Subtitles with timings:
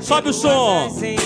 [0.00, 0.88] Sobe o som.
[1.02, 1.16] Em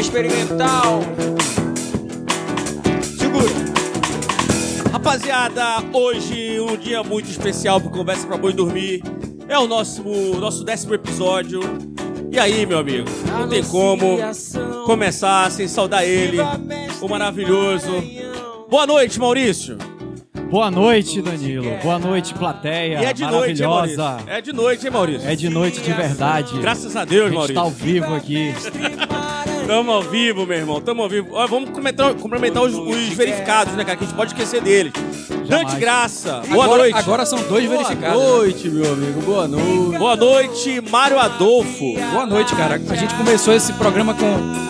[0.00, 1.00] experimental.
[3.18, 3.50] Segura.
[4.92, 9.02] Rapaziada, hoje um dia muito especial pro Conversa pra Boi Dormir.
[9.46, 10.02] É o nosso,
[10.38, 11.60] nosso décimo episódio.
[12.32, 13.08] E aí, meu amigo?
[13.26, 14.18] Não tem como
[14.86, 16.38] começar sem saudar ele,
[17.00, 17.90] o maravilhoso.
[18.70, 19.76] Boa noite, Maurício.
[20.50, 21.78] Boa noite, Danilo.
[21.82, 23.00] Boa noite, plateia.
[23.02, 24.02] E é de noite, hein, maravilhosa.
[24.02, 24.30] Maurício?
[24.30, 25.28] É de noite, hein, Maurício?
[25.28, 26.58] É de noite de verdade.
[26.58, 27.54] Graças a a Deus, gente Maurício.
[27.54, 28.52] tá ao vivo aqui.
[29.70, 30.80] Tamo ao vivo, meu irmão.
[30.80, 31.28] Tamo ao vivo.
[31.30, 33.96] Ó, vamos comentar- cumprimentar os, os verificados, né, cara?
[33.96, 34.92] Que a gente pode esquecer deles.
[35.46, 36.42] Dante Graça.
[36.48, 36.98] Boa agora, noite.
[36.98, 38.20] Agora são dois verificados.
[38.20, 39.20] Boa noite, meu amigo.
[39.22, 39.96] Boa noite.
[39.98, 41.94] Boa noite, Mário Adolfo.
[42.12, 42.80] Boa noite, cara.
[42.90, 44.69] A gente começou esse programa com.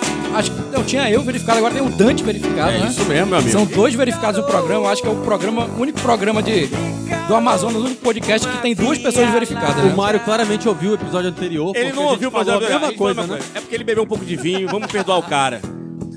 [0.80, 2.88] Não tinha eu verificado, agora tem o Dante verificado, É né?
[2.88, 3.52] isso mesmo, meu amigo.
[3.52, 4.88] São dois verificados no programa.
[4.88, 6.68] Acho que é o programa, o único programa de,
[7.28, 9.84] do Amazonas, o único podcast que tem duas pessoas verificadas.
[9.84, 9.94] O Né?
[9.94, 11.76] Mário claramente ouviu o episódio anterior.
[11.76, 13.38] Ele não ouviu, mas falou é a mesma coisa, a né?
[13.56, 14.66] É porque ele bebeu um pouco de vinho.
[14.68, 15.60] Vamos perdoar o cara.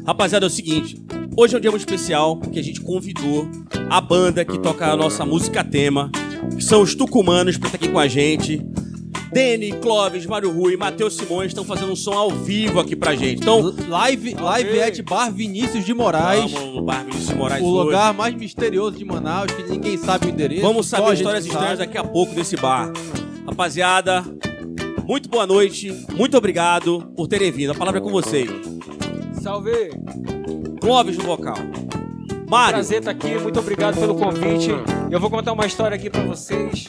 [0.07, 0.97] Rapaziada, é o seguinte.
[1.35, 3.45] Hoje é um dia muito especial porque a gente convidou
[3.89, 6.09] a banda que toca a nossa música tema,
[6.55, 8.61] que são os Tucumanos, pra estar aqui com a gente.
[9.33, 13.41] Dene, Clóvis, Mário Rui, Matheus Simões estão fazendo um som ao vivo aqui pra gente.
[13.41, 16.51] Então, Live, live at Bar Vinícius de Moraes.
[16.51, 17.85] vamos no Bar Vinícius de Moraes O hoje.
[17.85, 20.61] lugar mais misterioso de Manaus, que ninguém sabe o endereço.
[20.61, 22.91] Vamos saber histórias estranhas daqui a pouco desse bar.
[23.47, 24.23] Rapaziada,
[25.07, 27.71] muito boa noite, muito obrigado por terem vindo.
[27.71, 28.49] A palavra é com vocês.
[29.41, 29.89] Salve!
[30.79, 31.57] Clóvis no vocal.
[32.47, 34.69] Mário, Prazer estar aqui, muito obrigado pelo convite.
[35.09, 36.85] Eu vou contar uma história aqui pra vocês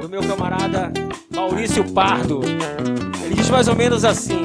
[0.00, 0.92] do meu camarada
[1.34, 2.40] Maurício Pardo.
[3.24, 4.42] Ele diz mais ou menos assim: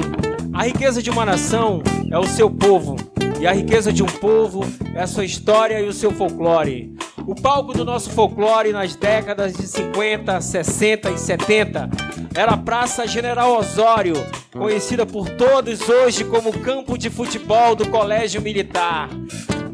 [0.52, 2.96] A riqueza de uma nação é o seu povo,
[3.40, 4.64] e a riqueza de um povo
[4.94, 6.96] é a sua história e o seu folclore.
[7.26, 11.90] O palco do nosso folclore nas décadas de 50, 60 e 70
[12.34, 14.14] era a Praça General Osório,
[14.52, 19.10] conhecida por todos hoje como campo de futebol do Colégio Militar.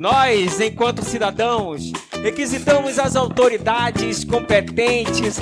[0.05, 1.91] Nós, enquanto cidadãos,
[2.23, 5.41] requisitamos as autoridades competentes,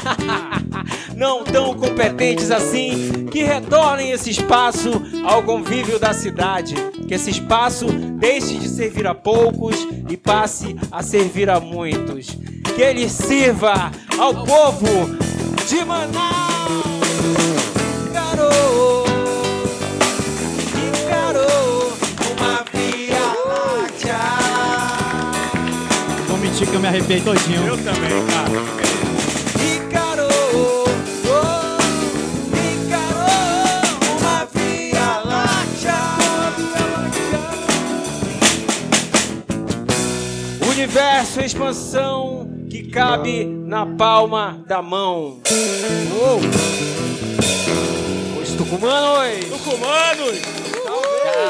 [1.19, 4.89] não tão competentes assim, que retornem esse espaço
[5.27, 6.77] ao convívio da cidade.
[7.09, 9.77] Que esse espaço deixe de servir a poucos
[10.09, 12.29] e passe a servir a muitos.
[12.77, 14.87] Que ele sirva ao povo
[15.69, 17.52] de Manaus.
[26.63, 27.67] Mentir que eu me arrepiei todinho.
[27.67, 28.25] eu também,
[29.91, 30.29] cara.
[30.55, 30.85] Oh.
[40.71, 45.41] Universo em expansão que cabe na palma da mão.
[46.15, 46.39] Oh.
[48.41, 49.47] Os tucumanos.
[49.51, 50.62] Tucumanos!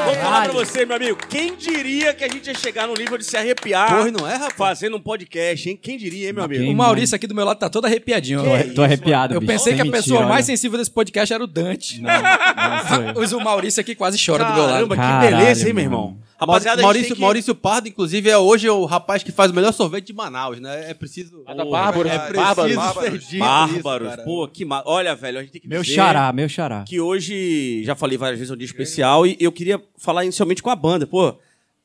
[0.04, 1.18] Vou falar pra você, meu amigo.
[1.28, 4.34] Quem diria que a gente ia chegar no nível de se arrepiar Porra, não é,
[4.36, 4.52] rapaz?
[4.56, 5.78] fazendo um podcast, hein?
[5.80, 6.64] Quem diria, hein, meu amigo?
[6.70, 8.42] O Maurício aqui do meu lado tá todo arrepiadinho.
[8.42, 9.52] Tô, tô arrepiado, Eu bicho.
[9.52, 10.28] pensei sem que a mentira, pessoa olha.
[10.28, 12.00] mais sensível desse podcast era o Dante.
[12.00, 13.14] Não, não eu.
[13.20, 14.72] Mas o Maurício aqui quase chora do meu lado.
[14.72, 16.18] Caramba, que Caralho, beleza, hein, meu mano.
[16.46, 17.20] Rapaziada, Maurício, que...
[17.20, 20.90] Maurício Pardo, inclusive, é hoje o rapaz que faz o melhor sorvete de Manaus, né?
[20.90, 21.42] É preciso.
[21.46, 22.08] Ah, da Bárbara.
[22.08, 23.00] É preciso Bárbaro.
[23.00, 24.12] ser dito Bárbaros.
[24.14, 24.24] isso.
[24.24, 24.82] Pô, que ma...
[24.86, 26.84] Olha, velho, a gente tem que Meu dizer xará, meu xará.
[26.86, 30.62] que hoje, já falei várias vezes, é um dia especial e eu queria falar inicialmente
[30.62, 31.06] com a banda.
[31.06, 31.34] Pô,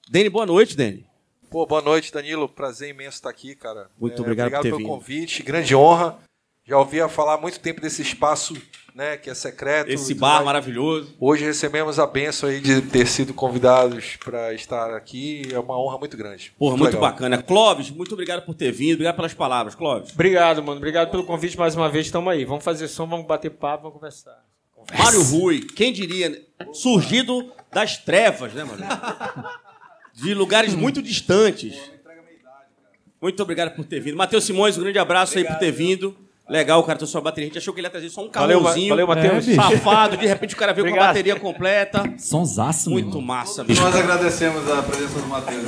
[0.10, 1.06] Dani, boa noite, Dani.
[1.50, 2.50] Pô, boa noite, Danilo.
[2.50, 3.82] Prazer imenso estar aqui, cara.
[3.82, 4.88] É, Muito obrigado por ter pelo vindo.
[4.88, 6.18] convite, grande honra.
[6.66, 8.54] Já ouvia falar há muito tempo desse espaço,
[8.98, 9.92] né, que é secreto.
[9.92, 10.46] Esse e bar mais.
[10.46, 11.16] maravilhoso.
[11.20, 15.44] Hoje recebemos a benção aí de ter sido convidados para estar aqui.
[15.54, 16.52] É uma honra muito grande.
[16.58, 17.02] Porra, muito legal.
[17.02, 17.38] bacana.
[17.44, 18.94] Clóvis, muito obrigado por ter vindo.
[18.94, 20.12] Obrigado pelas palavras, Clóvis.
[20.12, 20.78] Obrigado, mano.
[20.78, 22.10] Obrigado pelo convite mais uma vez.
[22.10, 22.44] Tamo aí.
[22.44, 24.44] Vamos fazer som, vamos bater papo, vamos conversar.
[24.98, 26.40] Mário Rui, quem diria, né?
[26.74, 28.84] surgido das trevas, né, mano?
[30.12, 31.78] De lugares muito distantes.
[33.22, 34.18] Muito obrigado por ter vindo.
[34.18, 36.18] Matheus Simões, um grande abraço aí por ter vindo.
[36.50, 37.48] Legal, o cara trouxe sua bateria.
[37.48, 38.90] A gente achou que ele ia trazer só um Valeu, carrãozinho.
[38.90, 39.48] valeu, Matheus.
[39.48, 39.56] É.
[39.56, 41.10] Safado, de repente o cara veio com a Obrigado.
[41.10, 42.04] bateria completa.
[42.18, 43.22] Sonsaço, Muito irmão.
[43.22, 43.82] massa, bicho.
[43.82, 45.66] Nós agradecemos a presença do Matheus.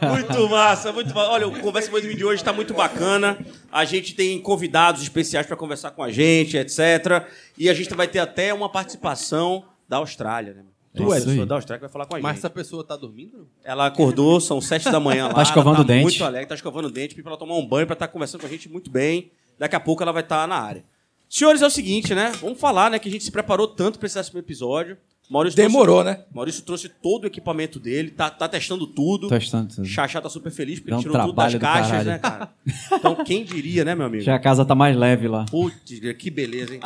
[0.00, 1.30] Muito massa, muito massa.
[1.30, 3.38] Olha, o Conversa Boa de hoje está muito bacana.
[3.72, 7.26] A gente tem convidados especiais para conversar com a gente, etc.
[7.58, 10.62] E a gente vai ter até uma participação da Austrália, né?
[11.02, 11.46] É Tu é aí.
[11.46, 12.38] da Austrália que vai falar com a Mas gente.
[12.38, 13.48] essa pessoa tá dormindo?
[13.64, 15.34] Ela acordou, são sete da manhã lá.
[15.34, 16.02] Tá escovando ela o dente.
[16.02, 18.40] Muito alegre, tá escovando o dente, pediu pra ela tomar um banho pra estar conversando
[18.40, 19.30] com a gente muito bem.
[19.58, 20.84] Daqui a pouco ela vai estar na área.
[21.28, 22.30] Senhores, é o seguinte, né?
[22.40, 22.98] Vamos falar, né?
[22.98, 24.96] Que a gente se preparou tanto pra esse episódio.
[25.28, 26.24] Maurício Demorou, trouxe- né?
[26.32, 29.26] Maurício trouxe todo o equipamento dele, tá, tá testando tudo.
[29.28, 29.84] Testando tudo.
[29.84, 32.08] Xaxá tá super feliz porque Dá ele um tirou tudo das caixas, caralho.
[32.10, 32.52] né, cara?
[32.92, 34.22] Então, quem diria, né, meu amigo?
[34.22, 35.44] Já a casa tá mais leve lá.
[35.50, 36.80] Putz, que beleza, hein?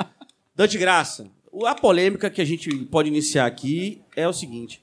[0.56, 1.26] Dante Graça,
[1.66, 4.82] a polêmica que a gente pode iniciar aqui é o seguinte.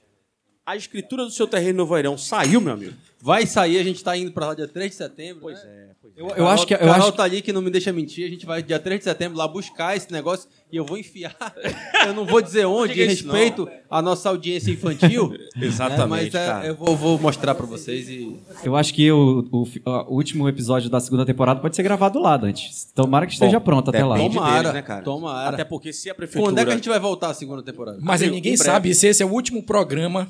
[0.64, 2.94] A escritura do seu terreno no Voeirão saiu, meu amigo?
[3.20, 5.40] Vai sair, a gente tá indo pra lá dia 3 de setembro.
[5.42, 7.70] Pois é, pois Eu, Eu acho que- eu Carol acho- tá ali que não me
[7.70, 8.24] deixa mentir.
[8.26, 11.34] A gente vai dia 3 de setembro lá buscar esse negócio e eu vou enfiar.
[12.06, 15.34] eu não vou dizer onde, em respeito à nossa audiência infantil.
[15.60, 16.66] Exatamente, né, Mas é, cara.
[16.66, 18.38] eu vou, vou mostrar pra vocês e.
[18.62, 19.64] Eu acho que o, o
[20.08, 22.70] o último episódio da segunda temporada pode ser gravado lá, Dante.
[22.94, 24.16] Tomara que esteja Bom, pronto até lá.
[24.16, 25.02] Tomara, deles, né, cara?
[25.02, 25.54] tomara.
[25.54, 26.50] Até porque se a prefeitura...
[26.52, 27.98] Quando é que a gente vai voltar à segunda temporada?
[28.00, 30.28] Mas Abril, ninguém sabe se esse é o último programa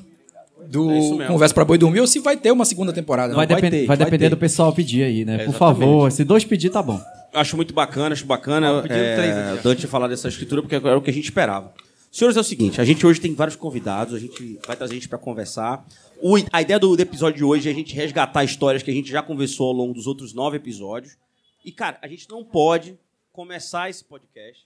[0.69, 1.27] do É.
[1.27, 3.33] Conversa pra Boi Dormir ou se vai ter uma segunda temporada.
[3.33, 3.55] Vai, né?
[3.55, 4.29] depen- ter, vai vai depender ter.
[4.29, 5.37] do pessoal pedir aí, né?
[5.39, 5.57] Por exatamente.
[5.79, 7.01] favor, se dois pedir, tá bom.
[7.33, 10.97] Acho muito bacana, acho bacana pediram é, três aqui, Dante falar dessa escritura, porque era
[10.97, 11.73] o que a gente esperava.
[12.11, 15.07] Senhores, é o seguinte, a gente hoje tem vários convidados, a gente vai trazer gente
[15.07, 15.85] para conversar.
[16.21, 18.93] O- a ideia do, do episódio de hoje é a gente resgatar histórias que a
[18.93, 21.17] gente já conversou ao longo dos outros nove episódios.
[21.63, 22.97] E, cara, a gente não pode
[23.31, 24.63] começar esse podcast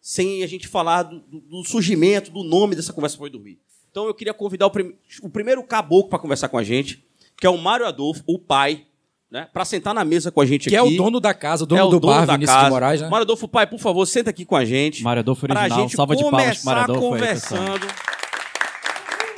[0.00, 3.58] sem a gente falar do, do- do surgimento, do nome dessa conversa Foi Dormir.
[3.90, 7.04] Então eu queria convidar o, prim- o primeiro caboclo para conversar com a gente,
[7.36, 8.84] que é o Mário Adolfo, o pai,
[9.30, 10.94] né, para sentar na mesa com a gente Que é aqui.
[10.94, 12.66] o dono da casa, o dono É o do dono bar, da Vinícius casa.
[12.66, 13.08] de Moraes, né?
[13.08, 15.02] Mário Adolfo, pai, por favor, senta aqui com a gente.
[15.02, 15.80] Mário Adolfo pra original.
[15.82, 17.86] gente Salva de palmas começar Mário Adolfo aí, conversando.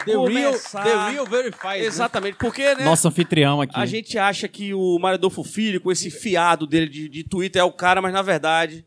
[0.05, 0.53] The Real,
[0.83, 1.81] the real Verified.
[1.81, 1.87] né?
[1.87, 2.85] Exatamente, porque, né?
[2.85, 3.73] Nosso anfitrião aqui.
[3.79, 7.63] A gente acha que o Mário Adolfo Filho, com esse fiado dele de, de Twitter,
[7.63, 8.85] é o cara, mas na verdade,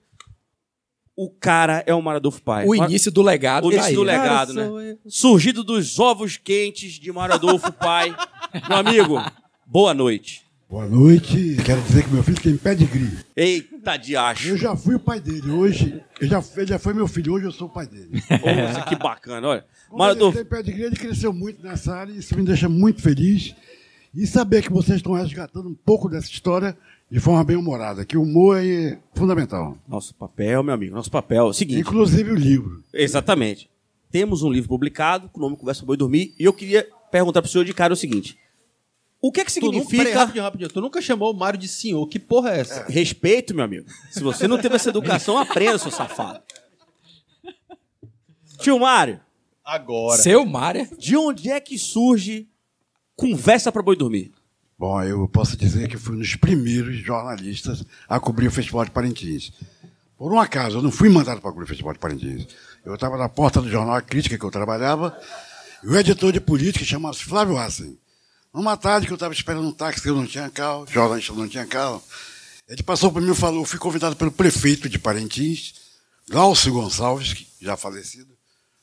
[1.15, 2.65] o cara é o Mário Adolfo pai.
[2.67, 4.17] O início do legado O tá início aí, do né?
[4.17, 4.97] legado, né?
[5.07, 8.15] Surgido dos ovos quentes de Mário Adolfo pai.
[8.67, 9.23] Meu amigo,
[9.65, 10.43] boa noite.
[10.67, 11.57] Boa noite.
[11.63, 13.17] Quero dizer que meu filho tem pedigree.
[13.35, 14.49] Eita de acho.
[14.49, 15.51] Eu já fui o pai dele.
[15.51, 17.33] Hoje, eu já, ele já foi meu filho.
[17.33, 18.09] Hoje eu sou o pai dele.
[18.11, 19.65] Nossa, que bacana, olha.
[19.87, 23.01] Como Mário ele tem pedigree, ele cresceu muito nessa área e isso me deixa muito
[23.01, 23.55] feliz.
[24.13, 26.75] E saber que vocês estão resgatando um pouco dessa história
[27.15, 29.77] de forma bem humorada, que o humor é fundamental.
[29.87, 31.45] nosso papel, meu amigo, nosso papel.
[31.45, 31.79] é o Seguinte.
[31.79, 32.83] Inclusive o livro.
[32.93, 33.69] Exatamente.
[34.11, 37.49] Temos um livro publicado com o nome Conversa Boi Dormir e eu queria perguntar pro
[37.49, 38.37] senhor de cara o seguinte:
[39.21, 40.69] O que é que Tu nunca, significa rapidinho, rapidinho.
[40.69, 42.05] Tu nunca chamou o Mário de senhor.
[42.07, 42.85] Que porra é essa?
[42.89, 43.85] respeito, meu amigo?
[44.11, 46.41] Se você não teve essa educação, aprenda, seu safado.
[48.59, 49.21] Tio Mário,
[49.63, 50.21] Agora.
[50.21, 50.85] Seu Mário.
[50.97, 52.49] de onde é que surge
[53.15, 54.33] Conversa para Boi Dormir?
[54.77, 58.91] Bom, eu posso dizer que fui um dos primeiros jornalistas a cobrir o Festival de
[58.91, 59.53] Parintins.
[60.17, 62.47] Por um acaso, eu não fui mandado para cobrir o Festival de Parintins.
[62.83, 65.17] Eu estava na porta do jornal Crítica que eu trabalhava,
[65.81, 67.97] e o editor de política chamava-se Flávio Hassen.
[68.53, 71.47] Numa tarde que eu estava esperando um táxi, que eu não tinha carro, jornalista não
[71.47, 72.03] tinha carro,
[72.67, 75.73] ele passou por mim e falou, fui convidado pelo prefeito de Parintins,
[76.29, 78.35] Glaucio Gonçalves, que já falecido,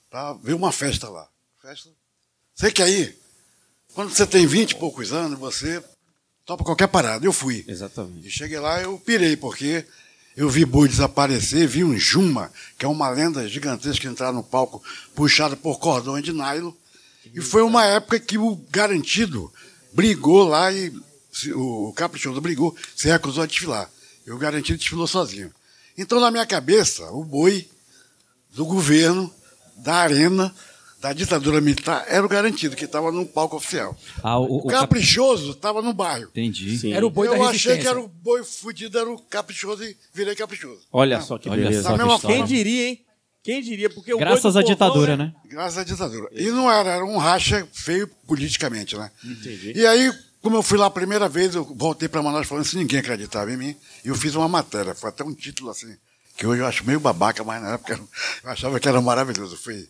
[0.08, 1.28] para ver uma festa lá.
[1.60, 1.90] Festa?
[2.54, 3.18] Você quer ir?
[3.94, 5.82] Quando você tem 20 e poucos anos, você
[6.44, 7.24] topa qualquer parada.
[7.24, 7.64] Eu fui.
[7.66, 8.26] Exatamente.
[8.26, 9.84] E cheguei lá, eu pirei, porque
[10.36, 14.82] eu vi boi desaparecer, vi um Juma, que é uma lenda gigantesca, entrar no palco
[15.14, 16.72] puxado por cordões de nylon.
[17.34, 19.52] E foi uma época que o Garantido
[19.92, 20.92] brigou lá e
[21.54, 23.90] o Caprichoso brigou, se recusou a desfilar.
[24.26, 25.52] E o Garantido desfilou sozinho.
[25.96, 27.68] Então, na minha cabeça, o boi
[28.50, 29.32] do governo,
[29.76, 30.54] da arena,
[31.02, 33.98] da ditadura militar, era o Garantido, que estava no palco oficial.
[34.22, 36.28] Ah, o, O o cap- Caprichoso estava no bairro.
[36.30, 36.78] Entendi.
[36.78, 36.92] Sim.
[36.92, 37.80] Era o boi eu da achei resistência.
[37.82, 40.80] que era o boi fudido, era o caprichoso e virei caprichoso.
[40.92, 41.82] Olha só que Olha beleza.
[41.82, 42.26] só que.
[42.28, 43.04] Quem diria, hein?
[43.42, 43.90] Quem diria?
[43.90, 45.34] Porque o boi Graças à ditadura, né?
[45.46, 46.28] Graças à ditadura.
[46.30, 49.10] E não era, era um racha feio politicamente, né?
[49.24, 49.72] Entendi.
[49.74, 52.78] E aí, como eu fui lá a primeira vez, eu voltei para Manaus falando assim,
[52.78, 53.76] ninguém acreditava em mim.
[54.04, 55.92] E eu fiz uma matéria, foi até um título assim,
[56.36, 57.98] que hoje eu acho meio babaca, mas na época
[58.44, 59.56] eu achava que era maravilhoso.
[59.56, 59.88] Foi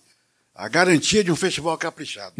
[0.54, 2.34] a garantia de um festival caprichado.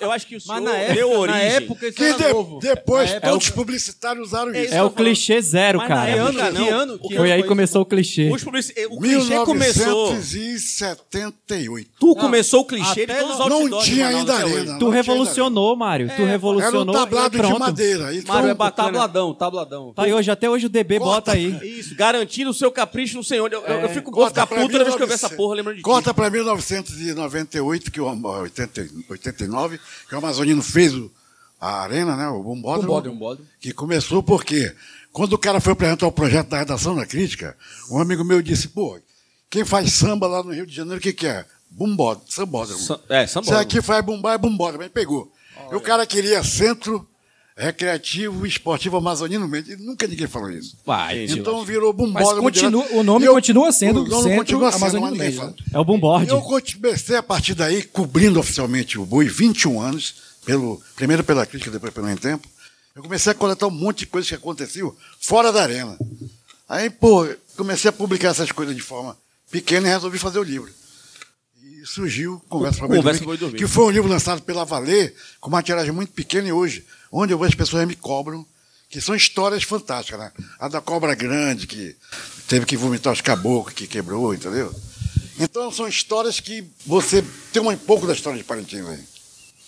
[0.00, 1.40] Eu acho que o senhor na época, deu origem.
[1.40, 2.60] Na época, que de, novo.
[2.60, 4.74] depois na todos os publicitários usaram é isso.
[4.74, 6.12] É, é o clichê zero, Mas cara.
[6.12, 8.30] Que ano, que ano, que foi aí que começou o clichê.
[8.32, 8.72] Os publici...
[8.76, 11.90] Eh, o 1978.
[11.98, 14.78] Tu não, começou o clichê de todos os Não tinha ainda arena.
[14.78, 16.06] Tu revolucionou, Mário.
[16.14, 16.24] Tu é.
[16.24, 16.82] revolucionou.
[16.82, 18.04] Era um tablado de madeira.
[18.28, 19.92] Mário, é tabladão, tabladão.
[19.92, 21.80] Tá aí hoje, até hoje o DB bota aí.
[21.80, 23.52] Isso, garantindo o seu capricho, no senhor.
[23.52, 25.82] Eu é, fico, vou ficar puto toda vez que eu ver essa porra, lembrando de
[25.82, 30.92] Corta pra 1990 88, que o, 80, 89, que o Amazonino fez
[31.60, 33.48] a arena, né, o Bombódromo, Bombódromo, Bombódromo.
[33.60, 34.74] que começou porque
[35.12, 37.56] quando o cara foi apresentar o projeto da redação da crítica,
[37.90, 38.98] um amigo meu disse, pô,
[39.48, 41.44] quem faz samba lá no Rio de Janeiro, o que, que é?
[41.70, 42.80] Bumbódromo, sambódromo.
[42.80, 43.58] Sa é, sambódromo.
[43.58, 44.82] Se aqui faz bumbar, é bumbódromo.
[44.82, 45.32] Ele pegou.
[45.56, 45.72] Olha.
[45.72, 47.08] E o cara queria centro
[47.56, 49.72] recreativo esportivo amazonino mesmo.
[49.72, 50.76] E nunca ninguém falou isso.
[50.84, 52.42] Vai, Então virou bumbódromo.
[52.42, 55.54] Mas continua- o nome eu- continua sendo o nome continua sendo, Amazonino?
[55.72, 56.26] É o boomboard.
[56.26, 61.46] E eu comecei a partir daí, cobrindo oficialmente o Boi, 21 anos, pelo, primeiro pela
[61.46, 62.46] crítica, depois pelo Em Tempo.
[62.94, 65.98] Eu comecei a coletar um monte de coisas que aconteciam fora da arena.
[66.68, 69.16] Aí, pô, comecei a publicar essas coisas de forma
[69.50, 70.70] pequena e resolvi fazer o livro.
[71.62, 73.56] E surgiu Conversa para Boi Dormir.
[73.58, 77.32] que foi um livro lançado pela Valer, com uma tiragem muito pequena e hoje, onde
[77.32, 78.44] eu vejo as pessoas me cobram,
[78.88, 80.32] que são histórias fantásticas, né?
[80.58, 81.96] A da cobra grande, que
[82.46, 84.72] teve que vomitar os caboclos, que quebrou, entendeu?
[85.38, 87.22] Então são histórias que você
[87.52, 89.04] tem um pouco da história de Parintins aí.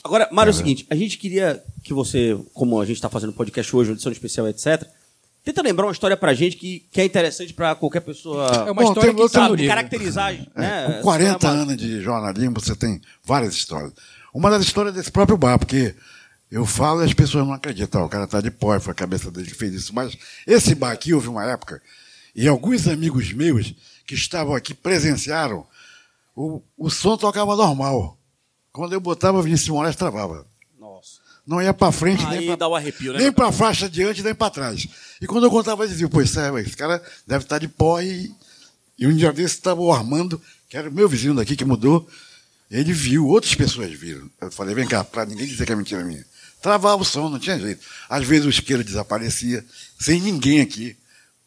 [0.03, 3.33] Agora, Mário, é o seguinte, a gente queria que você, como a gente está fazendo
[3.33, 4.87] podcast hoje, uma edição especial, etc.,
[5.45, 8.83] tenta lembrar uma história pra gente que, que é interessante pra qualquer pessoa É uma
[8.83, 10.33] Bom, história tem que sabe, caracterizar.
[10.55, 13.93] né, Com essa 40 história anos de jornalismo, você tem várias histórias.
[14.33, 15.95] Uma das histórias desse próprio bar, porque
[16.51, 18.05] eu falo e as pessoas não acreditam.
[18.05, 19.95] O cara está de pó, foi a cabeça dele que fez isso.
[19.95, 21.83] Mas esse bar aqui, houve uma época,
[22.35, 23.75] e alguns amigos meus
[24.07, 25.67] que estavam aqui presenciaram,
[26.35, 28.17] o, o som tocava normal.
[28.73, 30.47] Quando eu botava, Vinícius Moraes travava.
[30.79, 31.19] Nossa.
[31.47, 33.19] Não ia para frente, Aí nem para o arrepio, né?
[33.19, 34.87] nem faixa adiante, nem para trás.
[35.21, 38.01] E quando eu contava, eles diziam, pois é, esse cara deve estar de pó.
[38.01, 38.33] E,
[38.99, 42.09] e um dia desse estava o Armando, que era o meu vizinho daqui, que mudou.
[42.71, 44.31] Ele viu, outras pessoas viram.
[44.41, 46.25] Eu falei, vem cá, para ninguém dizer que é mentira minha.
[46.63, 47.85] Travava o som, não tinha jeito.
[48.09, 49.65] Às vezes o isqueiro desaparecia,
[49.99, 50.97] sem ninguém aqui.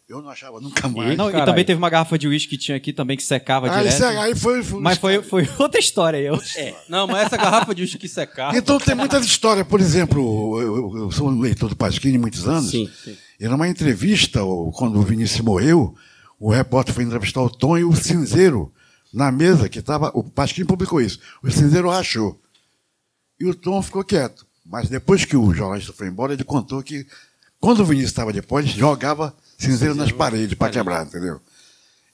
[0.08, 1.18] Eu não achava nunca mais.
[1.18, 3.78] Não, e também teve uma garrafa de uísque que tinha aqui também que secava aí,
[3.78, 3.94] direto.
[3.94, 6.18] isso aí foi, foi- Mas foi, foi outra história.
[6.18, 6.36] Eu...
[6.58, 6.76] É.
[6.90, 8.54] Não, mas essa garrafa de uísque secar.
[8.54, 9.66] Então tem muitas histórias.
[9.66, 12.70] Por exemplo, eu, eu- eu sou um leitor do Pasquini há muitos anos.
[12.72, 13.18] Sim, sim.
[13.40, 14.42] E numa entrevista,
[14.76, 15.96] quando o Vinícius morreu,
[16.38, 18.74] o repórter foi entrevistar o Tom e o Cinzeiro
[19.14, 20.12] na mesa que estava.
[20.14, 21.20] O Pasquini publicou isso.
[21.42, 22.38] O Cinzeiro rachou.
[23.40, 24.46] E o Tom ficou quieto.
[24.66, 27.06] Mas depois que o jornalista foi embora, ele contou que
[27.60, 31.40] quando o Vinícius estava depois, jogava cinzeiro nas paredes para quebrar, entendeu?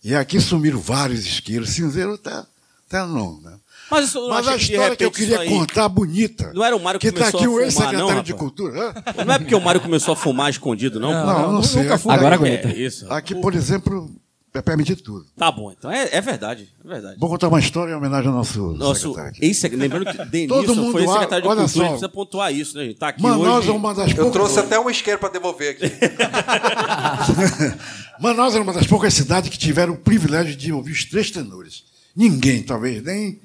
[0.04, 1.70] E aqui sumiram vários isqueiros.
[1.70, 2.44] Cinzeiro até,
[2.88, 3.54] até não, né?
[3.90, 6.52] Mas, Mas a que, de história que eu queria contar bonita.
[6.54, 8.34] Não era o Mário que que está começou aqui a o fumar, ex-secretário não, de?
[8.34, 8.90] Cultura.
[8.90, 9.26] hã?
[9.26, 11.14] Não é porque o Mário começou a fumar escondido, não?
[11.14, 11.98] Não, não, nunca sei.
[11.98, 12.14] fui.
[12.14, 12.68] Agora aguenta.
[12.68, 13.12] É isso.
[13.12, 14.14] Aqui, por exemplo,
[14.58, 15.26] é permitido tudo.
[15.38, 16.68] Tá bom, então é, é verdade.
[16.84, 17.18] É verdade.
[17.20, 19.80] Vou contar uma história em homenagem ao nosso, Nosso secretário.
[19.80, 21.88] lembrando que Denilson Todo mundo foi lá, secretário de olha Cultura, a gente só.
[21.88, 22.86] precisa pontuar isso, né?
[22.86, 22.98] gente?
[22.98, 23.70] Tá aqui Manaus hoje.
[23.70, 24.34] é uma das Eu poucas...
[24.34, 25.86] trouxe até um isqueiro para devolver aqui.
[28.20, 31.84] Manaus é uma das poucas cidades que tiveram o privilégio de ouvir os três tenores.
[32.16, 33.40] Ninguém, talvez, nem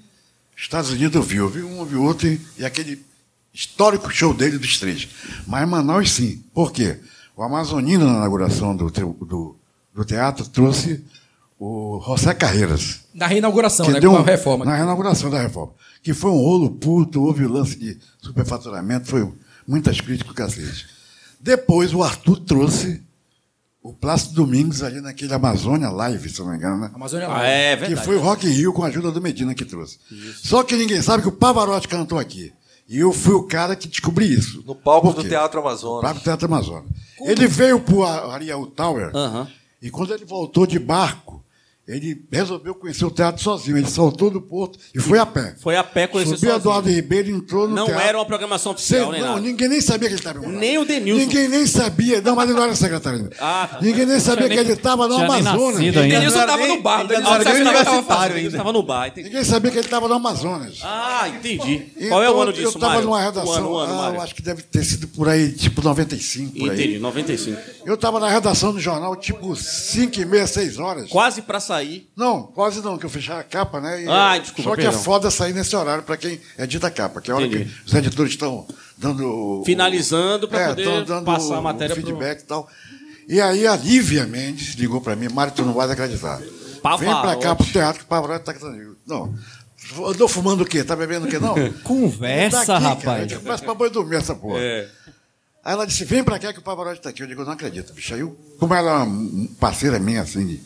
[0.56, 1.44] Estados Unidos ouviu.
[1.44, 3.04] Ouviu um, ouviu outro, e, e aquele
[3.52, 5.08] histórico show dele dos três.
[5.46, 6.42] Mas Manaus, sim.
[6.54, 6.98] Por quê?
[7.36, 9.56] O Amazonino, na inauguração do, do,
[9.94, 11.04] do teatro, trouxe
[11.58, 13.00] o José Carreiras.
[13.14, 14.00] Na reinauguração, que né?
[14.00, 14.64] deu Com a reforma.
[14.64, 15.72] Na reinauguração da reforma.
[16.02, 19.30] Que foi um rolo puto, houve o lance de superfaturamento, foi
[19.66, 20.86] muitas críticas cacete.
[21.40, 23.02] Depois o Arthur trouxe
[23.82, 26.90] o Plácido Domingos ali naquele Amazônia Live, se não me engano, né?
[26.94, 27.50] Amazônia Ah, Live.
[27.50, 28.06] é que verdade.
[28.06, 29.98] foi o Rock in Rio com a ajuda do Medina que trouxe.
[30.42, 32.52] Só que ninguém sabe que o Pavarotti cantou aqui.
[32.88, 34.62] E eu fui o cara que descobri isso.
[34.66, 35.24] No palco do?
[35.24, 36.02] Teatro No Amazonas.
[36.02, 36.84] palco do Teatro Amazonas.
[37.20, 39.48] Ele veio para o Ariel Tower Aham.
[39.82, 41.31] E quando ele voltou de barco,
[41.86, 43.76] ele resolveu conhecer o teatro sozinho.
[43.76, 45.54] Ele saltou do porto e foi a pé.
[45.60, 46.60] Foi a pé conhecer Subiu sozinho.
[46.60, 48.02] Eduardo Ribeiro e entrou no Não teatro.
[48.06, 49.40] era uma programação oficial, Sei- nem não, nada.
[49.40, 50.40] ninguém nem sabia que ele estava.
[50.46, 51.20] Nem o Denilson.
[51.20, 52.20] Ninguém nem sabia.
[52.20, 53.30] Não, mas ele não era secretário.
[53.40, 53.78] Ah, tá.
[53.82, 55.80] Ninguém nem sabia que nem- ele estava no Amazonas.
[55.80, 56.02] ainda.
[56.02, 57.00] Denilson Não era tava nem- no bar.
[57.00, 57.80] ainda Denilson não era tava nem no bar.
[57.80, 58.56] universitário Ele ainda.
[58.56, 59.28] estava no bar, entendi.
[59.28, 60.78] Ninguém sabia que ele estava no Amazonas.
[60.82, 61.86] Ah, entendi.
[61.96, 64.12] Então, Qual é o ano disso, Eu estava numa O redação, ano, o ano, ah,
[64.14, 66.98] eu acho que deve ter sido por aí, tipo 95, por Entendi, aí.
[66.98, 67.60] 95.
[67.84, 71.08] Eu estava na redação do jornal, tipo 5 e meia, 6 horas.
[71.10, 71.71] Quase pra sair.
[72.16, 74.04] Não, quase não, que eu fechava a capa, né?
[74.04, 75.00] E- Ah, desculpa, Só que perdão.
[75.00, 77.64] é foda sair nesse horário para quem edita a capa, que é a hora Entendi.
[77.64, 78.66] que os editores estão
[78.98, 79.62] dando.
[79.64, 82.68] Finalizando pra é, poder dando passar a matéria o pro- feedback e tal.
[83.28, 86.40] E aí a Lívia Mendes ligou para mim, Mário, tu não vai acreditar.
[86.82, 87.04] Pavarotti.
[87.12, 88.96] Vem para cá pro teatro que o Pavarotti tá cantando.
[89.06, 89.32] Não.
[90.06, 90.82] Andou fumando o quê?
[90.82, 91.38] Tá bebendo o quê?
[91.38, 91.54] Não.
[91.84, 93.32] Conversa, Tá aqui, rapaz.
[93.32, 94.58] Eu começo pra boi dormir essa porra.
[94.60, 94.88] É.
[95.64, 97.22] Aí ela disse, vem pra cá que o Pavarotti tá aqui.
[97.22, 98.12] Eu digo, não acredito, bicho.
[98.14, 100.60] Aí eu, como ela é uma parceira minha, assim, de-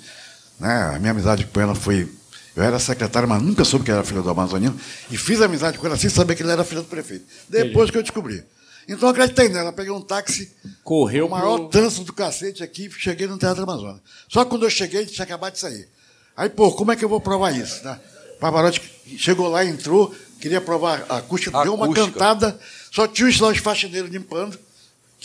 [0.58, 0.92] né?
[0.94, 2.08] A minha amizade com ela foi.
[2.54, 4.78] Eu era secretário, mas nunca soube que era filho do Amazonino.
[5.10, 7.26] E fiz amizade com ela sem saber que ele era filho do prefeito.
[7.48, 8.42] Depois que eu descobri.
[8.88, 9.72] Então acreditei nela.
[9.72, 10.50] Peguei um táxi,
[10.82, 11.68] Correu o maior pro...
[11.68, 14.00] trânsito do cacete aqui, cheguei no Teatro Amazonas.
[14.28, 15.88] Só que quando eu cheguei, tinha acabado de sair.
[16.36, 17.84] Aí, pô, como é que eu vou provar isso?
[17.84, 17.98] Né?
[18.38, 18.80] Pavarotti
[19.18, 22.12] chegou lá, entrou, queria provar a acústica, deu uma Acústica.
[22.12, 22.58] cantada,
[22.90, 24.58] só tinha os faxineiros limpando,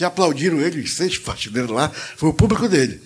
[0.02, 3.00] que aplaudiram ele, os seis faxineiros lá, foi o público dele.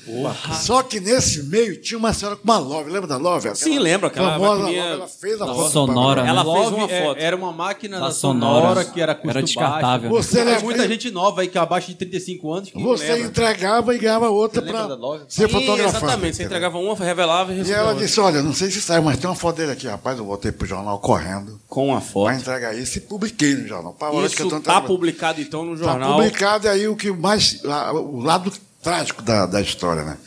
[0.61, 3.49] Só que nesse meio tinha uma senhora com uma Love, lembra da Love?
[3.49, 6.29] Aquela Sim, lembro, aquela famosa Love, ela fez a foto Sonora, né?
[6.29, 7.17] Ela fez Love uma é- foto.
[7.19, 10.09] era uma máquina Da da sonora, Sonora, que era custo era descartável.
[10.09, 10.23] baixo.
[10.29, 13.27] Você muita gente nova aí que é abaixo de 35 anos que Você lembra.
[13.27, 14.87] entregava e ganhava outra para
[15.27, 15.97] ser fotografada.
[16.05, 18.05] Exatamente, você entregava uma, revelava e E recebia ela outra.
[18.05, 20.17] disse, olha, não sei se saiu, mas tem uma foto dele aqui, rapaz.
[20.17, 22.31] Eu voltei pro jornal correndo Com a para foto.
[22.31, 23.93] entregar isso e publiquei no jornal.
[23.93, 24.93] Pavarotti Isso cantando tá Pavarotti.
[24.95, 26.13] publicado então no Está jornal.
[26.15, 27.63] publicado aí o que mais.
[27.65, 28.51] a- o lado
[28.81, 30.17] trágico da, da história, né?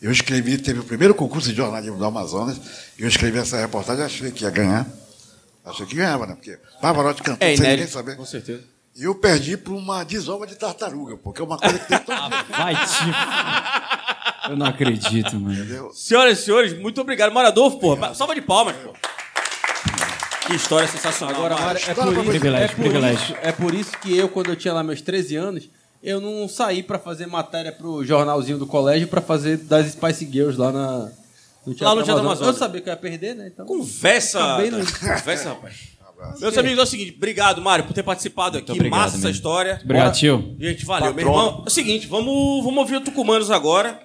[0.00, 2.60] Eu escrevi, teve o primeiro concurso de jornalismo do Amazonas,
[2.98, 4.86] e eu escrevi essa reportagem, achei que ia ganhar.
[5.64, 6.34] Achei que ganhava, né?
[6.34, 8.16] Porque Pavarotti cantou É sem ninguém saber.
[8.16, 8.62] com certeza.
[8.94, 12.28] E eu perdi por uma desova de tartaruga, porque é uma coisa que tem todo
[12.28, 14.50] dia, Vai te.
[14.50, 15.54] Eu não acredito, mano.
[15.54, 15.90] entendeu?
[15.94, 17.32] Senhoras e senhores, muito obrigado.
[17.32, 18.14] Maradolfo, porra.
[18.14, 18.92] Salva de palmas, pô.
[20.46, 21.34] Que história sensacional.
[21.34, 21.56] Agora.
[21.56, 23.24] Mara, é História por, isso, privilégio, é, por privilégio.
[23.24, 25.70] Isso, é por isso que eu, quando eu tinha lá meus 13 anos,
[26.04, 30.58] eu não saí pra fazer matéria pro jornalzinho do colégio pra fazer das Spice Girls
[30.58, 30.98] lá na,
[31.66, 32.24] no Teatro, Lá no Teatro Amazonas.
[32.24, 32.54] Amazonas.
[32.54, 33.50] Eu sabia que eu ia perder, né?
[33.52, 34.58] Então, Conversa.
[34.58, 35.94] No- Conversa, rapaz.
[36.40, 38.72] Meus amigos, é o seguinte, obrigado, Mário, por ter participado aqui.
[38.72, 39.80] obrigado Massa essa história.
[39.84, 40.16] Obrigado, Bora.
[40.16, 40.56] tio.
[40.58, 41.12] Gente, valeu.
[41.12, 41.42] Meu Patrona.
[41.46, 44.00] irmão, é o seguinte, vamos, vamos ouvir o Tucumanos agora.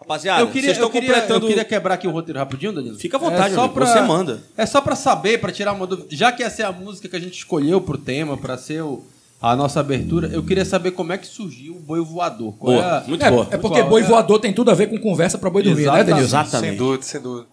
[0.00, 1.44] Rapaziada, eu queria, vocês estão eu, queria, completando...
[1.44, 2.96] eu queria quebrar aqui o roteiro rapidinho, Danilo.
[2.98, 4.42] Fica à vontade, é só amigo, pra, você manda.
[4.56, 6.08] É só pra saber, pra tirar uma dúvida.
[6.10, 9.04] Já que essa é a música que a gente escolheu pro tema, pra ser o-
[9.42, 12.54] a nossa abertura, eu queria saber como é que surgiu o boi voador.
[12.58, 13.48] Qual Boa, é a- muito É, boa.
[13.50, 14.04] é porque boi É.
[14.04, 16.06] voador tem tudo a ver com conversa pra boi dormir, né, Exatamente.
[16.14, 16.26] Denilson?
[16.40, 16.68] Exatamente.
[16.70, 17.46] Sem dúvida, sem dúvida.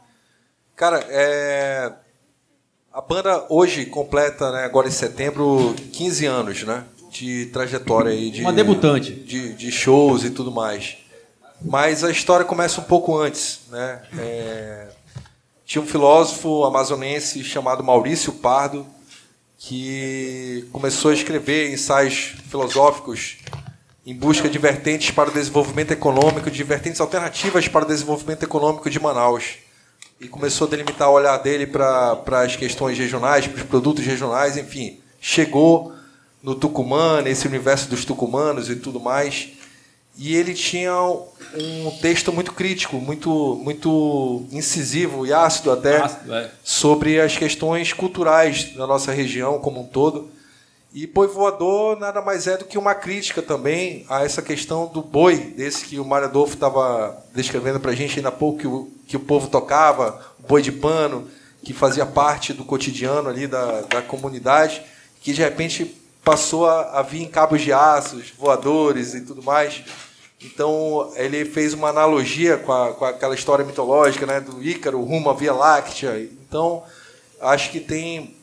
[0.75, 1.91] Cara, é...
[2.93, 6.83] a banda hoje completa, né, agora em setembro, 15 anos, né?
[7.11, 8.29] De trajetória aí.
[8.29, 9.11] De, Uma debutante.
[9.11, 10.97] De, de shows e tudo mais.
[11.61, 14.01] Mas a história começa um pouco antes, né?
[14.17, 14.87] É,
[15.65, 18.85] Tinha um filósofo amazonense chamado Maurício Pardo
[19.61, 23.39] que começou a escrever ensaios filosóficos
[24.05, 28.89] em busca de vertentes para o desenvolvimento econômico, de vertentes alternativas para o desenvolvimento econômico
[28.89, 29.57] de Manaus.
[30.19, 34.05] E começou a delimitar o olhar dele para para as questões regionais, para os produtos
[34.05, 35.01] regionais, enfim.
[35.19, 35.93] Chegou
[36.41, 39.49] no Tucumã, nesse universo dos tucumanos e tudo mais.
[40.19, 46.51] E ele tinha um texto muito crítico, muito, muito incisivo e ácido até Ácido, é.
[46.61, 50.29] sobre as questões culturais da nossa região como um todo.
[50.93, 55.01] E boi voador nada mais é do que uma crítica também a essa questão do
[55.01, 58.67] boi, desse que o Mário Adolfo estava descrevendo para a gente ainda há pouco, que
[58.67, 61.29] o, que o povo tocava, o boi de pano,
[61.63, 64.81] que fazia parte do cotidiano ali da, da comunidade,
[65.21, 69.81] que de repente passou a, a vir em cabos de aços, voadores e tudo mais.
[70.41, 75.29] Então ele fez uma analogia com, a, com aquela história mitológica né, do Ícaro rumo
[75.29, 76.17] à Via Láctea.
[76.19, 76.83] Então
[77.41, 78.37] acho que tem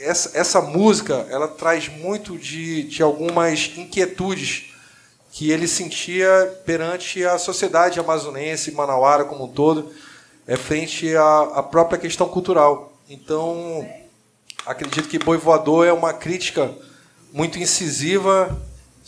[0.00, 4.72] essa, essa música ela traz muito de, de algumas inquietudes
[5.30, 9.92] que ele sentia perante a sociedade amazonense, manauara como um todo,
[10.46, 12.92] é, frente à, à própria questão cultural.
[13.08, 13.86] Então,
[14.66, 16.74] acredito que Boi Voador é uma crítica
[17.32, 18.56] muito incisiva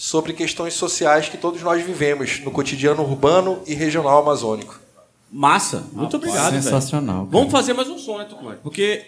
[0.00, 4.80] sobre questões sociais que todos nós vivemos no cotidiano urbano e regional amazônico.
[5.30, 5.84] Massa.
[5.92, 6.62] Muito obrigado, velho.
[6.62, 7.26] Sensacional.
[7.26, 7.28] cara.
[7.30, 8.56] Vamos fazer mais um som, né, Tucumã?
[8.62, 9.02] Porque,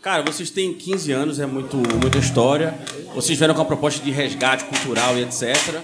[0.00, 2.78] cara, vocês têm 15 anos, é muito, muita história.
[3.12, 5.80] Vocês vieram com a proposta de resgate cultural e etc.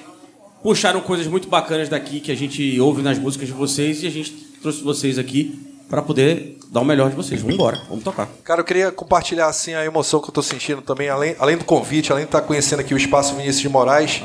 [0.62, 4.10] Puxaram coisas muito bacanas daqui que a gente ouve nas músicas de vocês e a
[4.10, 4.30] gente
[4.62, 7.42] trouxe vocês aqui para poder dar o melhor de vocês.
[7.42, 8.26] Vamos embora, vamos tocar.
[8.42, 11.66] Cara, eu queria compartilhar assim a emoção que eu estou sentindo também, além, além do
[11.66, 14.22] convite, além de estar conhecendo aqui o Espaço Vinícius de Moraes,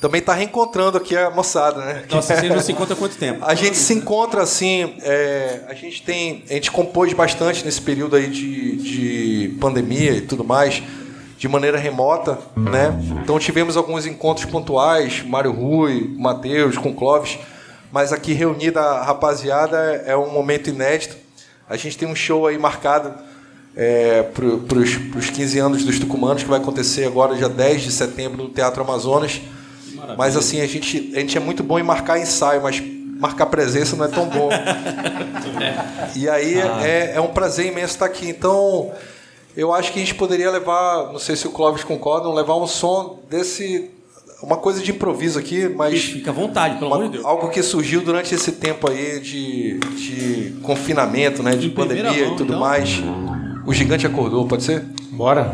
[0.00, 2.02] também estar reencontrando aqui a moçada, né?
[2.10, 3.44] Nossa, vocês não se encontram há quanto tempo?
[3.44, 8.16] A gente se encontra assim, é, a gente tem, a gente compôs bastante nesse período
[8.16, 10.82] aí de, de pandemia e tudo mais,
[11.38, 12.92] de maneira remota, né?
[13.22, 17.38] Então tivemos alguns encontros pontuais, Mário Rui, Matheus, com Clóvis,
[17.94, 21.16] mas aqui reunida a rapaziada é um momento inédito.
[21.70, 23.14] A gente tem um show aí marcado
[23.76, 24.44] é, para
[25.16, 28.82] os 15 anos dos Tucumanos, que vai acontecer agora, dia 10 de setembro, no Teatro
[28.82, 29.40] Amazonas.
[30.18, 32.82] Mas assim, a gente, a gente é muito bom em marcar ensaio, mas
[33.20, 34.48] marcar presença não é tão bom.
[36.16, 38.28] e aí é, é um prazer imenso estar aqui.
[38.28, 38.90] Então,
[39.56, 42.66] eu acho que a gente poderia levar, não sei se o Clóvis concorda, levar um
[42.66, 43.93] som desse.
[44.44, 46.04] Uma coisa de improviso aqui, mas.
[46.04, 47.24] Fica à vontade, pelo uma- amor de Deus.
[47.24, 51.56] algo que surgiu durante esse tempo aí de, de confinamento, né?
[51.56, 52.60] De pandemia mão, e tudo então.
[52.60, 53.02] mais.
[53.66, 54.84] O gigante acordou, pode ser?
[55.10, 55.50] Bora.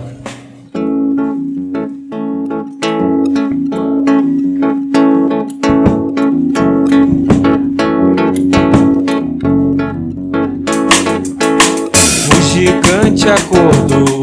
[12.32, 14.22] O gigante acordou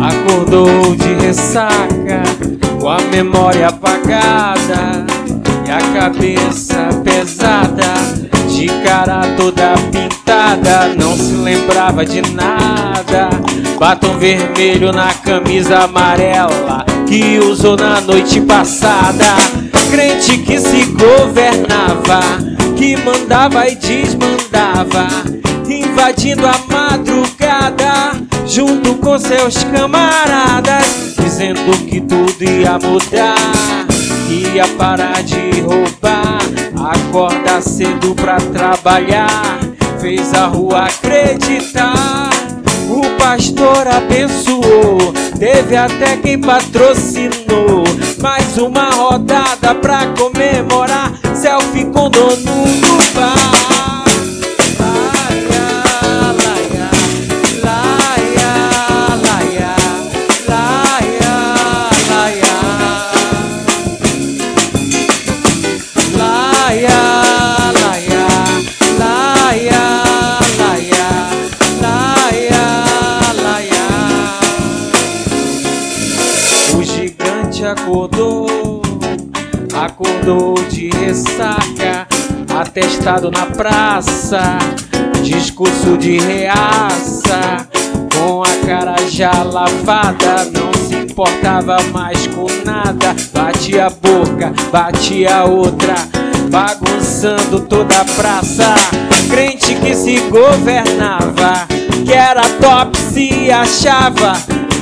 [0.00, 2.01] acordou de ressaca,
[2.82, 5.06] com a memória apagada
[5.64, 7.94] e a cabeça pesada,
[8.48, 13.30] de cara toda pintada, não se lembrava de nada.
[13.78, 19.26] Batom vermelho na camisa amarela que usou na noite passada.
[19.88, 22.20] Crente que se governava,
[22.76, 25.06] que mandava e desmandava,
[25.68, 33.86] invadindo a madrugada junto com seus camaradas, dizendo que tudo ia mudar,
[34.28, 36.42] ia parar de roubar,
[36.76, 39.58] acorda cedo pra trabalhar,
[39.98, 42.28] fez a rua acreditar.
[42.86, 47.82] O pastor abençoou, teve até quem patrocinou.
[48.20, 53.61] Mais uma rodada pra comemorar, selfie com dono do bar.
[82.62, 84.58] Atestado na praça,
[85.22, 87.66] discurso de reaça,
[88.16, 95.38] com a cara já lavada, não se importava mais com nada, batia a boca, batia
[95.38, 95.94] a outra,
[96.50, 98.74] bagunçando toda a praça,
[99.28, 101.66] crente que se governava,
[102.04, 104.34] que era top se achava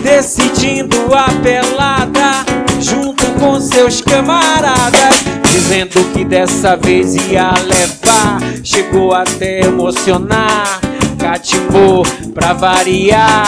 [0.02, 2.44] decidindo a pelada
[2.78, 10.80] junto com seus camaradas, dizendo que dessa vez ia levar, chegou até emocionar.
[11.18, 13.44] Catimbou pra variar,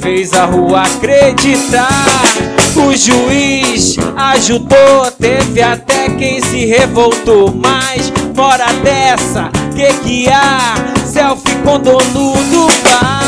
[0.00, 1.88] fez a rua acreditar.
[2.74, 7.54] O juiz ajudou, teve até quem se revoltou.
[7.54, 10.74] Mas, fora dessa, que que há?
[11.06, 13.21] Selfie com dono do bar.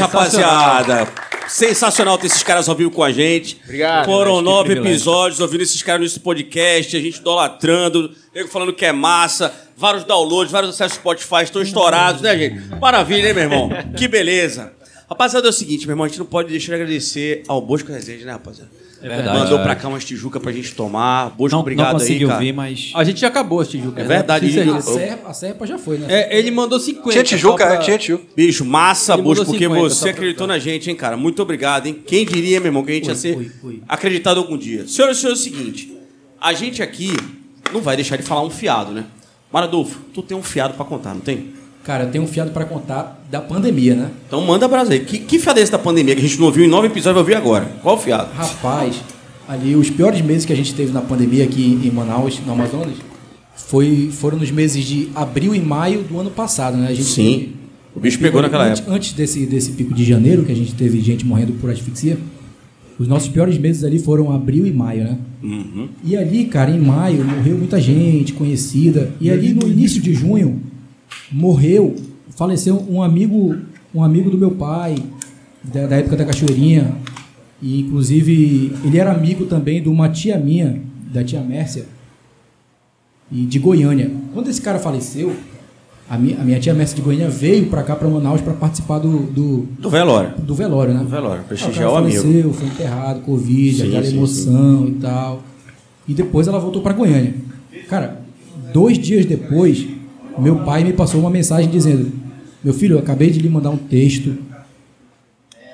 [0.00, 1.08] Rapaziada.
[1.48, 3.60] Sensacional ter esses caras ao vivo com a gente.
[3.64, 8.72] Obrigado, Foram que nove episódios ouvindo esses caras nesse podcast, a gente idolatrando, nego falando
[8.72, 12.60] que é massa, vários downloads, vários acessos Spotify, estão estourados, né, gente?
[12.80, 13.70] Maravilha, hein, meu irmão?
[13.96, 14.72] Que beleza.
[15.10, 17.90] Rapaziada, é o seguinte, meu irmão, a gente não pode deixar de agradecer ao Bosco
[17.90, 18.70] Rezende, né, rapaziada?
[19.02, 19.38] É verdade.
[19.38, 21.30] Mandou pra cá umas tijuca pra gente tomar.
[21.30, 22.34] Bosco, Não, obrigado não consegui aí, cara.
[22.34, 22.92] ouvir, mas.
[22.94, 23.98] A gente já acabou esse Tijuca.
[23.98, 24.08] É né?
[24.08, 26.06] verdade, eu- A Serpa, a Serpa já foi, né?
[26.08, 27.10] É, ele mandou 50.
[27.10, 28.24] Tinha Tijuca, pra- é, tinha Tijuca.
[28.36, 30.52] Bicho, massa, Ele Bosco, porque 50, só você pra acreditou ficar.
[30.54, 31.16] na gente, hein, cara?
[31.16, 31.98] Muito obrigado, hein?
[32.06, 33.50] Quem diria, meu irmão, que a gente ia ser
[33.88, 34.86] acreditado algum dia.
[34.86, 35.92] Senhoras e senhores, é o seguinte.
[36.38, 37.14] A gente aqui
[37.72, 39.06] não vai deixar de falar um fiado, né?
[39.50, 41.54] Maradolfo, tu tem um fiado pra contar, não tem?
[41.90, 44.10] Cara, eu tenho um fiado pra contar da pandemia, né?
[44.28, 45.00] Então manda aí.
[45.00, 47.14] Que, que fiado é esse da pandemia que a gente não ouviu em nove episódios,
[47.14, 47.64] vai ouvir agora?
[47.82, 48.32] Qual o fiado?
[48.32, 49.02] Rapaz,
[49.48, 52.94] ali os piores meses que a gente teve na pandemia aqui em Manaus, no Amazonas,
[53.56, 56.86] foi, foram nos meses de abril e maio do ano passado, né?
[56.86, 57.38] A gente Sim.
[57.40, 57.52] teve-
[57.96, 58.94] O bicho pegou naquela antes, época.
[58.94, 62.16] Antes desse, desse pico de janeiro, que a gente teve gente morrendo por asfixia,
[63.00, 65.18] os nossos piores meses ali foram abril e maio, né?
[65.42, 65.88] Uhum.
[66.04, 69.10] E ali, cara, em maio, morreu muita gente conhecida.
[69.20, 70.69] E ali no início de junho,
[71.32, 71.96] morreu,
[72.30, 73.56] faleceu um amigo
[73.94, 74.94] um amigo do meu pai,
[75.64, 76.94] da, da época da Cachoeirinha,
[77.60, 80.80] e inclusive ele era amigo também de uma tia minha,
[81.12, 81.86] da tia Mércia,
[83.30, 84.10] e de Goiânia.
[84.32, 85.34] Quando esse cara faleceu,
[86.08, 88.98] a minha, a minha tia Mércia de Goiânia veio para cá, para Manaus, para participar
[88.98, 90.34] do, do, Do velório.
[90.38, 91.00] do velório, né?
[91.00, 92.20] Do velório, o prestigiar o amigo.
[92.20, 95.42] faleceu, foi enterrado, Covid, Sim, aquela sim, emoção e tal.
[96.08, 97.34] E depois ela voltou para Goiânia.
[97.88, 98.20] Cara,
[98.72, 99.86] dois dias depois,
[100.38, 102.12] meu pai me passou uma mensagem dizendo:
[102.62, 104.36] Meu filho, eu acabei de lhe mandar um texto.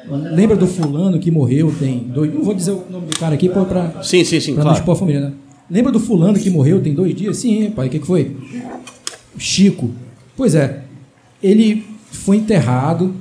[0.09, 1.75] Lembra do fulano que morreu?
[1.77, 2.33] Tem dois.
[2.33, 4.79] Não vou dizer o nome do cara aqui para Sim, sim, sim, não claro.
[4.79, 5.33] expor a família, né?
[5.69, 7.39] Lembra do fulano que morreu tem dois dias?
[7.39, 8.37] Sim, pai, o que, que foi?
[9.37, 9.91] Chico.
[10.37, 10.83] Pois é,
[11.43, 13.15] ele foi enterrado,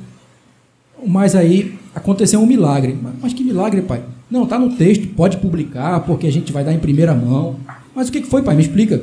[1.05, 2.95] mas aí aconteceu um milagre.
[3.21, 4.03] Mas, que milagre, pai?
[4.29, 7.55] Não, tá no texto, pode publicar, porque a gente vai dar em primeira mão.
[7.95, 8.55] Mas o que, que foi, pai?
[8.55, 9.01] Me explica.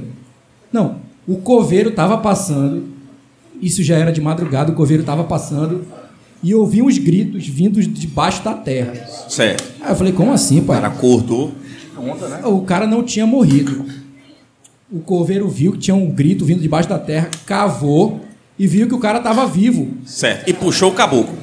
[0.72, 2.84] Não, o coveiro estava passando,
[3.60, 5.84] isso já era de madrugada, o coveiro estava passando,
[6.42, 8.92] e ouvi uns gritos vindos debaixo da terra.
[9.28, 9.64] Certo.
[9.80, 10.80] Aí eu falei, como assim, O pai?
[10.80, 11.52] cara acordou.
[12.44, 13.84] O cara não tinha morrido.
[14.90, 18.20] O coveiro viu que tinha um grito vindo debaixo da terra, cavou
[18.58, 19.88] e viu que o cara estava vivo.
[20.04, 20.48] Certo.
[20.48, 21.34] E puxou o caboclo.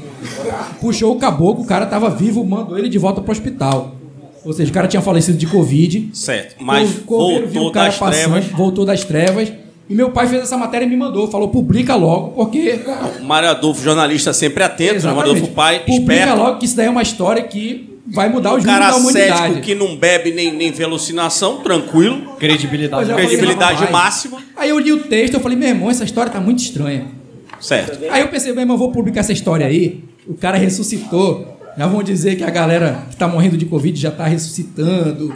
[0.82, 3.96] Puxou o caboclo, o cara estava vivo, mandou ele de volta para o hospital.
[4.44, 6.10] Ou seja, o cara tinha falecido de Covid.
[6.13, 6.56] Certo.
[6.63, 8.46] Mas o coveiro viu voltou o cara das trevas.
[8.48, 9.52] voltou das trevas.
[9.89, 11.28] E meu pai fez essa matéria e me mandou.
[11.32, 12.80] Falou, publica logo, porque.
[13.19, 14.97] O Mário Adolfo, jornalista sempre atento, né?
[14.97, 15.17] Exatamente.
[15.25, 16.38] Mário Adolfo pai, Publica esperto.
[16.38, 19.38] logo que isso daí é uma história que vai mudar os cara da humanidade.
[19.39, 22.36] cético que não bebe nem, nem vê alucinação, tranquilo.
[22.39, 23.10] Credibilidade.
[23.10, 23.91] É, falei, Credibilidade rapaz.
[23.91, 24.38] máxima.
[24.56, 27.06] Aí eu li o texto eu falei, meu irmão, essa história tá muito estranha.
[27.60, 27.99] Certo.
[28.12, 30.04] Aí eu pensei, meu irmão, vou publicar essa história aí.
[30.28, 31.58] O cara ressuscitou.
[31.78, 35.34] Já vão dizer que a galera que tá morrendo de Covid já tá ressuscitando.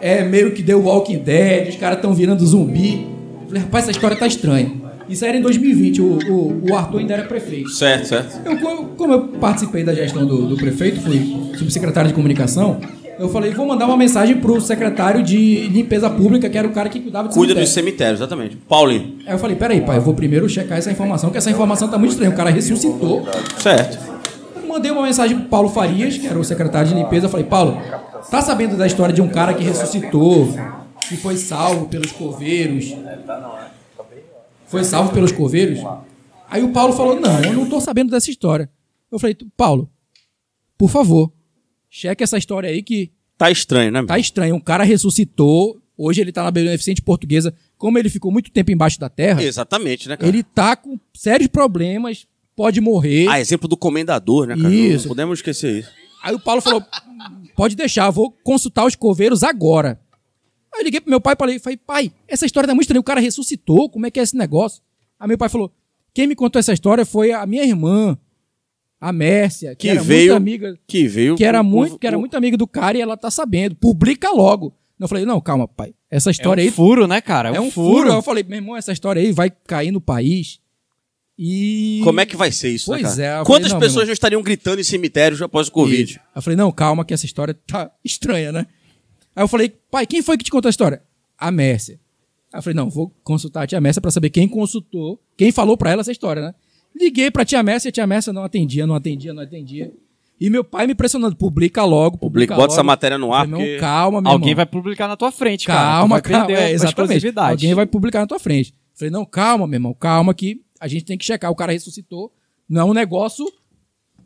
[0.00, 3.06] É meio que deu Walking Dead, os caras estão virando zumbi.
[3.52, 4.72] Falei, rapaz, essa história tá estranha.
[5.08, 7.68] Isso era em 2020, o, o, o Arthur ainda era prefeito.
[7.70, 8.40] Certo, certo.
[8.48, 12.80] Eu, co- como eu participei da gestão do, do prefeito, fui subsecretário de comunicação,
[13.18, 16.88] eu falei, vou mandar uma mensagem pro secretário de limpeza pública, que era o cara
[16.88, 17.64] que cuidava de Cuida cemitério.
[17.66, 18.56] dos cemitérios, exatamente.
[18.68, 19.16] Paulinho.
[19.26, 21.98] Aí eu falei, peraí, pai, eu vou primeiro checar essa informação, que essa informação tá
[21.98, 22.30] muito estranha.
[22.30, 23.26] O cara ressuscitou.
[23.58, 23.98] Certo.
[24.56, 27.26] Eu mandei uma mensagem pro Paulo Farias, que era o secretário de limpeza.
[27.26, 27.76] Eu falei, Paulo,
[28.30, 30.48] tá sabendo da história de um cara que ressuscitou,
[31.08, 32.92] que foi salvo pelos coveiros?
[34.66, 35.80] Foi salvo pelos coveiros?
[36.48, 38.70] Aí o Paulo falou, não, eu não tô sabendo dessa história.
[39.10, 39.90] Eu falei, Paulo,
[40.78, 41.32] por favor,
[41.88, 44.04] cheque essa história aí que Tá estranho, né?
[44.04, 44.54] tá estranho.
[44.54, 47.52] Um cara ressuscitou, hoje ele tá na Beneficente Portuguesa.
[47.76, 50.28] Como ele ficou muito tempo embaixo da terra, Exatamente, né, cara?
[50.28, 53.26] ele tá com sérios problemas, pode morrer.
[53.28, 54.72] Ah, exemplo do comendador, né, cara?
[54.72, 55.04] Isso.
[55.06, 55.90] Não podemos esquecer isso.
[56.22, 56.84] Aí o Paulo falou:
[57.56, 60.00] pode deixar, vou consultar os coveiros agora.
[60.74, 63.00] Aí eu liguei pro meu pai e falei, falei, pai, essa história tá muito estranha,
[63.00, 64.82] o cara ressuscitou, como é que é esse negócio?
[65.20, 65.72] Aí meu pai falou:
[66.14, 68.16] quem me contou essa história foi a minha irmã,
[69.00, 71.36] a Mércia, que, Que era veio- muito amiga, Que veio.
[71.36, 73.74] que era muito, que era muito amiga do cara e ela tá sabendo.
[73.76, 74.74] Publica logo.
[74.98, 75.92] Eu falei, não, calma, pai.
[76.08, 77.48] Essa história é um aí furo, né, cara?
[77.48, 78.08] é um furo.
[78.08, 80.60] Eu falei, meu irmão, essa história aí vai cair no país.
[81.36, 82.00] E.
[82.04, 84.42] Como é que vai ser isso, Pois né, é, Quantas falei, não, pessoas já estariam
[84.42, 86.20] gritando em cemitérios após o Covid?
[86.20, 88.66] Aí Eu falei, não, calma, que essa história tá estranha, né?
[89.34, 91.02] Aí eu falei, pai, quem foi que te contou a história?
[91.38, 91.98] A Mércia.
[92.52, 95.76] Aí eu falei, não, vou consultar a tia Mércia pra saber quem consultou, quem falou
[95.76, 96.54] pra ela essa história, né?
[96.94, 99.90] Liguei pra tia Mércia, a tia Mércia não atendia, não atendia, não atendia.
[100.38, 102.72] E meu pai me pressionando, publica logo, publica Publica, bota logo.
[102.74, 103.70] essa matéria no ar, Eu falei, porque...
[103.72, 104.56] meu, calma, meu Alguém irmão.
[104.56, 105.80] vai publicar na tua frente, cara.
[105.80, 106.46] Calma, vai calma.
[106.46, 107.32] perder É, a exatamente.
[107.38, 108.74] Alguém vai publicar na tua frente.
[108.94, 111.50] Falei, não, calma, meu irmão, calma que a gente tem que checar.
[111.50, 112.32] O cara ressuscitou.
[112.68, 113.46] Não é um negócio.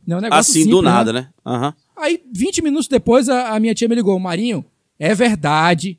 [0.07, 1.29] Não é um negócio Assim, simples, do nada, né?
[1.45, 1.75] Aham.
[1.97, 4.19] Aí, 20 minutos depois, a, a minha tia me ligou.
[4.19, 4.65] Marinho,
[4.99, 5.99] é verdade.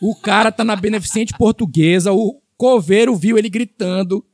[0.00, 2.12] O cara tá na Beneficente Portuguesa.
[2.12, 4.24] O coveiro viu ele gritando.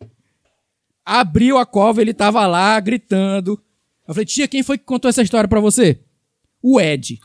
[1.04, 3.60] Abriu a cova, ele tava lá gritando.
[4.06, 5.98] Eu falei, tia, quem foi que contou essa história pra você?
[6.62, 7.20] O Ed.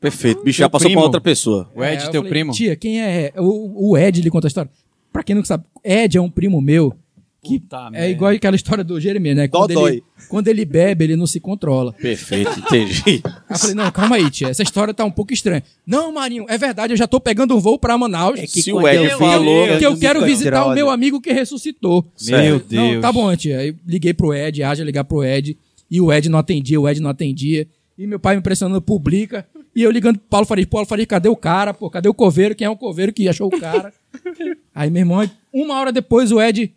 [0.00, 0.42] Perfeito.
[0.42, 1.00] Bicho, já passou primo.
[1.00, 1.70] pra outra pessoa.
[1.74, 2.52] O Ed, É, eu teu falei, primo.
[2.52, 3.32] Tia, quem é?
[3.36, 4.70] O, o Ed lhe conta a história.
[5.12, 6.94] Pra quem não sabe, Ed é um primo meu
[7.42, 8.08] que Puta é merda.
[8.08, 9.48] igual aquela história do Jeremias, né?
[9.48, 9.92] Quando Dodói.
[9.92, 11.92] ele, quando ele bebe, ele não se controla.
[11.92, 13.22] Perfeito, entendi.
[13.24, 15.62] Aí eu falei, não, calma aí, tia, essa história tá um pouco estranha.
[15.86, 18.40] Não, Marinho, é verdade, eu já tô pegendo um voo pra Manaus.
[18.50, 19.78] Se o Ed falou...
[19.78, 22.04] que eu quero visitar o meu amigo que ressuscitou.
[22.22, 23.02] Meu Não, Deus.
[23.02, 23.58] tá bom, tia.
[23.60, 25.56] Aí liguei pro Ed, haja ligar pro Ed.
[25.90, 27.66] E o Ed não atendia, o Ed não atendia.
[27.96, 29.46] E meu pai me pressionando, publica.
[29.74, 31.72] E eu ligando pro Paulo Farias, Paulo Farias, cadê o cara?
[31.72, 32.54] Pô, cadê o coveiro?
[32.54, 33.92] Quem é o coveiro que achou o cara?
[34.74, 36.72] aí, meu irmão, uma hora depois o Ed,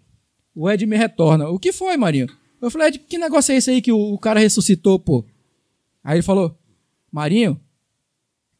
[0.55, 1.49] o Ed me retorna.
[1.49, 2.27] O que foi, Marinho?
[2.61, 5.25] Eu falei, Ed, que negócio é esse aí que o, o cara ressuscitou, pô?
[6.03, 6.57] Aí ele falou,
[7.11, 7.59] Marinho,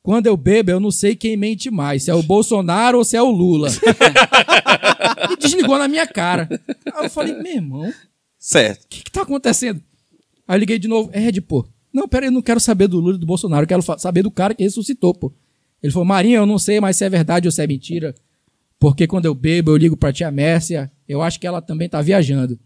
[0.01, 3.15] quando eu bebo, eu não sei quem mente mais, se é o Bolsonaro ou se
[3.15, 3.69] é o Lula.
[5.31, 6.49] e desligou na minha cara.
[6.93, 7.93] Aí eu falei, meu irmão,
[8.41, 8.85] Certo.
[8.85, 9.79] O que, que tá acontecendo?
[10.47, 11.63] Aí eu liguei de novo, Ed, pô.
[11.93, 14.31] Não, pera eu não quero saber do Lula e do Bolsonaro, eu quero saber do
[14.31, 15.31] cara que ressuscitou, pô.
[15.81, 18.15] Ele falou, Marinho, eu não sei mais se é verdade ou se é mentira,
[18.79, 22.01] porque quando eu bebo, eu ligo pra tia Mércia, eu acho que ela também tá
[22.01, 22.59] viajando.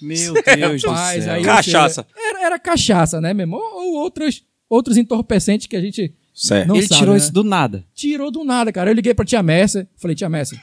[0.00, 1.34] Meu Deus do Rapaz, céu.
[1.34, 2.06] aí, Cachaça.
[2.16, 3.60] era, era cachaça, né, meu irmão?
[3.60, 6.66] Ou, ou outros, outros entorpecentes que a gente Certo.
[6.68, 7.18] não Ele sabe, tirou né?
[7.18, 7.84] isso do nada.
[7.94, 8.90] Tirou do nada, cara.
[8.90, 10.60] Eu liguei pra tia Mércia, falei, tia Mércia,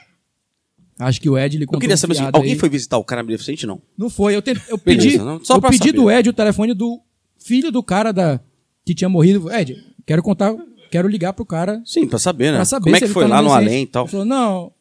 [0.98, 2.58] acho que o Ed lhe Eu queria um saber alguém aí.
[2.58, 3.66] foi visitar o cara beneficente?
[3.66, 3.80] Não.
[3.96, 4.36] Não foi.
[4.36, 5.92] Eu, tentei, eu Beleza, pedi, não, só eu pedi saber.
[5.92, 7.00] do Ed o telefone do
[7.38, 8.38] filho do cara da,
[8.84, 9.50] que tinha morrido.
[9.50, 10.54] Ed, quero contar,
[10.90, 12.58] quero ligar pro cara Sim, pra saber, né?
[12.58, 14.04] pra saber Como é que foi tá lá no além e tal.
[14.04, 14.72] Ele falou, não,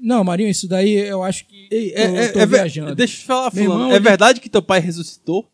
[0.00, 2.94] não, Marinho, isso daí eu acho que Ei, eu é, é, tô é ver- viajando.
[2.94, 3.80] Deixa eu te falar, Meu fulano.
[3.82, 5.50] irmão, é ele- verdade que teu pai ressuscitou?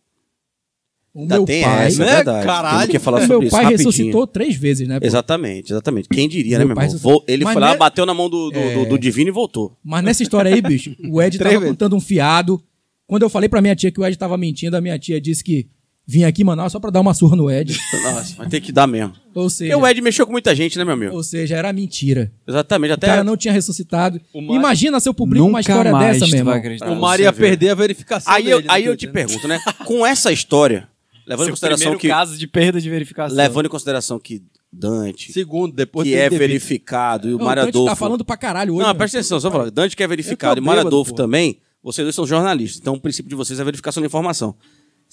[1.14, 2.14] O Ainda meu tem pai, essa, é né?
[2.16, 2.44] verdade.
[2.46, 2.78] Caralho.
[2.78, 3.88] Temos que falar o sobre meu isso pai rapidinho.
[3.88, 4.98] ressuscitou três vezes, né?
[4.98, 5.06] pô?
[5.06, 6.08] Exatamente, exatamente.
[6.08, 7.22] Quem diria, né, Meu meu pai irmão?
[7.28, 8.74] ele Mas foi lá, ne- bateu na mão do, do, É.
[8.74, 9.76] do- do Divino e voltou.
[9.84, 11.68] Mas nessa história aí, bicho, o Ed Três tava vezes.
[11.68, 12.60] contando um fiado.
[13.06, 15.44] Quando eu falei pra minha tia que o Ed tava mentindo, a minha tia disse
[15.44, 15.68] que
[16.06, 17.76] vinha aqui em Manaus só pra dar uma surra no Ed.
[18.04, 19.12] Nossa, vai ter que dar mesmo.
[19.34, 21.14] Ou Porque seja, o Ed mexeu com muita gente, né, meu amigo?
[21.14, 22.30] ou seja, era mentira.
[22.46, 23.06] Exatamente, O até...
[23.06, 24.20] cara não tinha ressuscitado.
[24.34, 26.90] Mário- Imagina se eu publico uma história mais dessa, acreditar.
[26.90, 29.12] o Mário ia perder a verificação Aí eu, dele, né, aí eu te né?
[29.12, 29.58] pergunto, né?
[29.84, 30.88] Com essa história,
[31.26, 32.08] levando em Seu consideração primeiro que...
[32.08, 33.36] caso de perda de verificação.
[33.36, 34.42] Levando em consideração que
[34.76, 36.38] Dante, Segundo, depois que é devido.
[36.38, 37.88] verificado, e o Não, Mário o Adolfo...
[37.88, 38.80] tá falando pra caralho hoje.
[38.82, 38.94] Não, meu.
[38.96, 39.70] presta atenção, só falar.
[39.70, 42.94] Dante que é verificado Eu e tô Mário Adolfo também, vocês dois são jornalistas, então
[42.94, 44.54] o princípio de vocês é a verificação da informação.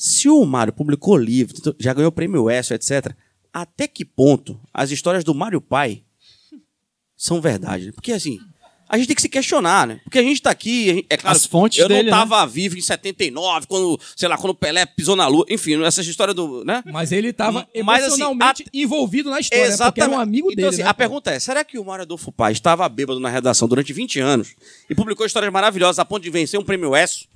[0.03, 3.13] Se o Mário publicou livro, então, já ganhou prêmio ESSO, etc.,
[3.53, 6.01] até que ponto as histórias do Mário Pai
[7.15, 7.85] são verdade?
[7.85, 7.91] né?
[7.91, 8.39] Porque, assim,
[8.89, 10.01] a gente tem que se questionar, né?
[10.03, 12.43] Porque a gente tá aqui, a gente- é claro, As fontes eu dele, não tava
[12.47, 16.33] vivo em 79, quando, sei lá, quando o Pelé pisou na lua, enfim, essa história
[16.33, 16.81] do, né?
[16.91, 19.77] Mas ele tava Mas, assim, emocionalmente envolvido na história, né?
[19.85, 20.67] porque era um amigo então, dele.
[20.69, 23.67] assim, né, a pergunta é: será que o Mário Adolfo Paz estava bêbado na redação
[23.67, 24.55] durante 20 anos
[24.89, 27.29] e publicou histórias maravilhosas a ponto de vencer um prêmio ESSO?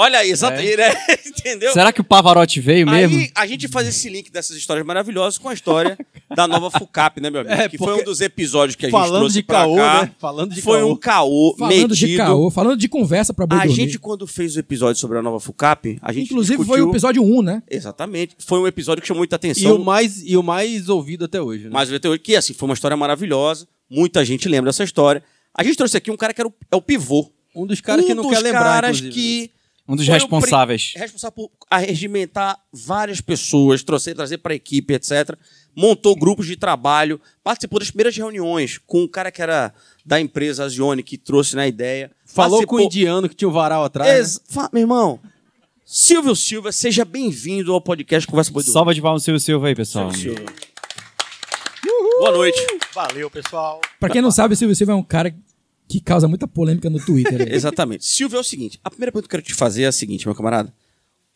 [0.00, 0.76] Olha aí, exato, É.
[0.76, 0.92] né?
[1.26, 1.72] entendeu?
[1.72, 3.16] Será que o Pavarotti veio mesmo?
[3.18, 5.98] Aí a gente faz esse link dessas histórias maravilhosas com a história
[6.36, 7.54] da nova FUCAP, né, meu amigo?
[7.54, 10.02] É, que foi um dos episódios que a gente trouxe de pra caô, cá.
[10.04, 10.10] né?
[10.18, 10.92] Falando de foi caô.
[10.92, 11.96] um caô Falando metido.
[11.96, 13.74] de caô, falando de conversa pra boi A dormir.
[13.74, 16.86] gente, quando fez o episódio sobre a nova FUCAP, a gente Inclusive foi discutiu...
[16.86, 17.62] o episódio 1, né?
[17.68, 18.36] Exatamente.
[18.38, 19.74] Foi um episódio que chamou muita E atenção.
[19.76, 21.70] o, mais, e o mais ouvido até hoje, né?
[21.72, 23.66] Mas o VT8, que assim, foi uma história maravilhosa.
[23.90, 25.24] Muita gente lembra dessa história.
[25.52, 27.30] A gente trouxe aqui um cara que era o, é o pivô.
[27.56, 29.14] Um dos caras um que não dos quer lembrar, caras inclusive.
[29.14, 29.50] que
[29.88, 30.90] Um dos foi o responsáveis.
[30.92, 35.34] pri- responsável por arregimentar várias pessoas, trouxe, trazer para a equipe, etc.
[35.74, 39.72] Montou grupos de trabalho, participou das primeiras reuniões com o cara que era
[40.04, 42.10] da empresa Azione, que trouxe na ideia.
[42.26, 44.10] Falou com o indiano que tinha o varal atrás.
[44.10, 44.18] né?
[44.18, 45.18] Ex- Fa- Meu irmão,
[45.86, 49.74] Silvio Silva, seja bem-vindo ao podcast Conversa Boi do Salva de palmas Silvio Silva aí,
[49.74, 50.12] pessoal.
[50.12, 50.44] Silvio.
[52.18, 52.58] Boa noite.
[52.94, 53.80] Valeu, pessoal.
[54.00, 55.34] Pra quem não sabe, o Silvio Silva é um cara
[55.88, 57.48] que causa muita polêmica no Twitter.
[57.52, 58.04] Exatamente.
[58.04, 60.26] Silvio, é o seguinte: a primeira pergunta que eu quero te fazer é a seguinte,
[60.26, 60.72] meu camarada.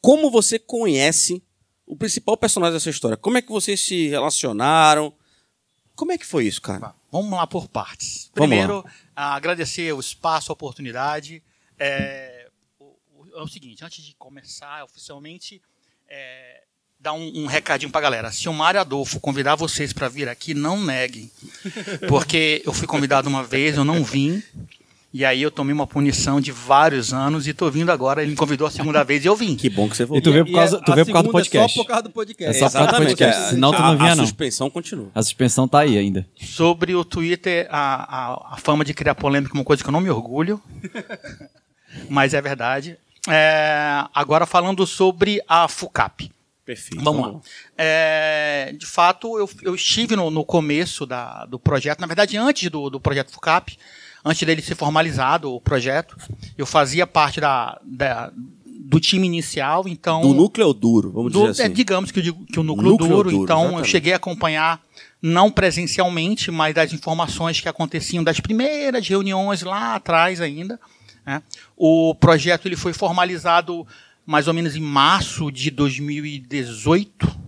[0.01, 1.43] Como você conhece
[1.87, 3.17] o principal personagem dessa história?
[3.17, 5.15] Como é que vocês se relacionaram?
[5.95, 6.95] Como é que foi isso, cara?
[7.11, 8.31] Vamos lá por partes.
[8.35, 8.85] Primeiro,
[9.15, 11.43] agradecer o espaço, a oportunidade.
[11.79, 12.49] É,
[13.35, 15.63] é o seguinte, antes de começar oficialmente,
[16.09, 16.62] é,
[17.03, 18.31] dar um, um recadinho pra galera.
[18.31, 21.31] Se o Mário Adolfo convidar vocês para vir aqui, não neguem.
[22.09, 24.41] Porque eu fui convidado uma vez, eu não vim.
[25.15, 28.23] E aí eu tomei uma punição de vários anos e tô vindo agora.
[28.23, 29.57] Ele me convidou a segunda vez e eu vim.
[29.57, 30.23] Que bom que você E voltou.
[30.23, 31.73] tu veio por E causa, a- tu a veio por causa do segunda podcast.
[31.73, 32.57] É só por causa do podcast.
[32.57, 34.25] É só por causa do podcast, é, senão tu a- não vinha, a não.
[34.25, 35.11] suspensão continua.
[35.15, 36.27] A suspensão tá aí ainda.
[36.41, 39.93] Sobre o Twitter, a, a, a fama de criar polêmica é uma coisa que eu
[39.93, 40.63] não me orgulho,
[42.09, 42.97] mas é verdade.
[43.29, 46.31] É, agora falando sobre a FUCAP.
[46.65, 47.03] Perfeito.
[47.03, 47.41] Vamos lá.
[47.77, 52.71] É, de fato, eu, eu estive no, no começo da- do projeto, na verdade, antes
[52.71, 53.77] do, do projeto FUCAP,
[54.25, 56.17] antes dele ser formalizado, o projeto,
[56.57, 58.33] eu fazia parte da, da-
[58.65, 60.21] do time inicial, então...
[60.23, 61.75] Do núcleo duro, vamos Do- dizer é, assim.
[61.75, 63.91] digamos que, eu que o núcleo, Núcleo duro, duro, então eu exatamente.
[63.91, 64.81] cheguei a acompanhar,
[65.21, 70.79] não presencialmente, mas das informações que aconteciam das primeiras reuniões lá atrás ainda.
[71.27, 71.43] né?
[71.77, 73.85] O projeto ele foi formalizado
[74.27, 77.41] mais ou menos em março de 2018,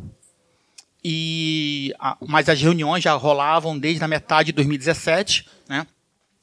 [1.03, 5.47] e, a- mas as reuniões já rolavam desde a metade de 2017.
[5.69, 5.87] Né?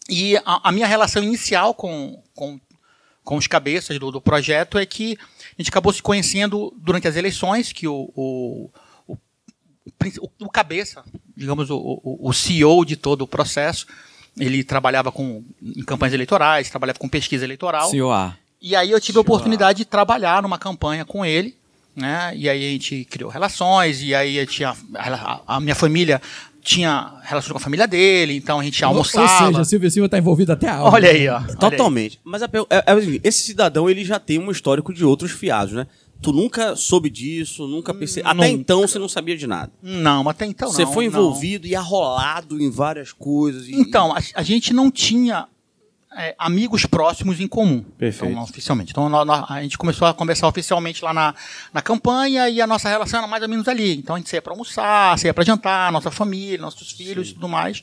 [0.09, 2.59] E a, a minha relação inicial com, com
[3.23, 5.15] com os cabeças do, do projeto é que
[5.57, 8.69] a gente acabou se conhecendo durante as eleições, que o, o,
[9.07, 9.15] o,
[10.41, 11.03] o cabeça,
[11.37, 13.85] digamos, o, o, o CEO de todo o processo,
[14.35, 17.91] ele trabalhava com, em campanhas eleitorais, trabalhava com pesquisa eleitoral.
[17.91, 18.35] COA.
[18.61, 21.55] E aí eu tive a oportunidade de trabalhar numa campanha com ele,
[21.95, 22.31] né?
[22.35, 26.21] E aí a gente criou relações, e aí eu tinha, a, a minha família
[26.63, 29.47] tinha relação com a família dele, então a gente Ou almoçava.
[29.51, 30.93] seja, Silvio Silva tá envolvido até a alma.
[30.93, 31.37] Olha aí, ó.
[31.37, 31.55] olha aí.
[31.57, 32.19] Totalmente.
[32.23, 35.73] Mas a é- é seguinte, esse cidadão ele já tem um histórico de outros fiados,
[35.73, 35.87] né?
[36.21, 38.29] Tu nunca soube disso, nunca percebeu.
[38.29, 38.49] Até nunca.
[38.49, 39.71] então você não sabia de nada.
[39.81, 41.11] Não, mas até então você não, foi não.
[41.13, 43.67] envolvido e arrolado em várias coisas.
[43.67, 45.47] e- Então, a, a gente não tinha
[46.17, 47.83] é, amigos próximos em comum.
[47.97, 48.31] Perfeito.
[48.31, 48.91] Então, oficialmente.
[48.91, 51.33] Então, nó- nó- a gente começou a conversar oficialmente lá na,
[51.73, 53.95] na campanha e a nossa relação era mais ou menos ali.
[53.97, 57.47] Então, a gente saía para almoçar, saía para jantar, nossa família, nossos filhos e tudo
[57.47, 57.81] mais.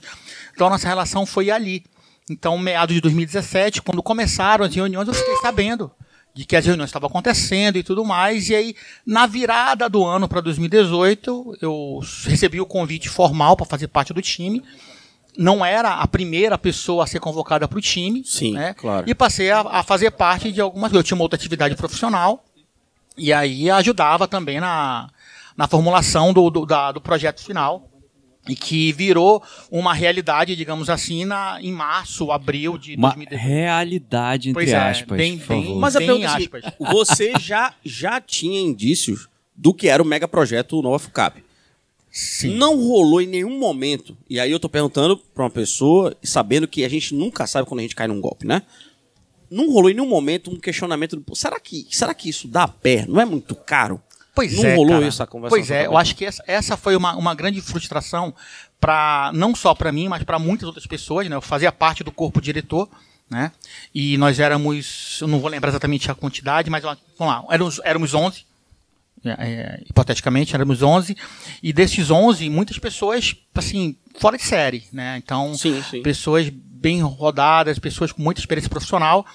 [0.54, 1.84] Então, a nossa relação foi ali.
[2.30, 5.90] Então, meados de 2017, quando começaram as reuniões, eu fiquei sabendo
[6.34, 8.50] de que as reuniões estavam acontecendo e tudo mais.
[8.50, 8.76] E aí,
[9.06, 14.20] na virada do ano para 2018, eu recebi o convite formal para fazer parte do
[14.20, 14.62] time
[15.38, 18.24] não era a primeira pessoa a ser convocada para o time.
[18.24, 18.74] Sim, né?
[18.74, 19.08] claro.
[19.08, 21.04] E passei a, a fazer parte de algumas coisas.
[21.04, 22.44] Eu tinha uma outra atividade profissional
[23.16, 25.08] e aí ajudava também na,
[25.56, 27.88] na formulação do, do, da- do projeto final.
[28.48, 33.46] E que virou uma realidade, digamos assim, na, em março, abril de Uma 2018.
[33.46, 35.18] realidade, entre Pois é, aspas.
[35.18, 35.80] bem- por bem- favor.
[35.80, 36.64] Mas a Bem pergunta é assim, aspas.
[36.92, 41.44] você já, já tinha indícios do que era o mega projeto Nova FUCAP.
[42.18, 42.56] Sim.
[42.56, 46.84] Não rolou em nenhum momento, e aí eu tô perguntando pra uma pessoa, sabendo que
[46.84, 48.62] a gente nunca sabe quando a gente cai num golpe, né?
[49.48, 53.06] Não rolou em nenhum momento um questionamento do, será que, será que isso dá pé?
[53.06, 54.02] Não é muito caro?
[54.34, 55.06] Pois Não é, rolou cara.
[55.06, 58.34] isso a conversa Pois é, eu acho que essa, essa foi uma, uma grande frustração
[58.80, 61.28] para não só para mim, mas para muitas outras pessoas.
[61.28, 61.36] Né?
[61.36, 62.88] Eu fazia parte do corpo diretor,
[63.30, 63.52] né?
[63.94, 68.12] E nós éramos, eu não vou lembrar exatamente a quantidade, mas vamos lá, éramos, éramos
[68.12, 68.44] 11.
[69.24, 71.16] É, é, hipoteticamente, éramos 11.
[71.62, 75.16] E desses 11, muitas pessoas, assim, fora de série, né?
[75.22, 76.02] Então, Sim, sim.
[76.02, 79.26] pessoas bem rodadas, pessoas com muita experiência profissional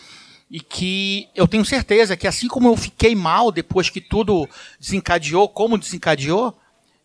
[0.49, 4.47] e que eu tenho certeza que assim como eu fiquei mal depois que tudo
[4.79, 6.55] desencadeou, como desencadeou,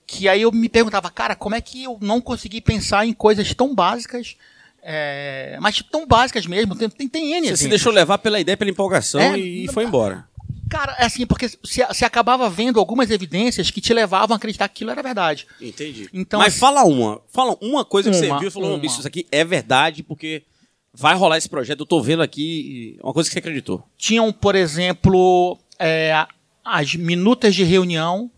[0.06, 3.52] que aí eu me perguntava, cara, como é que eu não consegui pensar em coisas
[3.54, 4.36] tão básicas,
[4.82, 8.56] é, mas tão básicas mesmo, tem, tem, tem N Você se deixou levar pela ideia,
[8.56, 10.28] pela empolgação É, e foi embora.
[10.68, 14.68] Cara, é assim, porque você você acabava vendo algumas evidências que te levavam a acreditar
[14.68, 15.46] que aquilo era verdade.
[15.60, 16.08] Entendi.
[16.12, 17.20] Então, Mas assim- fala uma.
[17.28, 18.78] Fala uma coisa que você Uma, viu e falou, uma.
[18.78, 20.42] bicho, isso aqui é verdade, porque
[20.92, 23.82] vai rolar esse projeto, eu tô vendo aqui uma coisa que você acreditou.
[23.96, 26.26] tinham, por exemplo, é,
[26.64, 28.30] as minutas de reunião,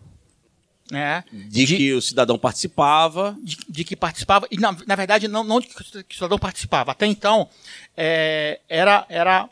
[0.91, 1.25] né?
[1.33, 3.37] De, que o cidadão participava.
[3.43, 6.91] de, de que participava, e na, na verdade não, não de que o cidadão participava.
[6.93, 7.49] Até então,
[7.97, 9.49] é, era, era.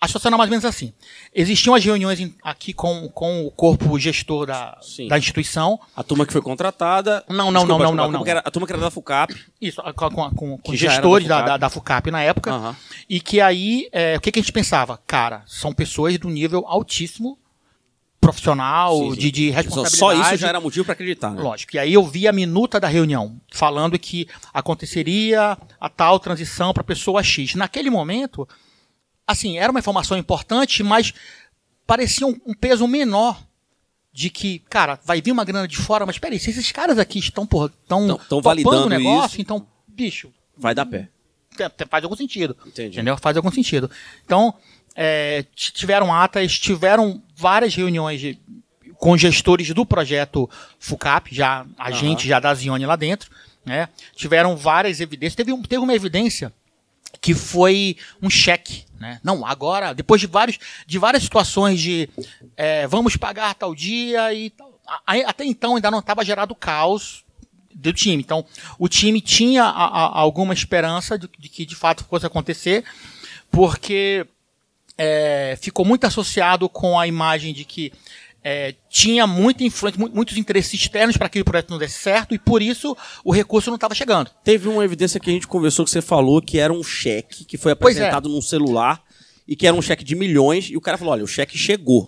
[0.00, 0.94] A situação era mais ou menos assim.
[1.34, 5.08] Existiam as reuniões em- aqui com, com o corpo gestor da, Sim.
[5.08, 5.78] da instituição.
[5.94, 7.22] A turma que foi contratada.
[7.28, 8.24] Não, não, Desculpa, não, não, desculpa, não, a turma não.
[8.24, 9.34] que era- A turma que era da FUCAP.
[9.60, 11.46] Isso, com, com, com, com gestores da da, FUCAP.
[11.48, 12.50] da, da FUCAP na época.
[12.50, 12.76] Aham.
[13.10, 14.98] E que aí, é, o que, que a gente pensava?
[15.06, 17.38] Cara, são pessoas do nível altíssimo,
[18.20, 19.18] profissional, Sim, sim.
[19.18, 19.96] De, de responsabilidade.
[19.98, 21.42] Só isso já era motivo pra acreditar, né?
[21.42, 21.76] Lógico.
[21.76, 26.82] E aí eu vi a minuta da reunião, falando que aconteceria a tal transição para
[26.84, 27.54] pessoa X.
[27.54, 28.46] Naquele momento,
[29.30, 31.12] assim, era uma informação importante, mas
[31.86, 33.40] parecia um, um peso menor
[34.12, 37.18] de que, cara, vai vir uma grana de fora, mas peraí, se esses caras aqui
[37.18, 39.40] estão, estão Tão- tão validando o negócio, isso.
[39.40, 41.08] então, bicho, Vai dar pé.
[41.56, 42.56] te- te- faz algum sentido.
[42.66, 42.96] Entendi.
[42.96, 43.16] Entendeu?
[43.16, 43.88] Faz algum sentido.
[44.24, 44.52] Então,
[44.96, 48.38] é, tiveram atas, tiveram várias reuniões de-
[48.98, 53.30] com gestores do projeto FUCAP, já a gente já da Zione lá dentro,
[53.64, 53.88] né?
[54.14, 55.36] Tiveram várias evidências.
[55.36, 56.52] Teve, um- teve uma evidência
[57.20, 59.20] que foi um cheque, né?
[59.24, 62.08] Não, agora, depois de vários, de várias situações de
[62.56, 64.78] é, vamos pagar tal dia e tal.
[65.06, 67.24] Até então ainda não estava gerado caos
[67.74, 68.22] do time.
[68.22, 68.44] Então,
[68.78, 72.84] o time tinha a- a- alguma esperança de, de que de fato fosse acontecer,
[73.50, 74.26] porque
[74.98, 77.92] é, ficou muito associado com a imagem de que
[78.42, 82.34] é, tinha muita influência, mu- muitos interesses externos para que o projeto não desse certo
[82.34, 84.30] e por isso o recurso não estava chegando.
[84.42, 87.58] Teve uma evidência que a gente conversou que você falou que era um cheque que
[87.58, 87.74] foi é.
[87.74, 89.02] apresentado num celular
[89.46, 92.06] e que era um cheque de milhões e o cara falou: olha, o cheque chegou.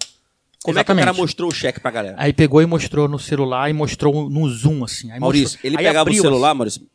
[0.65, 1.21] Como é que o cara Exatamente.
[1.21, 2.15] mostrou o cheque pra galera?
[2.19, 5.11] Aí pegou e mostrou no celular e mostrou no zoom assim.
[5.11, 6.89] Aí Maurício, mostrou- ele aí pegava o celular, Maurício, mo-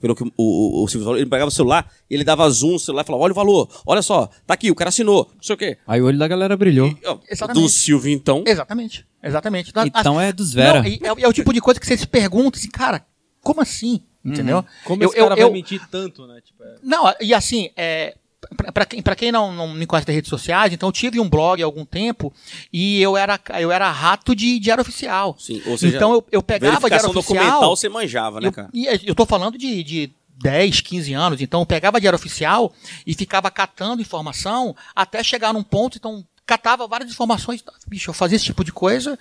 [0.00, 2.78] pelo que o, o, o Silvio falou, ele pegava o celular, ele dava zoom no
[2.78, 5.54] celular e falava: olha o valor, olha só, tá aqui, o cara assinou, não sei
[5.54, 5.78] o quê.
[5.86, 6.88] Aí o olho da galera brilhou.
[7.06, 7.62] Ó, Exatamente.
[7.62, 8.42] Do Silvio, então.
[8.46, 9.72] Exatamente, exatamente.
[9.86, 10.80] Então é dos Vera.
[10.82, 13.06] Não, e é, é o tipo de coisa que você se pergunta assim, cara,
[13.40, 14.02] como assim?
[14.24, 14.64] Entendeu?
[14.84, 16.40] Como Eu- esse cara eu- vai eu- mentir tanto, né?
[16.44, 18.14] Tipo, é- Não, e assim, é,
[18.72, 21.28] pra quem, pra quem não, não me conhece das redes sociais, então eu tive um
[21.28, 22.32] blog há algum tempo
[22.72, 25.36] e eu era, eu era rato de diário oficial.
[25.38, 27.12] Sim, ou seja, então eu, eu pegava diário oficial.
[27.12, 28.70] documental você manjava, né, eu, cara?
[28.72, 30.12] e eu tô falando de, de
[30.42, 32.72] 10, 15 anos, então eu pegava diário oficial
[33.06, 38.36] e ficava catando informação até chegar num ponto, então catava várias informações, bicho, eu fazia
[38.36, 39.18] esse tipo de coisa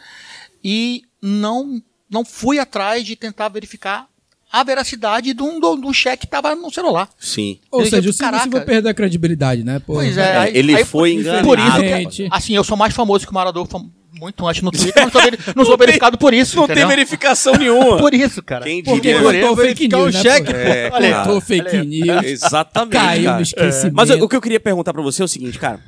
[0.64, 4.11] e não não fui atrás de tentar verificar
[4.52, 7.08] a veracidade de um, de um cheque que tava no celular.
[7.18, 7.60] Sim.
[7.72, 8.44] Ou Eu seja, o Silvio caraca.
[8.44, 9.80] Silva perdeu a credibilidade, né?
[9.80, 10.22] Pô, Pois é.
[10.22, 11.48] É, aí- ele aí, foi por- enganado.
[11.48, 12.28] Por isso que, Gente.
[12.32, 13.82] assim, eu sou mais famoso que o Maradona, foi
[14.14, 16.88] muito antes no Twitter, não sou, veri- não sou verificado por isso, Não entendeu?
[16.88, 17.98] tem verificação nenhuma.
[17.98, 18.66] Por isso, cara.
[18.66, 19.22] Quem Porque diria?
[19.22, 20.22] Por contou isso, fake news, né?
[20.22, 20.60] cheque, pô?
[20.60, 21.42] É, Contou cara.
[21.42, 22.24] fake news.
[22.26, 23.36] Exatamente, Caiu cara.
[23.38, 23.96] no esquecimento.
[23.96, 25.80] Mas o, que eu queria perguntar pra você é o seguinte, cara.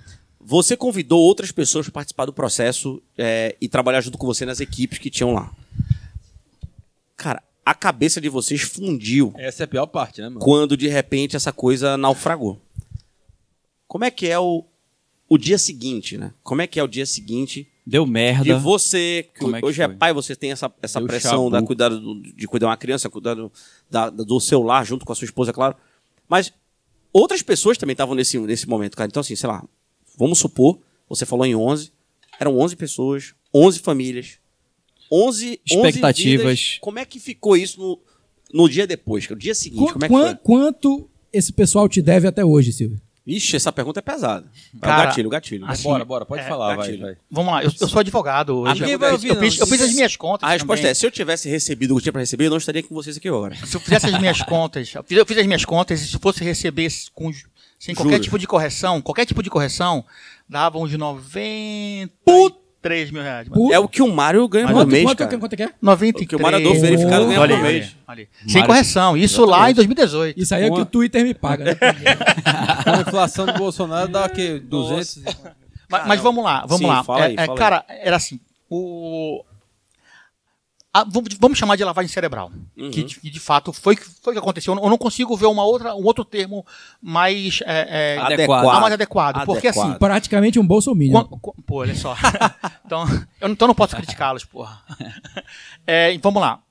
[0.45, 4.59] Você convidou outras pessoas pra participar do processo é, e trabalhar junto com você nas
[4.59, 5.49] equipes que tinham lá.
[7.16, 10.39] Cara, a cabeça de vocês fundiu Essa é a pior parte, né, mano?
[10.41, 12.59] quando de repente essa coisa naufragou.
[13.88, 14.66] Como é que é o,
[15.30, 16.34] o dia seguinte, né?
[16.43, 18.57] Como é que é o dia seguinte Deu de merda.
[18.59, 19.95] você, que Como é que hoje é foi?
[19.95, 21.49] pai, você tem essa, essa Deu pressão chabu.
[21.51, 23.51] da cuidar do- de cuidar de uma criança, cuidar do,
[23.89, 25.76] da- do seu lar junto com a sua esposa, é claro.
[26.28, 26.51] Mas
[27.11, 29.07] outras pessoas também estavam nesse, nesse momento, cara.
[29.09, 29.64] Então, assim, sei lá,
[30.18, 31.91] vamos supor, você falou em 11,
[32.39, 34.39] eram 11 pessoas, 11 famílias,
[35.11, 36.41] 11, 11 Expectativas.
[36.59, 36.77] vidas.
[36.81, 37.99] Como é que ficou isso no,
[38.53, 39.93] no dia depois, que é o dia seguinte?
[39.93, 40.35] Qu- como é que foi?
[40.43, 42.99] Quanto esse pessoal te deve até hoje, Silvio?
[43.25, 44.45] Ixi, essa pergunta é pesada.
[44.73, 45.65] É o Cara, gatilho, o gatilho.
[45.65, 47.15] assim, bora, bora, pode é, falar, vai, vai.
[47.31, 48.83] Vamos lá, eu, eu sou advogado hoje.
[48.83, 50.49] Eu, vai eu fiz, eu fiz as minhas contas.
[50.49, 50.91] A resposta também.
[50.91, 53.15] é, se eu tivesse recebido o que tinha pra receber, eu não estaria com vocês
[53.15, 53.55] aqui agora.
[53.65, 56.19] Se eu fizesse as minhas contas, eu fiz, eu fiz as minhas contas e se
[56.19, 57.31] fosse receber com,
[57.79, 58.25] sem qualquer Juros.
[58.25, 60.03] tipo de correção, qualquer tipo de correção,
[60.49, 60.91] dava uns
[62.84, 63.47] 93 mil reais.
[63.47, 63.71] mano.
[63.73, 65.38] É o que o Mário ganha por mês, quanto, cara.
[65.39, 65.69] quanto que é?
[65.81, 66.25] 93.
[66.25, 67.95] O que o Maradona verificado ganha Olha por aí, mês.
[68.07, 68.49] olha aí.
[68.51, 69.17] Sem correção.
[69.17, 70.39] Isso lá em 2018.
[70.39, 71.71] Isso aí é o que o Twitter me paga, né?
[72.86, 74.59] A inflação do Bolsonaro dá o quê?
[74.59, 75.17] 200?
[75.17, 75.23] e-
[75.89, 77.03] Mas, mas vamos lá, vamos Sim, lá.
[77.03, 78.39] fala É, aí, é, cara, era assim.
[78.69, 79.43] O.
[80.91, 81.05] a-
[81.39, 82.51] vamos, chamar de lavagem cerebral.
[82.77, 82.89] Uhum.
[82.91, 84.73] Que de, de fato foi, que- foi o que aconteceu.
[84.73, 86.65] Eu não- não consigo ver uma outra, um outro termo
[87.01, 88.67] mais, é, é, Adequado.
[88.69, 89.45] ah, mais adequado.
[89.45, 89.99] Porque assim, Adequado.
[89.99, 91.25] Praticamente um bolsominion.
[91.74, 92.15] Pô, olha só.
[92.86, 93.03] então,
[93.41, 94.80] eu não, então não posso criticá-los, porra.
[95.88, 96.61] É, vamos lá.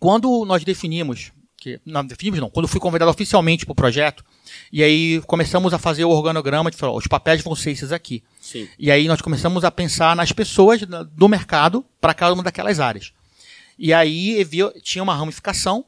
[0.00, 4.24] Quando nós definimos, que, não definimos não, quando fui convidado oficialmente para o projeto,
[4.72, 8.24] e aí começamos a fazer o organograma, de falar, os papéis vão ser esses aqui.
[8.40, 8.66] Sim.
[8.78, 10.80] E aí nós começamos a pensar nas pessoas
[11.12, 13.12] do mercado para cada uma daquelas áreas.
[13.78, 15.84] E aí havia- tinha uma ramificação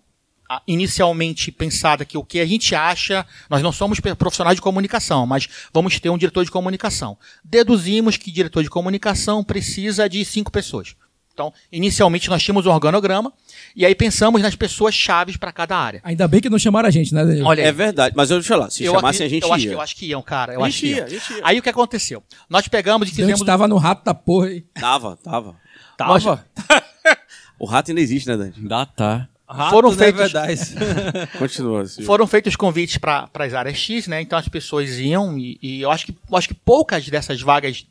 [0.67, 5.49] inicialmente pensada que o que a gente acha, nós não somos profissionais de comunicação, mas
[5.73, 7.17] vamos ter um diretor de comunicação.
[7.45, 10.95] Deduzimos que diretor de comunicação precisa de cinco pessoas.
[11.35, 13.33] Então, inicialmente nós tínhamos um organograma
[13.75, 16.01] e aí pensamos nas pessoas chaves para cada área.
[16.05, 17.47] Ainda bem que não chamaram a gente, né, Daniel?
[17.47, 17.63] Olha.
[17.63, 19.71] É verdade, mas eu deixa lá, se Eu chamassem a gente eu acho, ia.
[19.71, 20.53] que- eu acho que iam, cara.
[20.53, 21.07] Eu A acho gente que ia, iam.
[21.07, 21.41] a gente ia.
[21.43, 22.23] Aí o que aconteceu?
[22.51, 23.41] Nós pegamos e fizemos.
[23.41, 24.61] estava no rato da porra aí.
[24.75, 25.57] Tava, tava.
[26.01, 26.23] nós-
[27.59, 28.61] O rato ainda existe, né, Dante?
[28.61, 29.29] Dá, tá.
[29.53, 31.29] Rato, Foram né, feitos- verdade.
[31.39, 31.87] Continua.
[31.87, 32.07] Silvio.
[32.07, 34.21] Foram feitos convites para as áreas X, né?
[34.21, 37.87] Então as pessoas iam e, e eu acho que eu acho que poucas dessas vagas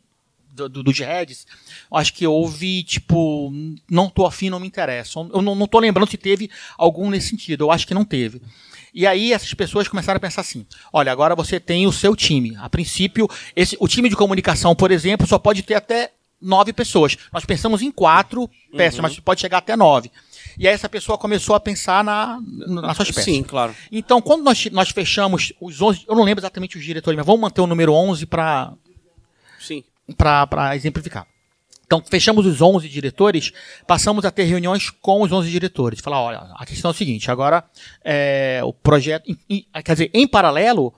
[0.54, 1.48] do, do, dos heads,
[1.90, 3.52] eu acho que houve tipo
[3.90, 5.20] não tô afim, não me interessa.
[5.20, 7.64] Eu não, não tô lembrando se teve algum nesse sentido.
[7.66, 8.42] Eu acho que não teve.
[8.94, 12.56] E aí essas pessoas começaram a pensar assim: olha, agora você tem o seu time.
[12.58, 17.18] A princípio, esse, o time de comunicação, por exemplo, só pode ter até nove pessoas.
[17.32, 20.12] Nós pensamos em quatro peças, mas pode chegar até nove.
[20.62, 23.24] E aí essa pessoa começou a pensar na, nas suas peças.
[23.26, 23.76] Sim, claro.
[23.92, 27.42] Então, quando nós, nós fechamos os 11, eu não lembro exatamente os diretores, mas vamos
[27.42, 28.72] manter o número 11 para
[29.60, 29.84] Sim.
[30.16, 31.26] para exemplificar.
[31.84, 33.52] Então, fechamos os 11 diretores,
[33.88, 36.00] passamos a ter reuniões com os 11 diretores.
[36.00, 37.64] Falar, olha, a questão é o seguinte, agora
[38.06, 40.94] é, o projeto, em- em- quer dizer, em paralelo,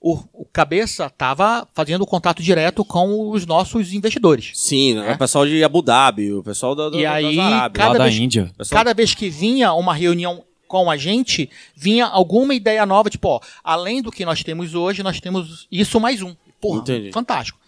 [0.00, 4.50] o, o Cabeça estava fazendo contato direto com os nossos investidores.
[4.54, 5.10] Sim, né?
[5.10, 5.14] É.
[5.14, 7.36] o pessoal de Abu Dhabi, o pessoal da, da, E aí,
[7.72, 8.52] Cada da vez- Índia.
[8.56, 13.28] Pessoal- Cada vez que vinha uma reunião com a gente, vinha alguma ideia nova, tipo,
[13.28, 16.34] ó, além do que nós temos hoje, nós temos isso mais um.
[16.60, 17.12] Porra, Entendi.
[17.12, 17.58] fantástico.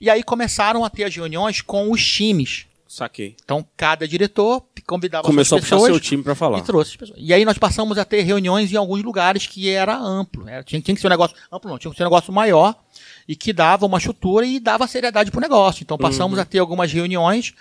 [0.00, 2.66] E aí começaram a ter as reuniões com os times.
[2.88, 3.36] Saquei.
[3.44, 6.58] Então, cada diretor convidava Começou a as puxar pessoas seu time pra falar.
[6.58, 7.18] e trouxe as pessoas.
[7.20, 10.48] E aí nós passamos a ter reuniões em alguns lugares que era amplo.
[10.48, 12.74] Era, tinha, tinha que ser um negócio amplo, não, tinha que ser um negócio maior
[13.28, 15.82] e que dava uma estrutura e dava seriedade pro negócio.
[15.82, 16.42] Então passamos Uhum.
[16.42, 17.52] a ter algumas reuniões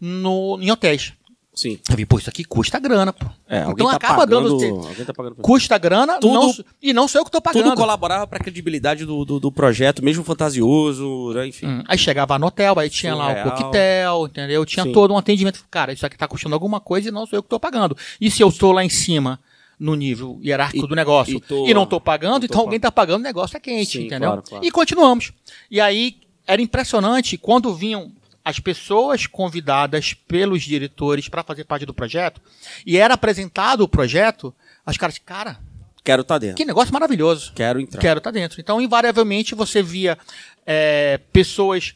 [0.00, 1.12] no, em hotéis.
[1.54, 1.78] Sim.
[1.88, 3.26] Eu vi, pô, isso aqui custa grana, pô.
[3.48, 4.86] É, então tá acaba pagando, dando.
[4.88, 5.36] Alguém tá pagando.
[5.36, 7.62] Custa grana Tudo- não, e não sou eu que tô pagando.
[7.62, 11.46] Tudo colaborava pra credibilidade do, do, do projeto, mesmo fantasioso, né?
[11.46, 11.66] enfim.
[11.66, 14.64] Hum, Aí chegava no hotel, aí tinha lá o coquetel, entendeu?
[14.66, 14.92] Tinha Sim.
[14.92, 15.64] todo um atendimento.
[15.70, 17.96] Cara, isso aqui tá custando alguma coisa e não sou eu que tô pagando.
[18.20, 19.38] E se eu estou lá em cima,
[19.78, 22.80] no nível hierárquico E- do negócio, e tô- e não tô pagando, tô então alguém
[22.80, 24.30] tá pagando, o negócio é quente, Sim, entendeu?
[24.30, 24.64] claro, claro.
[24.64, 25.32] E continuamos.
[25.70, 28.10] E aí era impressionante quando vinham
[28.44, 32.40] as pessoas convidadas pelos diretores para fazer parte do projeto
[32.84, 35.58] e era apresentado o projeto, as caras, cara,
[36.04, 36.56] Quero estar dentro.
[36.56, 37.52] que negócio maravilhoso.
[37.54, 37.98] Quero entrar.
[37.98, 38.60] Quero estar dentro.
[38.60, 40.18] Então, invariavelmente, você via
[40.66, 41.94] é, pessoas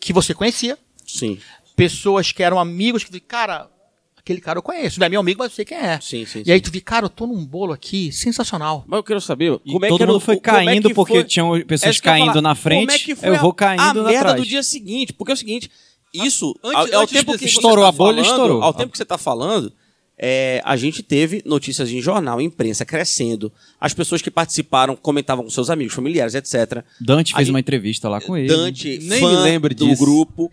[0.00, 1.38] que você conhecia, Sim.
[1.76, 3.68] pessoas que eram amigos, que, cara,
[4.24, 4.98] aquele cara eu conheço.
[4.98, 6.00] Não é meu amigo, mas eu sei quem é.
[6.00, 6.62] Sim, sim, E aí sim.
[6.64, 8.82] tu vi, cara, eu tô num bolo aqui sensacional.
[8.86, 11.12] Mas eu quero saber E como é todo que mundo foi é caindo que porque
[11.14, 12.42] foi- tinham É pessoas caindo falar.
[12.42, 12.80] na frente.
[12.86, 14.40] Como é que foi eu a- vou caindo a na merda trás.
[14.40, 15.12] do dia seguinte?
[15.12, 15.70] Porque é o seguinte,
[16.12, 18.62] isso, Antes- ao, antes tempo de- que você estourou tá a bolha, falando, estourou.
[18.62, 19.72] Ao tempo que você tá falando,
[20.16, 23.52] é, a gente teve notícias em jornal, imprensa crescendo.
[23.80, 26.82] As pessoas que participaram comentavam com seus amigos, familiares, etc.
[27.00, 28.48] Dante A fez gente- uma entrevista lá com ele.
[28.48, 30.02] Dante, Nem fã me lembro do disso.
[30.02, 30.50] grupo.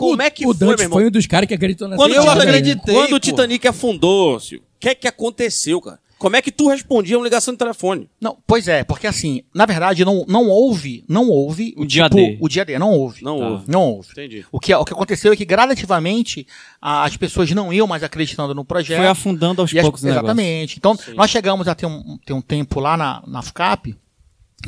[0.00, 0.98] Como o, é que o foi, Dante meu irmão?
[0.98, 3.20] foi um dos caras que acreditou nessa Quando, Eu acreditei, quando o.
[3.20, 5.98] Titanic afundou, Silvio, o que é que aconteceu, cara?
[6.18, 8.06] Como é que tu respondia uma ligação de telefone?
[8.20, 12.16] Não, pois é, porque assim, na verdade, não, não houve, não houve O dia tipo,
[12.16, 12.36] D.
[12.38, 13.24] O dia D, não houve.
[13.24, 13.46] Não Tá.
[13.48, 13.64] houve.
[13.66, 14.08] Não houve.
[14.12, 14.44] Entendi.
[14.52, 16.46] O que, o que aconteceu é que gradativamente
[16.80, 18.98] a- as pessoas não iam mais acreditando no projeto.
[18.98, 20.20] Foi afundando aos as- poucos negócio.
[20.26, 20.76] Exatamente.
[20.76, 23.96] Então, nós chegamos a ter um, ter um tempo lá na, na FCAP,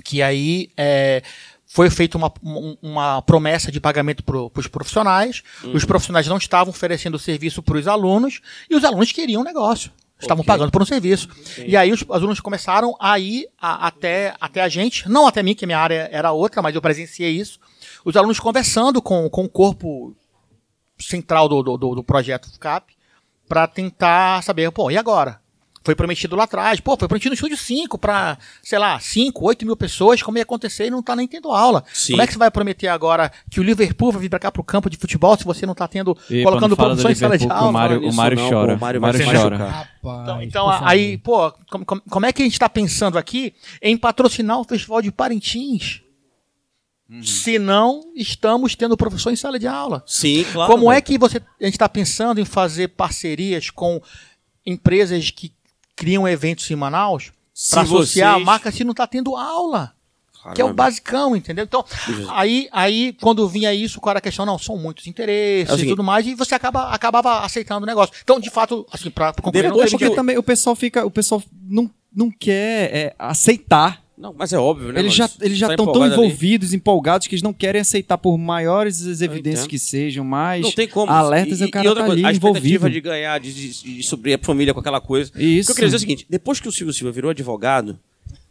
[0.02, 1.22] que aí é,
[1.74, 5.42] foi feita uma, um- uma promessa de pagamento para os profissionais.
[5.64, 5.74] Uhum.
[5.74, 9.90] Os profissionais não estavam oferecendo serviço para os alunos e os alunos queriam um negócio.
[10.20, 11.28] Estavam pagando por um serviço.
[11.66, 15.42] E aí os, os alunos começaram a ir a- até, até a gente, não até
[15.42, 17.58] mim, que minha área era outra, mas eu presenciei isso.
[18.04, 20.14] Os alunos conversando com, com o corpo
[20.98, 22.92] central do, do, do, do projeto FCAP
[23.48, 25.40] para tentar saber, pô, e agora?
[25.84, 29.66] Foi prometido lá atrás, pô, foi prometido no estúdio 5 para, sei lá, 5, 8
[29.66, 31.82] mil pessoas, como ia acontecer e não tá nem tendo aula.
[31.92, 32.12] Sim.
[32.12, 34.62] Como é que você vai prometer agora que o Liverpool vai vir pra cá pro
[34.62, 37.68] campo de futebol se você não tá tendo, E colocando produção em sala de aula?
[37.68, 38.72] o Mário, o Mário não, chora.
[38.72, 39.56] pô, o Mário O vai Mário chora.
[39.56, 43.96] Rapaz, Então, então, aí, pô, como, como- é que a gente tá pensando aqui em
[43.96, 46.00] patrocinar o Festival de Parintins?
[47.22, 50.02] Se não estamos tendo professor em sala de aula.
[50.06, 50.72] Sim, claro.
[50.72, 54.00] Como é que você, a gente está pensando em fazer parcerias com
[54.64, 55.52] empresas que
[56.02, 57.32] criam eventos em Manaus
[57.70, 59.92] para associar vocês- a marca se não está tendo aula?
[60.54, 60.74] Que é o Caramba.
[60.74, 61.62] basicão, entendeu?
[61.64, 61.84] Então,
[62.30, 64.44] aí, aí quando vinha isso, qual era a questão?
[64.44, 67.86] Não, são muitos interesses É o e tudo mais, e você acaba, acabava aceitando o
[67.86, 68.12] negócio.
[68.24, 71.06] Então, de fato, assim, para concluir, Depois Porque que- também o pessoal fica.
[71.06, 74.02] O pessoal não, não quer é, aceitar.
[74.22, 75.00] Não, mas é óbvio, né?
[75.00, 76.24] Eles já eles já Tá estão tão empolgado ali.
[76.26, 80.70] envolvidos, empolgados, que eles não querem aceitar por maiores as evidências que sejam, mais Não
[80.70, 81.10] tem como.
[81.10, 82.88] alertas e, e o cara e outra tá coisa, ali a envolvido.
[82.88, 85.32] de ganhar, de, de, de suprir a família com aquela coisa.
[85.34, 85.64] Isso.
[85.64, 87.98] O que eu queria dizer é o seguinte: depois que o Silvio Silva virou advogado,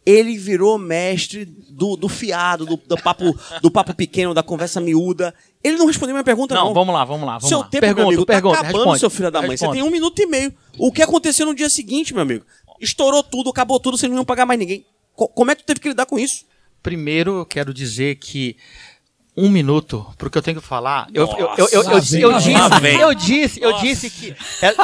[0.04, 5.32] ele virou mestre do, do fiado, do, do papo, do papo pequeno, da conversa miúda.
[5.64, 6.66] Ele não respondeu minha pergunta, não.
[6.66, 7.64] Não, vamos lá, vamos lá, vamos seu lá.
[7.64, 9.00] tempo, pergunta, meu amigo, pergunta, tá acabando, responde.
[9.00, 9.50] seu filho da mãe.
[9.50, 9.72] Responde.
[9.72, 10.52] Você tem um minuto e meio.
[10.78, 12.44] O que aconteceu no dia seguinte, meu amigo?
[12.80, 14.84] Estourou tudo, acabou tudo, você não ia pagar mais ninguém.
[15.14, 16.44] Co- como é que tu teve que lidar com isso?
[16.82, 18.56] Primeiro, eu quero dizer que
[19.34, 21.06] um minuto, porque eu tenho que falar.
[21.14, 22.52] Eu, eu, eu, eu, Lá eu, vem, eu lá disse,
[23.00, 24.36] eu disse, eu disse que.
[24.60, 24.74] é,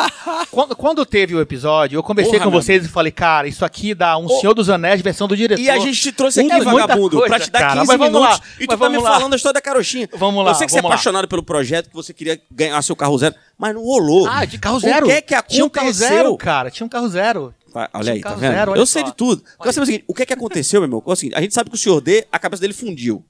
[0.50, 3.94] quando, quando teve o episódio, eu conversei Porra, com vocês e falei, cara, isso aqui
[3.94, 5.60] dá um Senhor dos Anéis versão do diretor.
[5.62, 7.98] E a gente te trouxe aqui, muita vagabundo, pra coisa, te dar cara, 15 mas
[7.98, 8.38] vamos minutos.
[8.38, 9.12] lá, e tu tá me lá.
[9.12, 10.08] falando da história da carochinha.
[10.14, 10.94] Vamos lá, Eu sei que você é vamos lá.
[10.94, 14.26] apaixonado pelo projeto, que você queria ganhar seu carro zero, mas não rolou.
[14.26, 15.04] Ah, de carro zero.
[15.04, 15.56] O que é que aconteceu?
[15.56, 16.70] Tinha um carro zero, cara.
[16.70, 17.54] Tinha um carro zero.
[17.94, 18.52] Olha aí, tá vendo?
[18.52, 19.08] zero, eu sei só.
[19.08, 19.42] de tudo.
[19.58, 21.02] O seguinte, o que é que aconteceu, meu irmão?
[21.06, 23.24] É o seguinte, a gente sabe que o senhor D, a cabeça dele fundiu.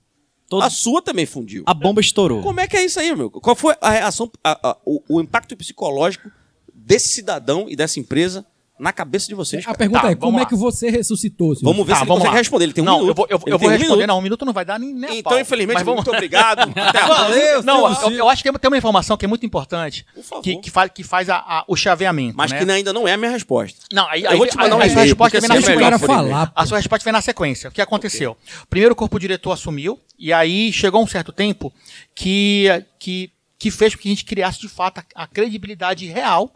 [0.48, 1.62] Todo- A sua também fundiu.
[1.66, 2.42] A bomba estourou.
[2.42, 3.30] Como é que é isso aí, meu?
[3.30, 6.30] Qual foi a reação, a- a- o, o impacto psicológico
[6.72, 8.46] desse cidadão e dessa empresa
[8.78, 9.62] na cabeça de vocês?
[9.62, 9.78] A cara?
[9.78, 10.48] pergunta Tá, é, como vamos é lá.
[10.48, 11.54] que você ressuscitou?
[11.54, 11.70] Silvio?
[11.72, 12.38] Vamos ver Tá, se ele vamos consegue lá.
[12.38, 12.64] responder.
[12.64, 13.08] Ele tem um não, minuto.
[13.10, 13.92] eu vou, eu, Ele eu tem vou um responder.
[13.96, 14.06] minuto.
[14.08, 15.40] Não, um minuto não vai dar nem, nem a Então, pau.
[15.40, 16.60] infelizmente, Mas vamos- muito obrigado.
[16.60, 17.14] Até a próxima.
[17.28, 18.10] Valeu, Não, Silvio.
[18.12, 20.06] eu, eu acho que tem, tem uma informação que é muito importante.
[20.14, 20.42] Por favor.
[20.42, 22.36] Que, que, faz, que faz a- a- o chaveamento.
[22.36, 22.64] Mas né?
[22.64, 23.78] que ainda não é a minha resposta.
[23.92, 25.48] Não, aí, Eu aí, vou te aí- mandar um aí sua e-mail, resposta porque vem
[25.48, 26.08] na assim é Deixa o melhor sequência.
[26.08, 26.46] cara por e-mail.
[26.46, 26.52] falar.
[26.54, 27.68] A sua resposta vem na sequência.
[27.68, 28.36] O que aconteceu?
[28.70, 31.72] Primeiro o corpo diretor assumiu, e aí chegou um certo tempo
[32.14, 32.66] que,
[32.98, 36.52] que, que fez com que a gente criasse de fato a, a credibilidade real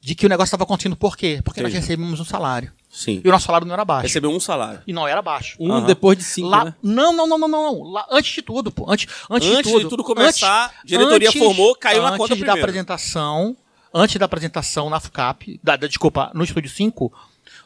[0.00, 0.96] de que o negócio estava acontecendo.
[0.96, 1.40] Por quê?
[1.44, 1.86] Porque nós Entendi.
[1.86, 2.72] recebemos um salário.
[2.90, 3.20] Sim.
[3.24, 4.02] E o nosso salário não era baixo.
[4.04, 4.80] Recebeu um salário.
[4.86, 5.56] E não era baixo.
[5.60, 5.86] Um Aham.
[5.86, 6.74] depois de cinco, Lá, né?
[6.82, 7.82] não, não, não, não, não, não.
[7.92, 8.90] Lá, antes de tudo, pô.
[8.90, 9.82] Antes, antes, Antes de tudo.
[9.84, 12.60] de tudo começar, diretoria formou, caiu na antes conta da primeiro.
[12.60, 13.56] apresentação,
[13.92, 17.12] antes da apresentação na FUCAP, da, da- desculpa, no Estúdio 5,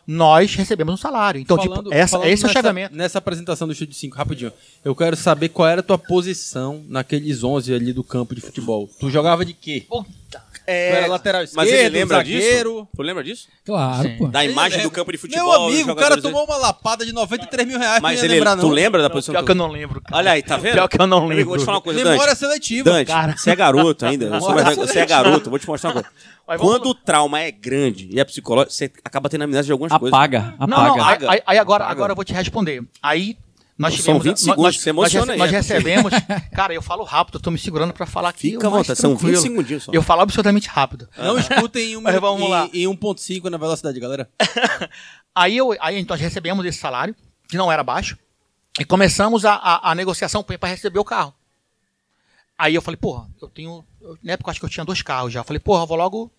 [0.06, 1.40] nós recebemos um salário.
[1.40, 2.96] Então, Falando- tipo, essa, esse é o nessa- chegamento.
[2.96, 4.52] Nessa apresentação do Estúdio 5, rapidinho.
[4.84, 8.90] Eu quero saber qual era a tua posição naqueles 11 ali do campo de futebol.
[8.98, 9.86] Tu jogava de quê?
[9.88, 10.42] Puta.
[10.90, 12.70] Tu era lateral esquerdo, Mas ele lembra zagueiro.
[12.72, 12.88] disso?
[12.96, 13.48] Tu lembra disso?
[13.64, 14.16] Claro, Sim.
[14.18, 14.28] pô.
[14.28, 15.44] Da imagem Ele do campo de futebol.
[15.44, 18.00] Meu amigo, o cara tomou uma lapada de 93 mil reais.
[18.00, 18.68] Mas não ele, lembrar, tu não.
[18.70, 19.32] lembra da posição?
[19.34, 20.00] Pior que eu não lembro.
[20.00, 20.16] cara.
[20.16, 20.74] Olha aí, tá vendo?
[20.74, 21.44] Pior que eu não lembro.
[21.46, 22.38] Vou te falar uma coisa, Memória Dante.
[22.38, 22.90] seletiva.
[22.90, 23.36] Dante, Cara.
[23.36, 24.28] você é garoto ainda.
[24.40, 26.08] Vai- você é garoto, vou te mostrar uma coisa.
[26.46, 29.72] Mas vamos- Quando o trauma é grande e é psicológico, você acaba tendo amnésia de
[29.72, 30.12] algumas coisas.
[30.12, 31.30] Apaga, Não, não, apaga.
[31.30, 31.98] aí, aí- aí agora, Apaga.
[31.98, 32.82] agora eu vou te responder.
[33.00, 33.36] Aí
[33.82, 34.22] nós São tivemos...
[34.24, 35.56] 20 nós- segundos, nós, você emociona nós, aí, nós é.
[35.56, 36.12] recebemos...
[36.54, 38.52] Cara, eu falo rápido, eu tô me segurando pra falar aqui.
[38.52, 39.42] Fica à vontade, são 20 tranquilo.
[39.42, 39.92] segundinhos só.
[39.92, 41.08] Eu falo absolutamente rápido.
[41.18, 44.28] Não escutem em, um em, em 1.5 na velocidade, galera.
[45.34, 47.16] Aí, eu, aí então, nós recebemos esse salário,
[47.48, 48.18] que não era baixo,
[48.78, 51.32] e começamos a, a, a negociação para receber o carro.
[52.58, 53.82] Aí eu falei, porra, eu tenho.
[54.00, 55.40] eu- na época eu acho que eu tinha dois carros já.
[55.40, 56.30] Eu falei, porra, eu vou logo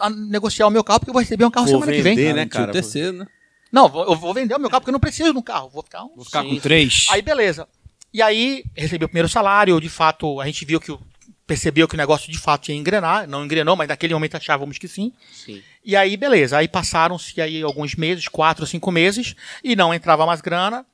[0.00, 2.14] a negociar o meu carro porque eu vou receber um carro Vou semana que vem.
[2.16, 2.70] vender, né, cara?
[2.70, 3.26] o terceiro, né?
[3.74, 5.68] Não, vou- eu vou vender o meu carro porque eu não preciso de um carro.
[5.68, 7.06] Vou ficar um Vou ficar com três.
[7.10, 7.66] Aí beleza.
[8.12, 11.00] E aí recebi o primeiro salário, de fato, a gente viu que o-
[11.44, 14.86] percebeu que o negócio de fato ia engrenar, não engrenou, mas naquele momento achávamos que
[14.86, 15.12] sim.
[15.32, 15.60] Sim.
[15.84, 20.40] E aí beleza, aí passaram-se aí alguns meses, quatro, cinco meses, e não entrava mais
[20.40, 20.86] grana.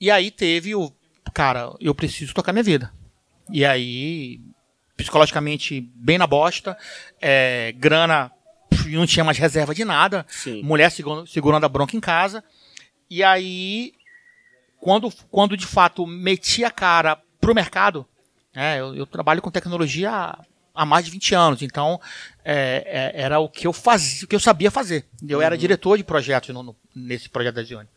[0.00, 0.90] E aí teve o
[1.34, 2.92] cara, eu preciso tocar minha vida.
[3.52, 4.40] E aí
[4.96, 6.76] psicologicamente bem na bosta,
[7.20, 8.30] é, grana
[8.88, 10.62] não tinha mais reserva de nada, Sim.
[10.62, 12.42] mulher segurando, segurando a bronca em casa.
[13.08, 13.92] E aí
[14.78, 18.06] quando, quando de fato meti a cara pro mercado,
[18.54, 20.44] né, eu, eu trabalho com tecnologia há,
[20.74, 22.00] há mais de 20 anos, então
[22.44, 25.04] é, é, era o que eu fazia, o que eu sabia fazer.
[25.28, 27.88] Eu era diretor de projetos no- no- nesse projeto da Zione.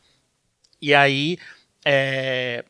[0.82, 1.38] E aí
[1.86, 2.64] é,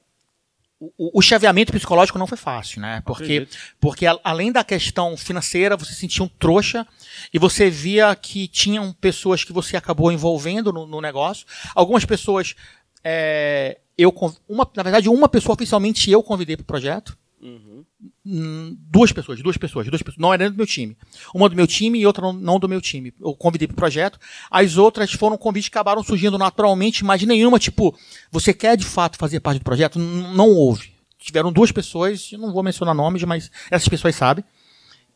[0.98, 3.02] o, o chaveamento psicológico não foi fácil, né?
[3.06, 3.48] Porque,
[3.80, 6.86] porque a- além da questão financeira, você sentia um trouxa
[7.34, 11.46] e você via que tinham pessoas que você acabou envolvendo no, no negócio.
[11.76, 12.56] Algumas pessoas,
[13.04, 14.14] é, eu,
[14.48, 17.18] uma, na verdade, uma pessoa oficialmente eu convidei para o projeto.
[17.46, 20.22] Hum, Duas pessoas, duas pessoas, duas pessoas.
[20.22, 20.98] Não era do meu time.
[21.34, 23.14] Uma do meu time e outra não, do meu time.
[23.20, 24.18] Eu convidei para o projeto.
[24.50, 27.96] As outras foram convites que acabaram surgindo naturalmente, mas nenhuma, tipo,
[28.32, 30.00] você quer de fato fazer parte do projeto?
[30.00, 30.94] Não houve.
[31.20, 34.44] Tiveram duas pessoas, não vou mencionar nomes, mas essas pessoas sabem.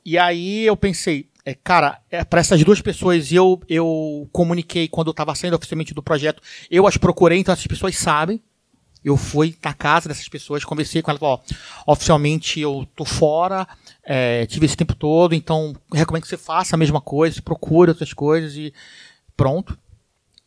[0.06, 5.08] E aí eu pensei, é, cara, é, para essas duas pessoas eu, eu comuniquei quando
[5.08, 8.42] eu estava saindo oficialmente do projeto, eu as procurei, então essas pessoas sabem.
[9.08, 11.42] Eu fui na casa dessas pessoas, conversei com elas, ó,
[11.86, 13.66] oficialmente eu tô fora,
[14.04, 18.12] é, tive esse tempo todo, então recomendo que você faça a mesma coisa, procure outras
[18.12, 18.74] coisas e
[19.38, 19.80] pronto.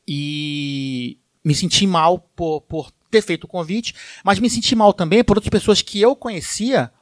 [0.07, 5.25] E me senti mal por, por ter feito o convite, mas me senti mal também
[5.25, 6.93] por outras pessoas que eu conhecia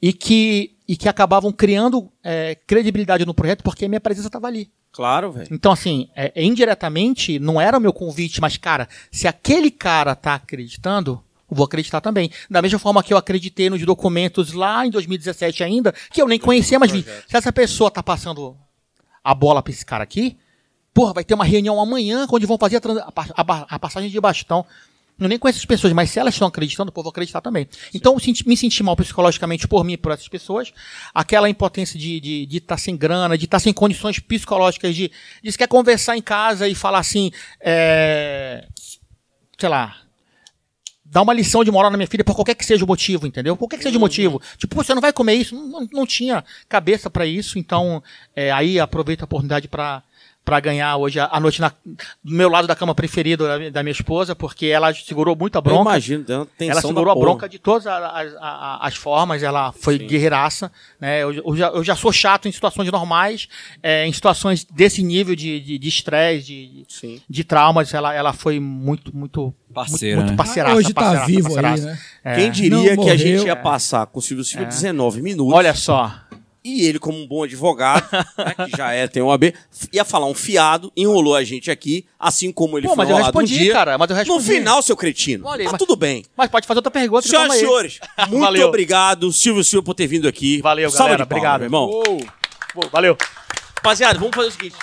[0.00, 4.46] e que, e que acabavam criando é, credibilidade no projeto porque a minha presença estava
[4.46, 4.70] ali.
[4.96, 5.48] Claro, velho.
[5.50, 10.14] Então, assim, é, é, indiretamente, não era o meu convite, mas, cara, se aquele cara
[10.14, 12.30] tá acreditando, vou acreditar também.
[12.48, 16.38] Da mesma forma que eu acreditei nos documentos lá em 2017 ainda, que eu nem
[16.38, 17.04] conhecia, mas vi.
[17.28, 18.56] Se essa pessoa tá passando
[19.22, 20.34] a bola pra esse cara aqui,
[20.94, 22.80] porra, vai ter uma reunião amanhã onde vão fazer a,
[23.14, 24.64] a a a passagem de bastão.
[25.18, 27.66] Eu nem conheço as pessoas, mas se elas estão acreditando, eu vou acreditar também.
[27.94, 30.72] Então, eu senti- me senti mal psicologicamente por mim e por essas pessoas.
[31.14, 35.10] Aquela impotência de estar de, de tá sem grana, de estar sem condições psicológicas, de,
[35.42, 38.66] de se quer conversar em casa e falar assim, é,
[39.58, 39.96] sei lá,
[41.02, 43.56] dar uma lição de moral na minha filha por qualquer que seja o motivo, entendeu?
[43.56, 44.42] Qualquer que seja o motivo.
[44.58, 45.54] Tipo, "Pô, você não vai comer isso?
[45.54, 48.02] Não, não- tinha cabeça pra isso, então
[48.34, 50.02] é, aí aproveito a oportunidade pra
[50.46, 53.82] para ganhar hoje a, a noite na, do meu lado da cama preferido da, da
[53.82, 55.90] minha esposa, porque ela segurou muito a Eu bronca.
[55.90, 57.26] imagino, tem uma tensão Ela segurou a porra.
[57.26, 60.70] bronca de todas as, a- a- as formas, ela foi guerreiraça.
[61.00, 61.22] Né?
[61.24, 63.48] Eu, eu já, eu já sou chato em situações normais,
[63.82, 67.20] é, em situações desse nível de de de estresse, de, de, Sim.
[67.28, 70.44] de traumas, ela, ela foi muito, muito, Parceira, muito, muito né?
[70.44, 70.76] parceiraça.
[70.76, 71.86] Hoje tá parceiraça, vivo aí, parceiraça.
[71.86, 71.98] né?
[72.24, 72.34] É.
[72.36, 75.52] Quem diria Não que a gente ia passar com o Silvio Silva 19 minutos.
[75.52, 76.14] Olha só.
[76.68, 78.04] E ele, como um bom advogado,
[78.36, 79.54] né, que já é, tem um AB,
[79.92, 83.16] ia falar um fiado, enrolou a gente aqui, assim como ele Pô, foi mas eu
[83.22, 83.72] respondi, um dia.
[83.72, 84.44] cara, mas eu No respondi.
[84.44, 86.24] final, seu cretino, Olha tá mas- tudo bem.
[86.36, 87.26] Mas pode fazer outra pergunta.
[87.28, 88.66] Senhoras e senhores, muito Valeu.
[88.68, 90.60] obrigado, Silvio Silva, por ter vindo aqui.
[90.60, 91.22] Valeu, Salva galera.
[91.22, 91.60] Obrigado.
[91.60, 91.88] meu irmão.
[92.74, 93.16] Pô, valeu.
[93.76, 94.76] Rapaziada, vamos fazer o seguinte.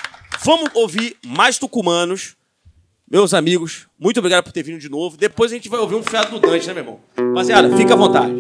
[0.44, 2.36] Vamos ouvir mais tucumanos.
[3.12, 5.18] Meus amigos, muito obrigado por ter vindo de novo.
[5.18, 7.00] Depois a gente vai ouvir um fiado do Dante, né, meu irmão?
[7.18, 8.34] Rapaziada, fica à vontade.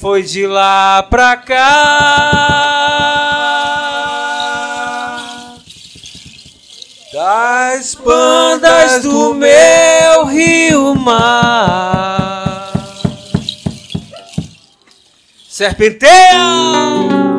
[0.00, 1.60] Foi de lá pra cá.
[7.12, 12.72] Das bandas do meu rio mar
[15.46, 17.29] Serpenteia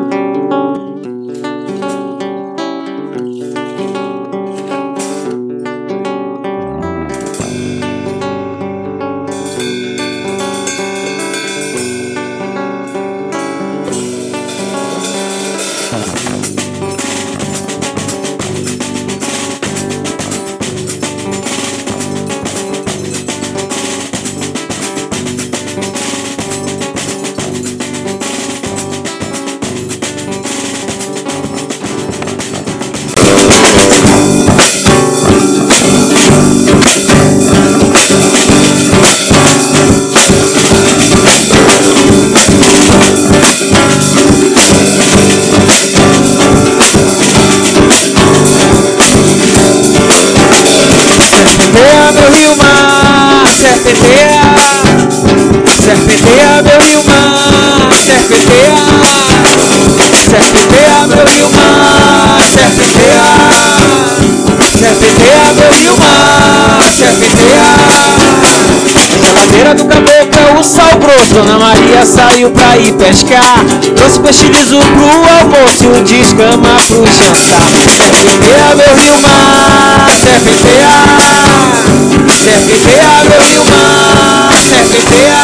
[53.92, 54.40] serpenteia,
[55.84, 58.72] serpenteia meu rio mar, serpenteia,
[60.30, 63.20] serpenteia meu rio mar, serpenteia,
[64.78, 67.62] serpenteia meu rio mar, serpenteia.
[69.34, 73.64] Na beira do caboclo o sal grosso Dona Maria saiu pra ir pescar.
[73.96, 75.06] Trouxe peixe liso pro
[75.38, 77.70] almoço E um descama pro jantar.
[77.96, 81.51] Serpenteia meu rio mar Serpenteia
[82.42, 85.38] Serpenteia meu mar Serpenteia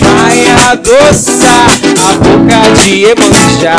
[0.00, 0.38] Vai
[0.72, 1.66] adoçar
[2.02, 3.76] a boca de Emanjá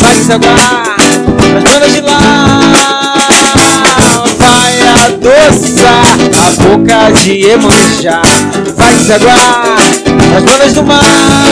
[0.00, 2.18] Vai desaguar as bandas de lá
[4.36, 8.20] Vai adoçar a boca de Emanjá
[8.76, 9.78] Vai desaguar
[10.36, 11.44] as bandas do mar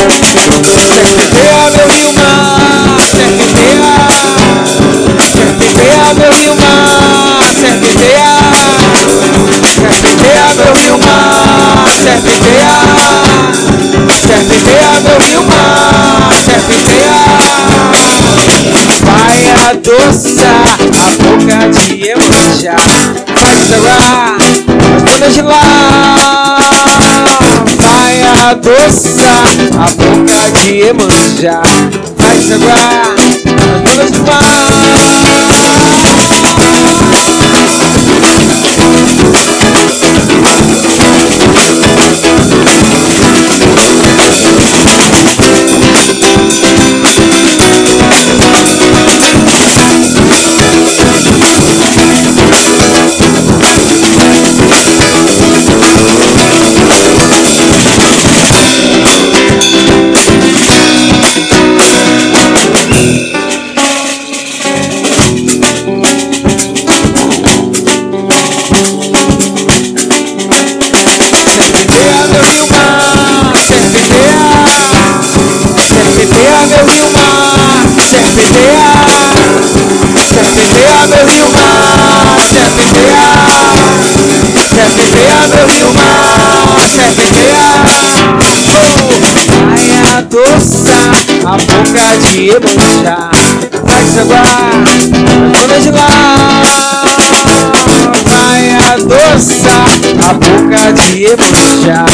[0.00, 3.92] Serpenteia meu rio mar, serpenteia
[5.20, 8.26] Serpenteia meu rio mar, serpenteia
[9.62, 12.70] Serpenteia meu rio mar, serpenteia
[14.26, 17.12] Serpenteia meu rio mar, serpenteia
[19.04, 22.76] Vai adoçar a boca de Emanjá
[23.34, 25.69] Vai desaguar as bandas de lá Vai
[28.40, 29.44] adoçar
[29.78, 31.62] a boca de Emanjá
[32.16, 33.14] Vai desaguar
[34.02, 35.39] as bandas do Serpenteia
[85.60, 87.58] Meu rio mar, serpenteia
[88.40, 89.10] Oh,
[89.74, 91.12] Vai adoçar
[91.44, 93.30] a boca de Emanjá
[93.84, 94.40] Vai desaguar
[94.88, 97.04] as ondas de lá
[98.24, 99.84] Vai adoçar
[100.26, 102.06] a boca de Emanjá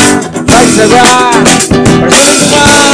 [0.44, 2.85] Vai ondas do mar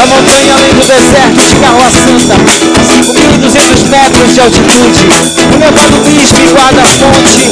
[0.00, 2.38] da montanha além do deserto de Carroa Santa, a
[2.80, 5.04] 5.200 metros de altitude.
[5.52, 7.50] O Nevado Bispo guarda a fonte,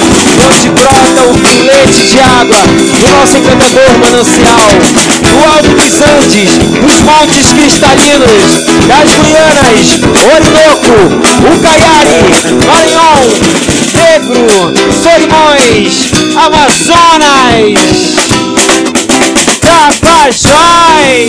[0.49, 4.71] onde brota o filete de água do nosso encantador manancial.
[5.21, 10.01] Do alto dos Andes, dos montes cristalinos, das Guianas,
[10.33, 10.97] Orinoco,
[11.53, 12.25] Ucaiari,
[12.67, 13.21] Maranhão,
[13.93, 14.73] Negro,
[15.03, 15.93] Solimões,
[16.35, 17.77] Amazonas,
[19.61, 21.29] Tapajós.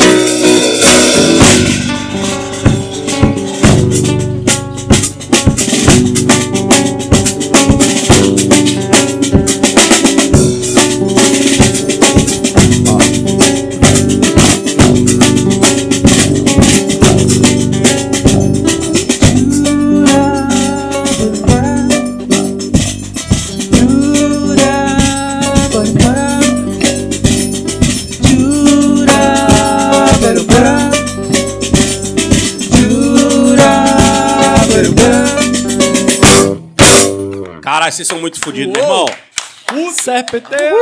[37.99, 39.05] Vocês são muito fodidos, meu irmão.
[39.91, 40.73] Serpenteia!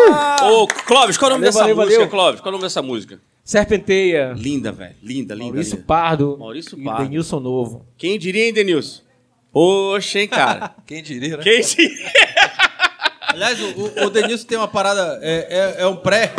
[0.44, 2.10] Ô, Clóvis, qual é o nome Valeu, dessa valeu, música, valeu.
[2.10, 2.42] Clóvis?
[2.42, 3.20] Qual é o nome dessa música?
[3.44, 4.34] Serpenteia.
[4.38, 4.96] Linda, velho.
[5.02, 5.46] Linda, linda.
[5.46, 5.86] Maurício linda.
[5.88, 6.38] Pardo.
[6.40, 7.04] Maurício e Pardo.
[7.04, 7.86] Denilson Novo.
[7.98, 9.02] Quem diria, hein, Denilson?
[9.52, 10.76] Poxa, hein, cara.
[10.86, 11.44] Quem diria, né?
[11.44, 12.12] Quem diria?
[13.30, 16.32] Aliás, o, o- o Denilson tem uma parada, é, é, é um pré.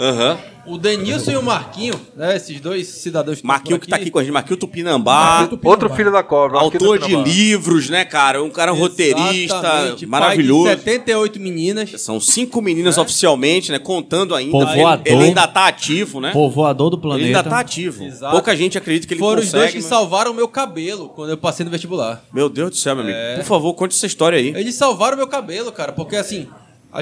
[0.00, 0.38] Aham.
[0.66, 2.36] O Denilson e o Marquinho, né?
[2.36, 4.32] Esses dois cidadãos que estão Marquinho que tá aqui com a gente.
[4.32, 5.48] Marquinho Tupinambá.
[5.64, 6.58] Outro filho da cobra.
[6.58, 7.28] Autor de Tupinambá.
[7.28, 8.42] livros, né, cara?
[8.42, 10.64] Um cara roteirista Exatamente, maravilhoso.
[10.66, 11.90] Pai de 78 meninas.
[12.00, 13.78] São cinco meninas oficialmente, né?
[13.78, 14.52] Contando ainda.
[14.52, 15.02] Povoador.
[15.06, 16.30] Ele, ele ainda tá ativo, né?
[16.30, 17.26] Povoador do Ele planeta.
[17.38, 18.04] ainda tá ativo.
[18.04, 18.32] Exato.
[18.32, 19.60] Pouca gente acredita que ele Foram os consegue.
[19.62, 22.22] dois que mas- salvaram o meu cabelo quando eu passei no vestibular.
[22.32, 23.18] Meu Deus do céu, meu amigo.
[23.36, 24.48] Por favor, conte essa história aí.
[24.48, 26.46] Eles salvaram o meu cabelo, cara, porque assim,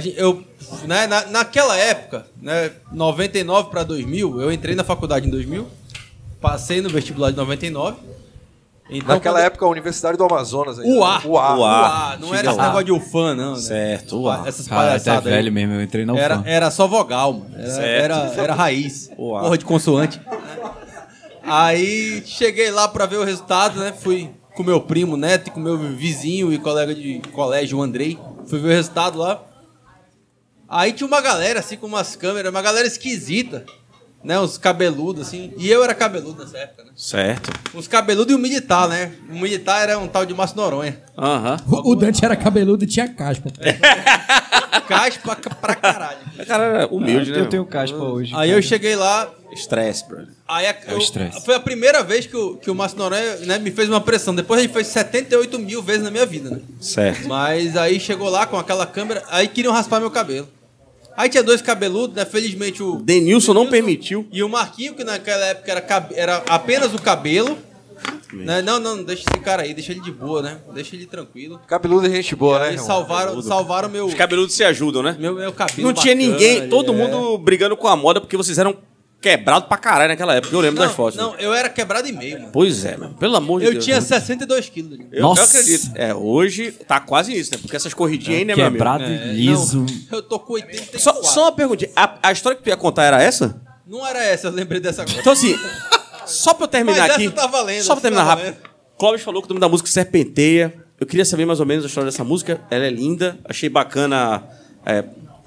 [0.00, 0.44] gente, eu,
[0.86, 5.66] né, na, naquela época, né, 99 para 2000, eu entrei na faculdade em 2000,
[6.40, 7.96] passei no vestibular de 99.
[8.90, 10.78] Então, Naquela quando- época, a Universidade do Amazonas.
[10.78, 10.90] ainda.
[10.98, 11.20] UA.
[11.26, 11.56] UA.
[11.58, 12.16] UA.
[12.20, 13.52] Não era esse negócio de UFAM, não.
[13.52, 13.58] Né?
[13.60, 14.46] Certo, uau.
[14.46, 15.32] Essas Cara, até palhaçadas aí.
[15.34, 16.48] velho mesmo, eu entrei na Era, UFAM.
[16.48, 17.54] era só vogal, mano.
[17.54, 18.02] Era, Certo.
[18.14, 19.10] era, era raiz.
[19.18, 19.42] Uau.
[19.42, 20.18] Porra de consoante.
[21.42, 23.92] Aí cheguei lá pra ver o resultado, né?
[23.92, 28.18] Fui com meu primo Neto e com meu vizinho e colega de colégio, o Andrei.
[28.46, 29.40] Fui ver o resultado lá.
[30.68, 33.64] Aí tinha uma galera, assim, com umas câmeras, uma galera esquisita,
[34.22, 34.38] né?
[34.38, 35.52] Os cabeludos, assim.
[35.56, 36.90] E eu era cabeludo nessa época, né?
[36.94, 37.50] Certo.
[37.72, 39.12] Os cabeludos e o militar, né?
[39.30, 41.00] O militar era um tal de Márcio Noronha.
[41.16, 41.56] Aham.
[41.66, 43.50] O, o Dante era cabeludo e tinha caspa.
[44.88, 46.18] Caspa pra caralho.
[46.38, 47.40] O cara era humilde, né?
[47.40, 48.32] Eu tenho caspa hoje.
[48.34, 50.28] Aí eu cheguei lá, Estresse, brother.
[50.46, 51.44] Aí a- É o eu- estresse.
[51.44, 54.34] foi a primeira vez que o, que o Márcio Noronha né, me fez uma pressão.
[54.34, 56.60] Depois ele fez 78 mil vezes na minha vida, né?
[56.80, 57.26] Certo.
[57.28, 60.48] Mas aí chegou lá com aquela câmera, aí queriam raspar meu cabelo.
[61.18, 62.24] Aí tinha dois cabeludos, né?
[62.24, 62.94] Felizmente o.
[63.02, 64.24] Denilson não permitiu.
[64.30, 67.58] E o Marquinho, que naquela época era, cabe- era apenas o cabelo.
[68.32, 68.62] Né?
[68.62, 70.58] Não, não, deixa esse cara aí, deixa ele de boa, né?
[70.72, 71.58] Deixa ele tranquilo.
[71.66, 72.72] Cabeludo é gente boa, né?
[72.72, 72.86] Irmão?
[72.86, 75.16] salvaram, salvaram meu, Os cabeludos se ajudam, né?
[75.18, 75.88] meu, meu cabelo.
[75.88, 76.94] Não tinha bacana ninguém, todo é.
[76.94, 78.76] mundo brigando com a moda porque vocês eram
[79.20, 80.54] quebrados pra caralho naquela época.
[80.54, 81.16] Eu lembro Não, das fotos.
[81.18, 82.50] não, eu era quebrado e meio, mano.
[82.52, 83.14] Pois é, mano.
[83.14, 83.84] Pelo amor de Eu Deus.
[83.84, 84.02] tinha né?
[84.02, 84.98] 62 quilos.
[84.98, 85.06] né?
[85.12, 85.40] Eu, Nossa.
[85.42, 85.90] eu acredito.
[85.96, 87.58] É, hoje tá quase isso, né?
[87.60, 88.76] Porque essas corridinhas aí, né, meu amigo?
[88.78, 89.84] Quebrado e liso.
[90.10, 91.00] Eu tô com 84.
[91.00, 91.90] Só, só uma perguntinha.
[91.96, 93.60] A, a história que tu ia contar era essa?
[93.86, 95.18] Não era essa, eu lembrei dessa coisa.
[95.20, 95.58] Então, assim,
[96.26, 97.26] só pra eu terminar Mas aqui.
[97.26, 98.56] essa tá valendo, só pra terminar tá rápido.
[98.98, 100.74] Clóvis falou que o nome da música é Serpenteia.
[101.00, 102.60] Eu queria saber mais ou menos a história dessa música.
[102.70, 103.38] Ela é linda.
[103.44, 104.42] Achei bacana.
[104.84, 105.04] é,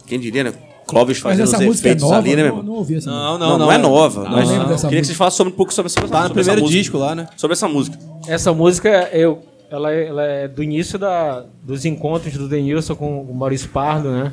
[0.08, 0.54] quem diria, né?
[0.92, 2.18] Clóvis fazendo os essa música é efeitos nova?
[2.18, 2.64] ali, né, meu não, irmão?
[2.74, 3.28] não ouvi essa música.
[3.30, 4.24] Não, Não, não, não, é nova.
[4.24, 6.28] Não, mas eu dessa queria que vocês falassem sobre, um pouco sobre, sobre, Tá no
[6.28, 6.80] sobre essa primeiro música.
[6.82, 7.28] disco lá, né?
[7.38, 7.98] Sobre essa música.
[8.28, 9.39] Essa música, eu,
[9.70, 14.12] ela, é, ela é do início da, dos encontros do Denilson com o Maurício Pardo,
[14.12, 14.32] né?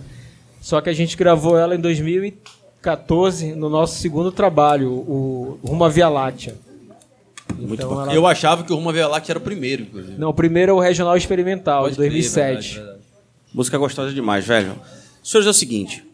[0.60, 5.88] Só que a gente gravou ela em 2014, no nosso segundo trabalho, o Rumo à
[5.88, 6.54] Via Láctea.
[7.56, 10.18] Muito Então, ela- Eu achava que o Rumo à Via Láctea era o primeiro, inclusive.
[10.18, 12.54] Não, o primeiro é o Regional Experimental, Pode de crer, 2007.
[12.54, 12.98] verdade, verdade.
[13.54, 14.74] Música gostosa demais, velho.
[15.22, 16.04] Senhores, é o seguinte.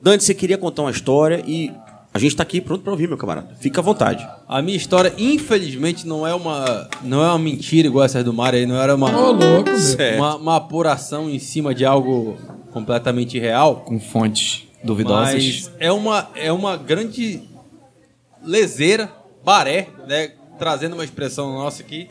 [0.00, 1.72] Dante, você queria contar uma história e
[2.16, 3.54] a gente tá aqui pronto pra ouvir, meu camarada.
[3.60, 4.26] Fica à vontade.
[4.48, 8.58] A minha história, infelizmente, não é uma, não é uma mentira igual essa do Mário
[8.58, 9.70] aí, não era uma, Ô, louco,
[10.16, 12.38] uma, uma apuração em cima de algo
[12.72, 13.76] completamente real.
[13.86, 15.34] Com fontes duvidosas.
[15.34, 17.42] Mas é uma, é uma grande
[18.42, 19.12] leseira,
[19.44, 20.32] baré, né?
[20.58, 22.08] Trazendo uma expressão nossa aqui.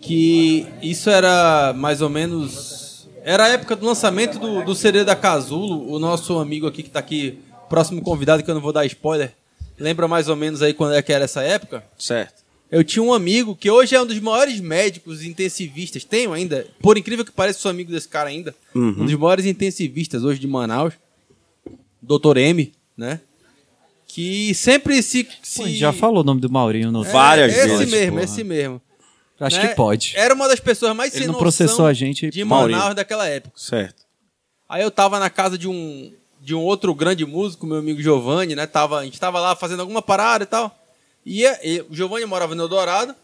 [0.00, 2.89] Que isso era mais ou menos.
[3.22, 5.90] Era a época do lançamento do, do CD da Casulo.
[5.90, 9.32] O nosso amigo aqui que tá aqui, próximo convidado, que eu não vou dar spoiler.
[9.78, 11.82] Lembra mais ou menos aí quando é que era essa época?
[11.98, 12.40] Certo.
[12.70, 16.04] Eu tinha um amigo que hoje é um dos maiores médicos intensivistas.
[16.04, 18.54] Tenho ainda, por incrível que pareça, sou amigo desse cara ainda.
[18.74, 20.94] Um dos maiores intensivistas hoje de Manaus.
[22.00, 22.36] Dr.
[22.38, 23.20] M, né?
[24.06, 25.26] Que sempre se.
[25.42, 25.62] se...
[25.62, 28.24] Pô, já falou o nome do Maurinho no É, várias esse vezes, mesmo, porra.
[28.24, 28.82] esse mesmo.
[29.40, 29.68] Acho né?
[29.68, 30.12] que pode.
[30.14, 32.78] Era uma das pessoas mais Ele sem não noção processou a gente, de Maurinho.
[32.78, 33.52] Manaus daquela época.
[33.56, 34.04] Certo.
[34.68, 38.54] Aí eu tava na casa de um de um outro grande músico, meu amigo Giovanni,
[38.54, 38.66] né?
[38.66, 40.74] Tava, a gente tava lá fazendo alguma parada e tal.
[41.24, 43.14] E, e o Giovanni morava no Eldorado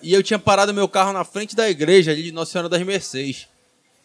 [0.00, 2.82] e eu tinha parado meu carro na frente da igreja ali de Nossa Senhora das
[2.82, 3.48] Mercês.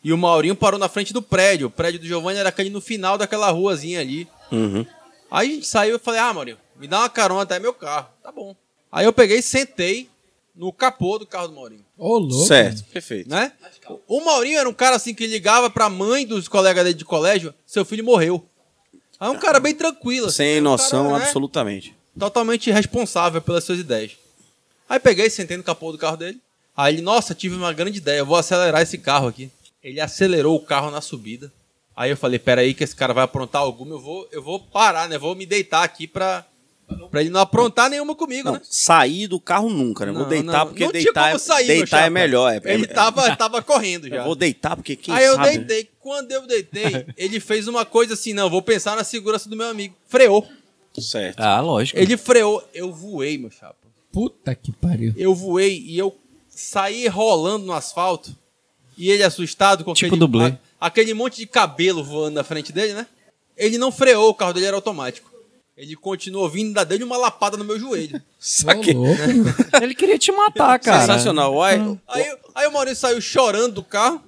[0.03, 1.68] E o Maurinho parou na frente do prédio.
[1.68, 4.28] O prédio do Giovanni era aquele no final daquela ruazinha ali.
[4.51, 4.86] Uhum.
[5.30, 8.07] Aí a gente saiu e falei, ah, Maurinho, me dá uma carona até meu carro.
[8.22, 8.55] Tá bom.
[8.91, 10.09] Aí eu peguei e sentei
[10.56, 12.45] no capô do carro do Maurinho Ô, louco.
[12.45, 12.84] Certo.
[12.86, 13.30] Perfeito.
[13.30, 13.51] né?
[14.08, 17.53] O Maurinho era um cara assim que ligava pra mãe dos colegas dele de colégio,
[17.66, 18.43] seu filho morreu.
[19.20, 20.28] Aí um cara bem tranquilo.
[20.28, 21.95] assim, Sem um noção, cara, né, absolutamente.
[22.18, 24.12] Totalmente responsável pelas suas ideias.
[24.89, 26.39] Aí peguei, sentei no capô do carro dele.
[26.76, 29.49] Aí ele, nossa, tive uma grande ideia, eu vou acelerar esse carro aqui.
[29.84, 31.51] Ele acelerou o carro na subida.
[31.95, 35.08] Aí eu falei, peraí que esse cara vai aprontar alguma, eu vou, eu vou parar,
[35.08, 35.18] né?
[35.18, 36.45] Vou me deitar aqui pra,
[37.10, 38.62] pra ele não aprontar nenhuma comigo, Não, né?
[38.64, 40.12] sair do carro nunca, né?
[40.12, 42.54] Vou Não, deitar não, porque não tinha deitar, como é, sair, meu deitar é melhor.
[42.54, 44.18] É, Ele é- tava, tava correndo já.
[44.18, 45.58] Eu vou deitar porque quem Aí eu sabe...
[45.58, 45.90] deitei.
[46.00, 49.68] Quando eu deitei, ele fez uma coisa assim, não, vou pensar na segurança do meu
[49.68, 49.96] amigo.
[50.08, 50.48] Freou.
[51.00, 51.40] Certo.
[51.40, 52.00] Ah, lógico.
[52.00, 52.64] Ele freou.
[52.74, 53.76] Eu voei, meu chapa.
[54.12, 55.14] Puta que pariu.
[55.18, 56.16] Eu voei e eu
[56.50, 58.34] saí rolando no asfalto.
[58.98, 60.46] E ele assustado com Tipo aquele, dublê.
[60.46, 60.58] a-
[60.88, 63.06] aquele monte de cabelo voando na frente dele, né?
[63.58, 65.30] Ele não freou, o carro dele era automático.
[65.78, 68.21] Ele continuou vindo, ainda deu uma lapada no meu joelho.
[68.39, 68.95] Saquei.
[68.95, 69.21] Ô, louco.
[69.82, 71.01] Ele queria te matar, cara.
[71.01, 71.53] Sensacional.
[71.55, 74.23] Uai, Aí, aí o Maurício saiu chorando do carro.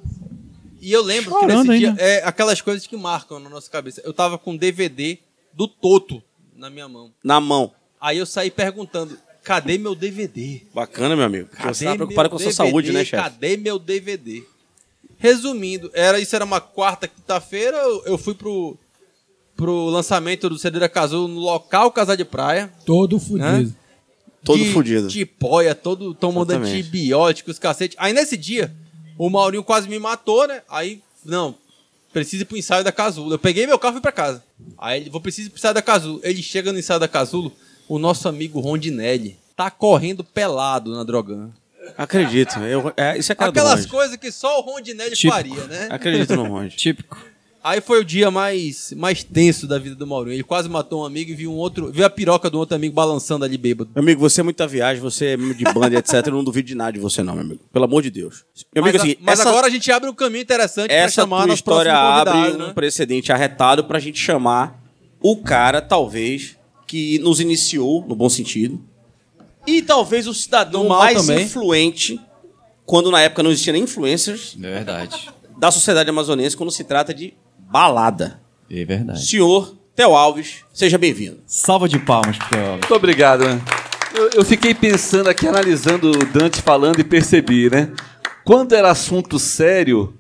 [0.82, 2.02] E eu lembro Chorando que nesse dia, ainda.
[2.02, 4.02] é aquelas coisas que marcam na nossa cabeça.
[4.06, 5.18] Eu tava com um DVD
[5.54, 6.22] do Toto
[6.56, 7.12] na minha mão.
[7.24, 7.72] na mão.
[8.00, 10.62] Aí eu saí perguntando: cadê meu DVD?
[10.74, 11.48] Bacana, meu amigo.
[11.48, 13.24] Porque Cadê você tá preocupado com a sua saúde, né, chefe?
[13.24, 14.44] Cadê meu DVD?
[15.18, 17.76] Resumindo, era, isso era uma quarta, quinta-feira.
[17.78, 18.78] Eu, eu fui pro,
[19.58, 22.72] pro lançamento do CD da Casulo no local Casa de Praia.
[22.86, 23.76] Todo fudido.
[24.46, 25.08] Todo de fudido.
[25.10, 26.80] Tipóia, todo tomando Exatamente.
[26.80, 27.96] antibióticos, cacete.
[28.00, 28.74] Aí nesse dia,
[29.18, 30.62] o Maurinho quase me matou, né?
[30.70, 31.56] Aí, não,
[32.14, 33.34] precisa ir pro ensaio da Casulo.
[33.34, 34.44] Eu peguei meu carro e fui pra casa.
[34.78, 36.22] Aí ele, vou preciso ir pro ensaio da Casulo.
[36.24, 37.52] Ele chega no ensaio da Casulo,
[37.90, 39.38] o nosso amigo Rondinelli.
[39.56, 41.50] tá correndo pelado na Drogan.
[41.98, 42.60] Acredito.
[42.60, 45.34] Eu, é, isso é Aquelas coisas que só o Rondinelli Típico.
[45.34, 45.88] faria, né?
[45.90, 46.76] Acredito no Ronde.
[46.76, 47.18] Típico.
[47.64, 50.36] Aí foi o dia mais, mais tenso da vida do Maurinho.
[50.36, 52.94] Ele quase matou um amigo e viu um outro, viu a piroca do outro amigo
[52.94, 53.90] balançando ali bêbado.
[53.94, 56.28] Meu amigo, você é muita viagem, você é de banda etc.
[56.28, 57.62] Eu não duvido de nada de você, não, meu amigo.
[57.74, 58.46] Pelo amor de Deus.
[58.74, 60.88] Meu amigo, mas é o seguinte, mas essa, agora a gente abre um caminho interessante
[60.88, 62.74] pra essa chamar tua história abre convidado, um né?
[62.74, 64.82] precedente arretado pra gente chamar
[65.22, 66.56] o cara, talvez,
[66.86, 68.80] que nos iniciou, no bom sentido,
[69.66, 71.44] e talvez o cidadão mais também.
[71.44, 72.18] influente,
[72.86, 75.30] quando na época não existia nem influencers, É verdade.
[75.58, 77.34] da sociedade amazonense quando se trata de
[77.70, 78.40] balada.
[78.70, 79.26] É verdade.
[79.26, 81.40] Senhor Theo Alves, seja bem-vindo.
[81.46, 82.72] Salva de palmas pro Theo.
[82.72, 83.44] Muito obrigado.
[83.46, 83.62] né?
[84.14, 87.92] Eu, eu fiquei pensando aqui, analisando o Dante falando e percebi, né?
[88.44, 90.17] Quando era assunto sério,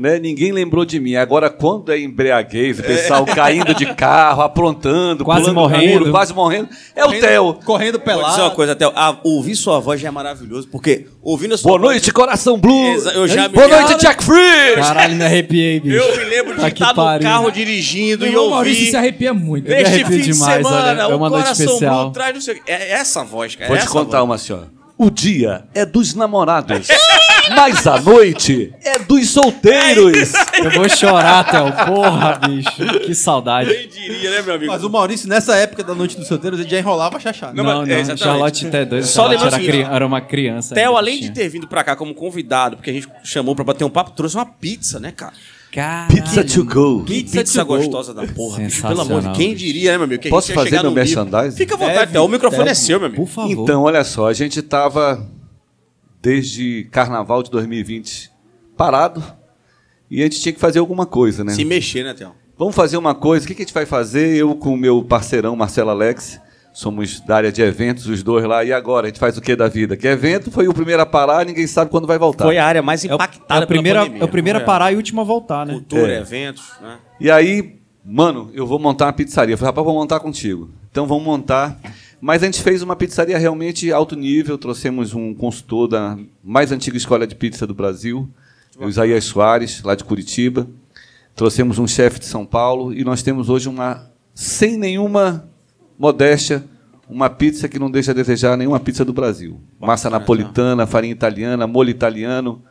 [0.00, 1.14] né, ninguém lembrou de mim.
[1.16, 5.98] Agora, quando é embriaguez, o pessoal caindo de carro, aprontando, Quase pulando morrendo.
[6.00, 7.54] muro, quase morrendo, é o Theo.
[7.64, 8.54] Correndo Vou dizer uma pelado.
[8.56, 8.92] coisa, Theo.
[8.96, 12.58] Ah, ouvir sua voz já é maravilhoso, porque ouvindo a sua Boa voz- noite, Coração
[12.58, 12.94] Blue.
[12.94, 14.74] Exa- eu já me- Boa noite, Cara- Jack Free.
[14.76, 15.96] Caralho, me arrepiei, bicho.
[15.96, 17.28] Eu me lembro de Tá que estar no pariu.
[17.28, 18.90] carro dirigindo e o Maurício ouvir.
[18.90, 19.68] se arrepia muito.
[19.68, 22.02] me Este arrepio fim de demais, semana, olha, é o uma noite coração especial.
[22.04, 22.62] blue traz não sei o quê.
[22.72, 23.68] É essa voz, cara.
[23.68, 24.30] Vou é te contar voz.
[24.30, 24.68] uma, senhora.
[24.96, 26.88] O dia é dos namorados,
[27.56, 30.32] mas a noite é dos solteiros.
[30.62, 31.86] Eu vou chorar, Theo.
[31.86, 33.00] Porra, bicho.
[33.04, 33.72] Que saudade.
[33.72, 34.72] Quem diria, né, meu amigo?
[34.72, 37.52] Mas o Maurício, nessa época da Noite dos Solteiros, ele já enrolava a chachada.
[37.54, 37.92] Não, Não, não.
[37.92, 38.22] é, exatamente.
[38.22, 39.02] Charlotte T2.
[39.02, 40.74] Só Charlotte lembrando era, cri- era uma criança.
[40.74, 43.84] Theo, além de ter vindo pra cá como convidado, porque a gente chamou pra bater
[43.84, 45.32] um papo, trouxe uma pizza, né, cara?
[45.72, 46.08] Caralho.
[46.12, 47.04] Pizza to go.
[47.04, 48.82] Que pizza, gostosa da porra, bicho.
[48.82, 50.20] Pelo amor de Sensacional, Quem diria, né, meu amigo?
[50.22, 51.56] Que a Posso fazer meu merchandising?
[51.56, 52.24] Fica à vontade, Deve, Theo.
[52.24, 52.70] O microfone deve.
[52.72, 53.24] é seu, meu amigo.
[53.24, 53.50] Por favor.
[53.62, 55.24] Então, olha só, a gente tava
[56.20, 58.30] desde carnaval de 2020
[58.76, 59.22] parado
[60.10, 61.52] e a gente tinha que fazer alguma coisa, né?
[61.52, 62.32] Se mexer, né, Theo?
[62.58, 64.36] Vamos fazer uma coisa, o que, a gente vai fazer?
[64.36, 66.38] Eu com o meu parceirão Marcelo Alex,
[66.74, 69.06] somos da área de eventos, os dois lá, e agora?
[69.06, 69.96] A gente faz o que da vida?
[69.96, 72.44] Que evento foi o primeiro a parar, ninguém sabe quando vai voltar.
[72.44, 74.22] Foi a área mais É o, impactada é o primeiro, pela a- pandemia.
[74.22, 75.72] é o primeiro a Foi parar e o último a voltar, né?
[75.74, 76.18] Cultura, É.
[76.20, 76.98] eventos, né?
[77.18, 79.54] E aí, mano, eu vou montar uma pizzaria.
[79.54, 80.70] Eu falei, rapaz, vou montar contigo.
[80.90, 81.78] Então vamos montar.
[82.20, 84.58] Mas a gente fez uma pizzaria realmente alto nível.
[84.58, 88.28] Trouxemos um consultor da mais antiga escola de pizza do Brasil,
[88.78, 90.68] o Isaías Soares, lá de Curitiba.
[91.34, 95.48] Trouxemos um chefe de São Paulo e nós temos hoje uma, sem nenhuma
[95.98, 96.62] modéstia,
[97.08, 99.58] uma pizza que não deixa a desejar nenhuma pizza do Brasil.
[99.80, 102.62] Massa napolitana, farinha italiana, molho italiano.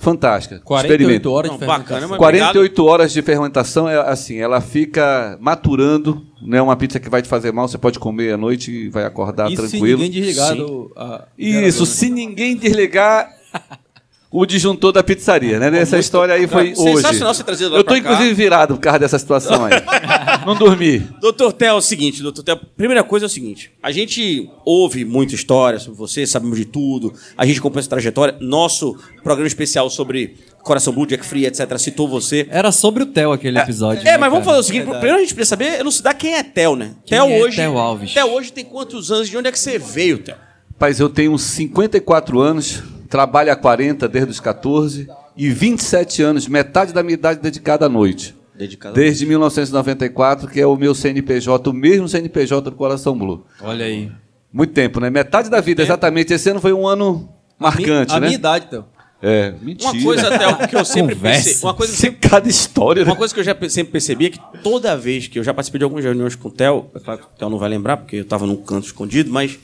[0.00, 0.60] Fantástica.
[0.60, 1.28] 48 Experimente.
[1.28, 2.08] horas Não, de bacana, fermentação.
[2.10, 7.08] mas 48 horas de fermentação é assim, ela fica maturando, não é uma pizza que
[7.10, 9.98] vai te fazer mal, você pode comer à noite e vai acordar Isso se tranquilo.
[10.00, 10.92] ninguém desligar do...
[10.96, 13.28] a- Isso, se ninguém desligar
[14.30, 15.70] o disjuntor da pizzaria, né?
[15.70, 16.96] Nessa história aí foi hoje.
[16.96, 17.98] Sensacional você trazer Eu tô cá.
[17.98, 19.72] inclusive virado por causa dessa situação aí.
[20.44, 20.98] não dormi.
[21.20, 25.04] Doutor Theo, é o seguinte, doutor Theo, primeira coisa é o seguinte, a gente ouve
[25.04, 29.88] muita história sobre você, sabemos de tudo, a gente acompanha essa trajetória, nosso programa especial
[29.88, 32.46] sobre Coração Blue, Jack Free, etc, citou você.
[32.50, 34.02] Era sobre o Theo aquele episódio.
[34.02, 34.56] É, né, mas vamos cara?
[34.56, 36.92] fazer o seguinte, primeiro a gente precisa saber, elucidar quem é Theo, né?
[37.06, 37.56] Theo é hoje...
[37.56, 38.12] Theo Alves?
[38.12, 40.36] Theo hoje tem quantos anos, de onde é que você veio, Theo?
[40.72, 46.92] Rapaz, eu tenho 54 anos, trabalho há 40 desde os 14 e 27 anos, metade
[46.92, 48.36] da minha idade dedicada à noite.
[48.54, 53.46] Dedicado Desde 1994, que é o meu CNPJ, o mesmo CNPJ do Coração Blue.
[53.60, 54.10] Olha aí.
[54.52, 55.10] Muito tempo, né?
[55.10, 56.32] Metade da vida, exatamente.
[56.32, 58.26] Esse ano foi um ano marcante, a né?
[58.26, 58.84] minha idade, então.
[59.22, 59.92] É, mentira.
[59.92, 61.56] Uma coisa, Theo, que eu sempre pensei...
[61.62, 63.10] Uma coisa que é cada história, né?
[63.10, 65.78] Uma coisa que eu já sempre percebi é que toda vez que eu já participei
[65.78, 68.16] de algumas reuniões com o Theo, é claro que o Theo não vai lembrar, porque
[68.16, 69.58] eu estava num canto escondido, mas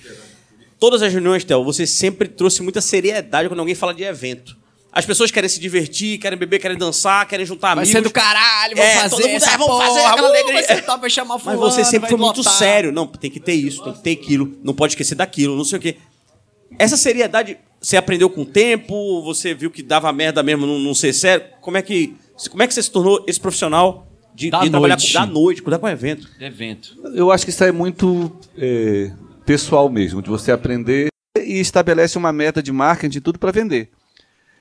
[0.78, 4.56] todas as reuniões, Theo, você sempre trouxe muita seriedade quando alguém fala de evento.
[4.92, 7.90] As pessoas querem se divertir, querem beber, querem dançar, querem juntar Vai amigos.
[7.90, 10.30] ser do caralho, vamos É, fazer todo mundo, essa é, vamos porra, fazer aquela uh,
[10.30, 10.52] alegria.
[10.54, 12.92] vai ser top, vai chamar Mas fulano, você sempre vai foi muito sério.
[12.92, 15.78] Não, tem que ter isso, tem que ter aquilo, não pode esquecer daquilo, não sei
[15.78, 15.96] o quê.
[16.78, 19.20] Essa seriedade, você aprendeu com o tempo?
[19.24, 21.44] Você viu que dava merda mesmo não, não ser sério?
[21.60, 22.14] Como é que,
[22.50, 25.12] como é que você se tornou esse profissional de, Da de trabalhar noite.
[25.12, 26.28] com, da noite, cuidar com evento?
[26.40, 26.96] Evento.
[27.14, 29.10] Eu acho que isso é muito é,
[29.44, 31.08] pessoal mesmo, de você aprender
[31.38, 33.90] e estabelece uma meta de marketing e tudo para vender.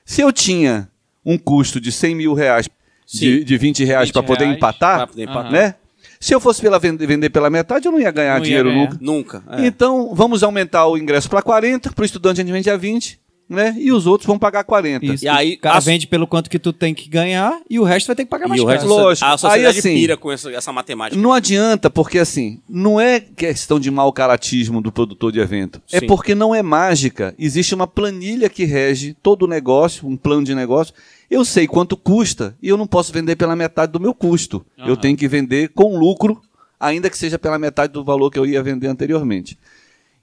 [0.04, 0.88] Se eu tinha
[1.24, 2.68] um custo de 100 mil reais,
[3.06, 3.44] de, Sim.
[3.44, 5.52] de 20 reais 20 para poder reais empatar, pra poder empatar.
[5.52, 5.74] né?
[6.20, 8.68] Se eu fosse pela vender, vender pela metade, eu não ia ganhar Não ia dinheiro
[8.70, 8.80] ganhar.
[8.82, 8.98] nunca.
[9.00, 9.42] Nunca.
[9.58, 9.66] é.
[9.66, 13.20] Então, vamos aumentar o ingresso para 40, para o estudante a gente vende a 20,
[13.48, 13.74] né?
[13.78, 15.04] E os outros vão pagar 40.
[15.06, 15.24] Isso.
[15.24, 17.84] E aí, o cara a- vende pelo quanto que tu tem que ganhar e o
[17.84, 18.78] resto vai ter que pagar mais E o caro.
[18.78, 19.26] resto, Lógico.
[19.26, 21.20] a sociedade Aí, assim, pira com essa, essa matemática.
[21.20, 25.80] Não adianta, porque assim, não é questão de mau caratismo do produtor de evento.
[25.92, 26.06] É Sim.
[26.06, 27.34] porque não é mágica.
[27.38, 30.94] Existe uma planilha que rege todo o negócio, um plano de negócio.
[31.30, 34.64] Eu sei quanto custa e eu não posso vender pela metade do meu custo.
[34.78, 36.40] Eu tenho que vender com lucro,
[36.78, 39.58] ainda que seja pela metade do valor que eu ia vender anteriormente.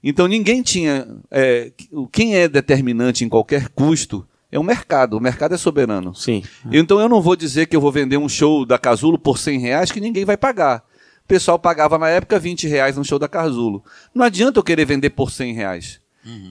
[0.02, 1.06] Então ninguém tinha.
[1.30, 1.72] é,
[2.10, 5.16] quem é determinante em qualquer custo é o mercado.
[5.16, 6.14] O mercado é soberano.
[6.14, 6.42] Sim.
[6.70, 9.60] Então eu não vou dizer que eu vou vender um show da Casulo por 100
[9.60, 10.84] reais que ninguém vai pagar.
[11.24, 13.82] O pessoal pagava na época 20 reais no show da Casulo.
[14.14, 16.00] Não adianta eu querer vender por 100 reais.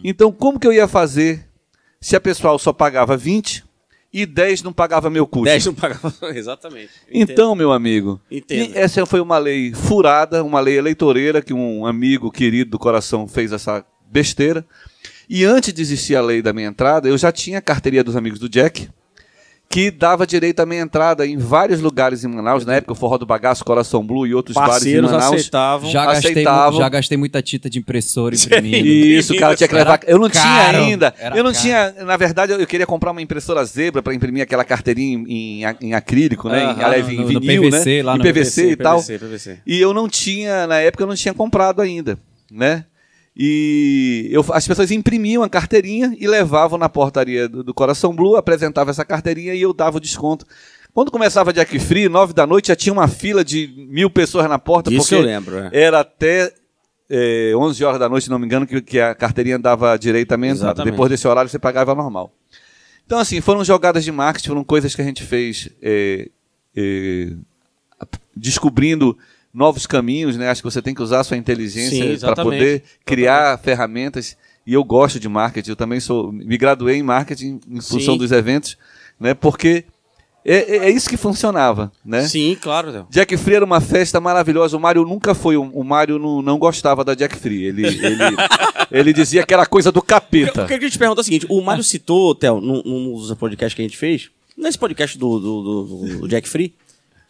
[0.03, 1.47] Então como que eu ia fazer
[1.99, 3.63] se a pessoal só pagava 20
[4.13, 5.45] e 10 não pagava meu custo?
[5.45, 6.13] 10 não pagava.
[6.35, 6.89] Exatamente.
[7.09, 7.31] Entendo.
[7.31, 8.75] Então, meu amigo, Entendo.
[8.75, 13.51] essa foi uma lei furada, uma lei eleitoreira que um amigo querido do coração fez
[13.51, 14.65] essa besteira.
[15.29, 18.17] E antes de existir a lei da minha entrada, eu já tinha a carteirinha dos
[18.17, 18.89] amigos do Jack,
[19.71, 22.65] que dava direito à minha entrada em vários lugares em Manaus.
[22.65, 25.33] Na época, o Forró do Bagaço, Coração Blue e outros bares em Parceiros Manaus.
[25.33, 25.89] aceitavam.
[25.89, 26.79] Já gastei, aceitavam.
[26.79, 28.85] já gastei muita tinta de impressora imprimindo.
[28.87, 29.99] Isso, o cara tinha que Era levar.
[30.05, 31.13] Eu não tinha caro, ainda.
[31.17, 31.63] era Eu não caro.
[31.63, 31.91] tinha.
[32.05, 35.93] Na verdade, eu queria comprar uma impressora zebra para imprimir aquela carteirinha em, em, em
[35.93, 36.63] acrílico, né?
[36.65, 38.03] Aham, em, aliás, em no- no vinil, PVC, né?
[38.03, 38.97] lá em no PVC, e tal.
[38.97, 39.57] PVC, PVC.
[39.65, 42.17] E eu não tinha, na época, eu não tinha comprado ainda,
[42.51, 42.83] né?
[43.35, 48.35] E eu, as pessoas imprimiam a carteirinha e levavam na portaria do, do Coração Blue,
[48.35, 50.45] apresentava essa carteirinha e eu dava o desconto.
[50.93, 54.59] Quando começava Jack Free, nove da noite, já tinha uma fila de mil pessoas na
[54.59, 55.69] porta, Isso porque eu lembro, é.
[55.71, 56.53] era até
[57.09, 60.33] é, 11 horas da noite, se não me engano, que, que a carteirinha dava direito
[60.33, 60.83] à entrada.
[60.83, 62.33] Depois desse horário, você pagava normal.
[63.05, 66.29] Então, assim, foram jogadas de marketing, foram coisas que a gente fez é,
[66.75, 67.33] é,
[68.35, 69.17] descobrindo
[69.53, 70.49] novos caminhos, né?
[70.49, 72.43] Acho que você tem que usar a sua inteligência para exatamente.
[72.57, 74.37] poder criar ferramentas.
[74.65, 75.71] E eu gosto de marketing.
[75.71, 78.17] Eu também sou, me graduei em marketing em função Sim.
[78.17, 78.77] dos eventos,
[79.19, 79.33] né?
[79.33, 79.85] Porque
[80.45, 82.21] é, é- é isso que funcionava, né?
[82.27, 83.05] Sim, claro.
[83.09, 84.77] Jack Free era uma festa maravilhosa.
[84.77, 85.57] O Mário nunca foi.
[85.57, 87.63] um- O Mário não, não gostava da Jack Free.
[87.65, 88.17] Ele, ele,
[88.91, 90.61] ele dizia que era coisa do capeta.
[90.61, 93.81] Eu queria te perguntar o seguinte: o Mário citou, Theo, num, num dos podcasts que
[93.81, 96.73] a gente fez, nesse podcast do, do, do- do Jack Free,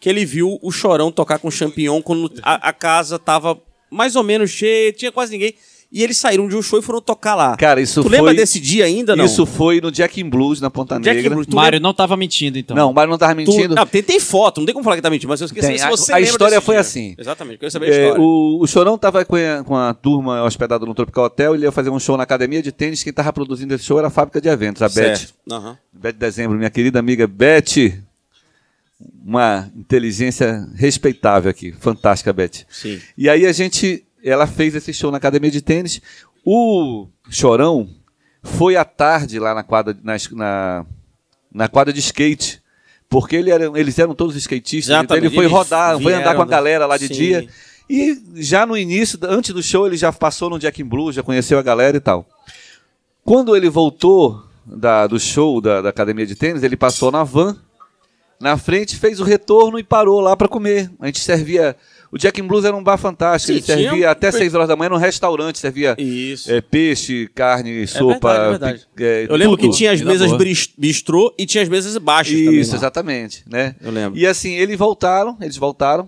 [0.02, 3.56] que ele viu o Chorão tocar com o Champignon quando a, a casa tava
[3.88, 5.54] mais ou menos cheia, tinha quase ninguém.
[5.94, 7.54] E eles saíram de um show e foram tocar lá.
[7.56, 8.16] Cara, isso tu foi.
[8.18, 9.26] lembra desse dia ainda, não?
[9.26, 11.34] Isso foi no Jack in Blues, na Ponta Jack Negra.
[11.34, 12.74] Blues, tu Mário não tava mentindo, então.
[12.74, 13.74] Não, o Mário não tava Tu- mentindo.
[13.76, 15.76] Não, tem, tem foto, não tem como falar que tá mentindo, mas eu esqueci Tem.
[15.78, 16.80] se A- você a lembra história foi dia.
[16.80, 17.14] assim.
[17.18, 18.22] Exatamente, eu queria saber a É, história.
[18.22, 21.70] o, o Chorão tava com a, com a turma hospedada no Tropical Hotel, ele ia
[21.72, 23.02] fazer um show na academia de tênis.
[23.04, 24.94] Quem tava produzindo esse show era a fábrica de eventos, a Beth.
[25.16, 25.34] Certo.
[25.50, 25.76] Aham.
[25.92, 28.02] Beth Dezembro, minha querida amiga Beth.
[29.24, 31.72] Uma inteligência respeitável aqui.
[31.72, 32.64] Fantástica, Beth.
[32.68, 33.00] Sim.
[33.16, 34.04] E aí a gente.
[34.24, 36.00] Ela fez esse show na academia de tênis.
[36.44, 37.88] O Chorão
[38.42, 40.86] foi à tarde lá na quadra, na, na,
[41.52, 42.60] na quadra de skate.
[43.08, 44.86] Porque ele era, eles eram todos skatistas.
[44.88, 47.14] Então Exatamente, ele foi rodar, foi andar com a galera lá de Sim.
[47.14, 47.48] dia.
[47.90, 51.22] E já no início, antes do show, ele já passou no Jack in Blue, já
[51.22, 52.26] conheceu a galera e tal.
[53.24, 57.56] Quando ele voltou da- do show da, da academia de tênis, ele passou na van,
[58.42, 60.90] na frente, fez o retorno e parou lá para comer.
[61.00, 61.76] A gente servia.
[62.10, 63.46] O Jack in Blues era um bar fantástico.
[63.52, 66.52] Sim, ele servia tinha- até 6 horas da manhã num restaurante, servia Isso.
[66.52, 68.28] é, peixe, carne, sopa.
[68.28, 68.86] verdade, é verdade.
[68.98, 69.70] é, Eu lembro tudo.
[69.70, 70.30] que tinha as mesas
[70.76, 72.60] bistrô e tinha as mesas baixas também.
[72.60, 72.76] Isso, lá.
[72.76, 73.44] exatamente.
[73.50, 73.74] Né?
[73.80, 74.18] Eu lembro.
[74.18, 76.06] E assim, eles voltaram, eles voltaram,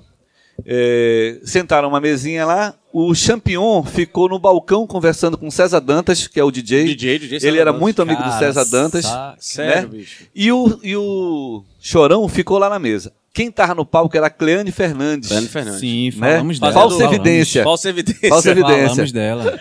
[0.66, 2.74] é, sentaram uma mesinha lá.
[2.97, 6.85] O Champion ficou no balcão conversando com o César Dantas, que é o DJ.
[6.85, 7.81] DJ, DJ César Ele era Dantas.
[7.83, 9.05] muito amigo do Cara, César Dantas.
[9.05, 9.99] sa- Sério, né?
[9.99, 10.25] bicho.
[10.33, 13.12] E o, e o Chorão ficou lá na mesa.
[13.33, 15.29] Quem tava no palco era a Cleane Fernandes.
[15.29, 15.81] Fernando Fernandes.
[15.81, 16.31] Sim, Né?
[16.37, 16.73] falamos dela.
[16.73, 17.15] Falsa Falamos.
[17.16, 17.65] evidência.
[17.65, 18.29] Falsa evidência.
[18.29, 18.89] Falsa evidência.
[18.91, 19.61] Falamos dela.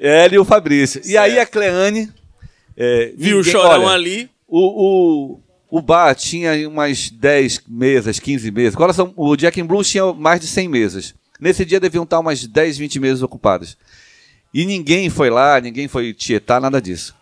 [0.00, 1.02] Ela e o Fabrício.
[1.04, 2.10] E aí a Cleane.
[2.74, 4.30] é, Viu o ninguém- chorão olha, ali.
[4.48, 8.74] O, o, o bar tinha umas 10 mesas, 15 mesas.
[8.74, 11.14] Agora são, o Jack in Blues tinha mais de 100 mesas.
[11.40, 13.76] Nesse dia deviam estar umas 10, 20 mesas ocupadas.
[14.52, 17.14] E ninguém foi lá, ninguém foi tietar, nada disso.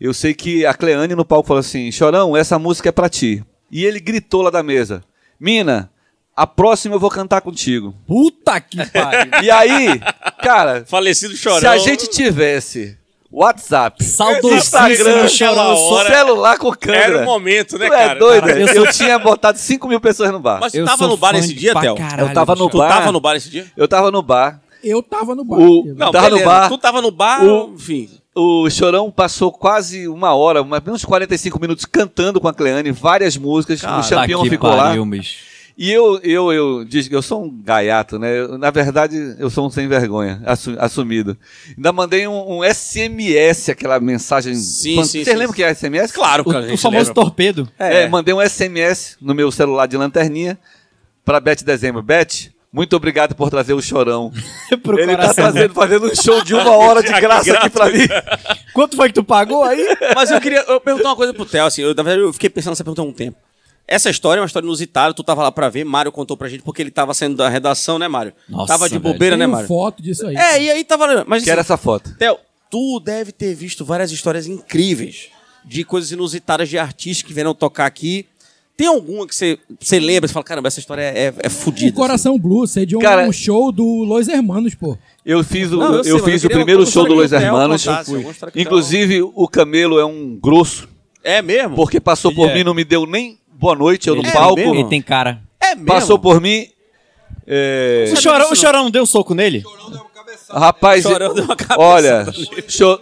[0.00, 3.44] Eu sei que a Cleane no palco falou assim: Chorão, essa música é pra ti.
[3.70, 5.02] E ele gritou lá da mesa:
[5.40, 5.90] Mina,
[6.34, 7.94] a próxima eu vou cantar contigo.
[8.06, 9.32] Puta que pariu.
[9.42, 10.00] E aí,
[10.42, 11.60] cara, Falecido chorão.
[11.60, 12.96] se a gente tivesse
[13.38, 14.56] WhatsApp, Saudosíssimo
[14.88, 15.76] Instagram, chorão.
[15.76, 17.04] hora- celular com câmera.
[17.04, 18.18] Era o momento, né, Tu é cara?
[18.18, 18.46] doido?
[18.46, 20.58] Cara, eu, eu tinha botado 5 mil pessoas no bar.
[20.60, 21.94] Mas tu Eu tava no bar fã esse de dia, Theo?
[21.96, 22.88] caralho, Eu tava no Tu bar.
[22.88, 23.66] tava no bar esse dia?
[23.76, 24.60] Eu tava no bar.
[24.82, 25.58] Eu tava no bar.
[25.58, 26.68] O- Não, Tava no bar.
[26.68, 28.08] Tu tava no bar, O- enfim.
[28.34, 32.90] O Chorão passou quase uma hora, mais ou menos 45 minutos cantando com a Cleane,
[32.92, 33.80] várias músicas.
[33.80, 35.10] Cara, o Champion que ficou pariu, lá.
[35.10, 35.55] bicho.
[35.78, 38.38] E eu, eu, eu, diz- eu sou um gaiato, né?
[38.40, 41.36] Eu, na verdade, eu sou um sem vergonha, assu- assumido.
[41.76, 44.54] Ainda mandei um, um SMS, aquela mensagem.
[44.54, 46.10] Sim, fan- sim, Vocês lembram que é SMS?
[46.12, 46.72] Claro, O, cara.
[46.72, 47.14] o famoso lembra.
[47.14, 47.68] torpedo.
[47.78, 50.58] É, mandei um SMS no meu celular de lanterninha
[51.22, 52.02] pra Beth Dezembro.
[52.02, 54.32] Beth, muito obrigado por trazer o chorão.
[54.82, 55.34] Pro Ele tá coração.
[55.52, 58.06] trazendo, fazendo um show de uma hora de graça aqui pra mim.
[58.72, 59.94] Quanto foi que tu pagou aí?
[60.14, 62.48] Mas eu queria eu perguntar uma coisa pro Theo, assim, eu, na verdade eu fiquei
[62.48, 63.36] pensando nessa pergunta há um tempo.
[63.88, 66.62] Essa história é uma história inusitada, tu tava lá pra ver, Mário contou pra gente
[66.62, 68.32] porque ele tava saindo da redação, né, Mário?
[68.48, 69.12] Nossa, tava de velho.
[69.12, 69.68] bobeira, né, Tenho Mário?
[69.68, 70.34] foto disso aí.
[70.36, 71.24] É, e aí tava.
[71.26, 72.12] Mas Quero assim, essa foto.
[72.18, 72.36] Theo,
[72.68, 75.28] tu deve ter visto várias histórias incríveis
[75.64, 78.26] de coisas inusitadas de artistas que vieram tocar aqui.
[78.76, 81.96] Tem alguma que você, você lembra e fala, caramba, essa história é, é O fodida.
[81.96, 84.98] Coração Blue, sediou Cara- um show do Los Hermanos, pô.
[85.24, 87.32] Eu fiz o, Não, eu eu sei, mas eu fiz o primeiro show do Los
[87.32, 87.86] o Hermanos.
[87.86, 90.88] o Inclusive, o Camelo é um grosso,
[91.24, 91.74] É mesmo?
[91.74, 94.56] porque passou por mim, não me deu nem boa noite, eu no É palco.
[94.56, 94.74] mesmo?
[94.74, 95.40] Ele tem cara.
[95.60, 95.86] É mesmo?
[95.86, 96.66] Passou por mim.
[97.46, 99.62] é, O chorão, o chorão não deu um soco nele?
[100.50, 102.26] Rapaz, Chorão deu uma cabeçada olha,
[102.68, 103.00] cho-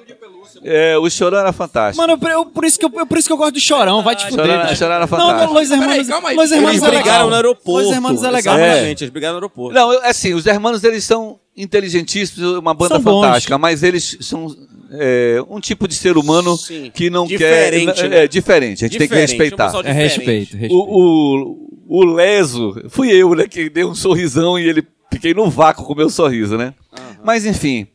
[0.63, 2.01] é, o Chorão era fantástico.
[2.07, 4.17] Mano, eu- eu- por, isso que eu, por isso que eu gosto do chorão, vai
[4.17, 4.47] te fuder.
[4.47, 4.77] Chorão, bicho.
[4.77, 5.45] Chorão era Não, fantástico.
[5.47, 6.37] não, Los Hermanos, Peraí, calma aí.
[6.37, 7.03] Los Hermanos Eles é legal.
[7.03, 7.87] brigaram no aeroporto.
[7.87, 8.59] Los Hermanos é legal.
[8.59, 9.75] Exatamente, eles brigaram no aeroporto.
[9.75, 13.25] Não, eu- assim, os hermanos eles são inteligentíssimos, uma banda São bons.
[13.27, 14.57] fantástica, mas eles são
[14.99, 16.91] é, um tipo de ser humano Sim.
[16.95, 18.09] que não Diferente, quer.
[18.11, 18.25] né?
[18.25, 19.67] É diferente, a gente tem que Diferente, respeitar.
[19.67, 19.97] É diferente.
[19.97, 20.75] respeito, respeito.
[20.75, 25.49] O, o, o Leso, fui eu, né, que dei um sorrisão e ele fiquei no
[25.51, 26.75] vácuo com o meu sorriso, né?
[27.25, 27.87] Mas enfim,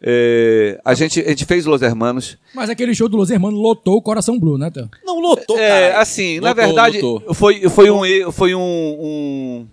[0.00, 2.38] é, a, gente, a gente fez Los Hermanos.
[2.54, 4.88] Mas aquele show do Los Hermanos lotou o Coração Blue, né, Theo?
[5.04, 6.00] Não lotou, É, cara.
[6.00, 7.34] assim, na Lotou, verdade, lotou.
[7.34, 9.66] foi, foi, um, foi um, um-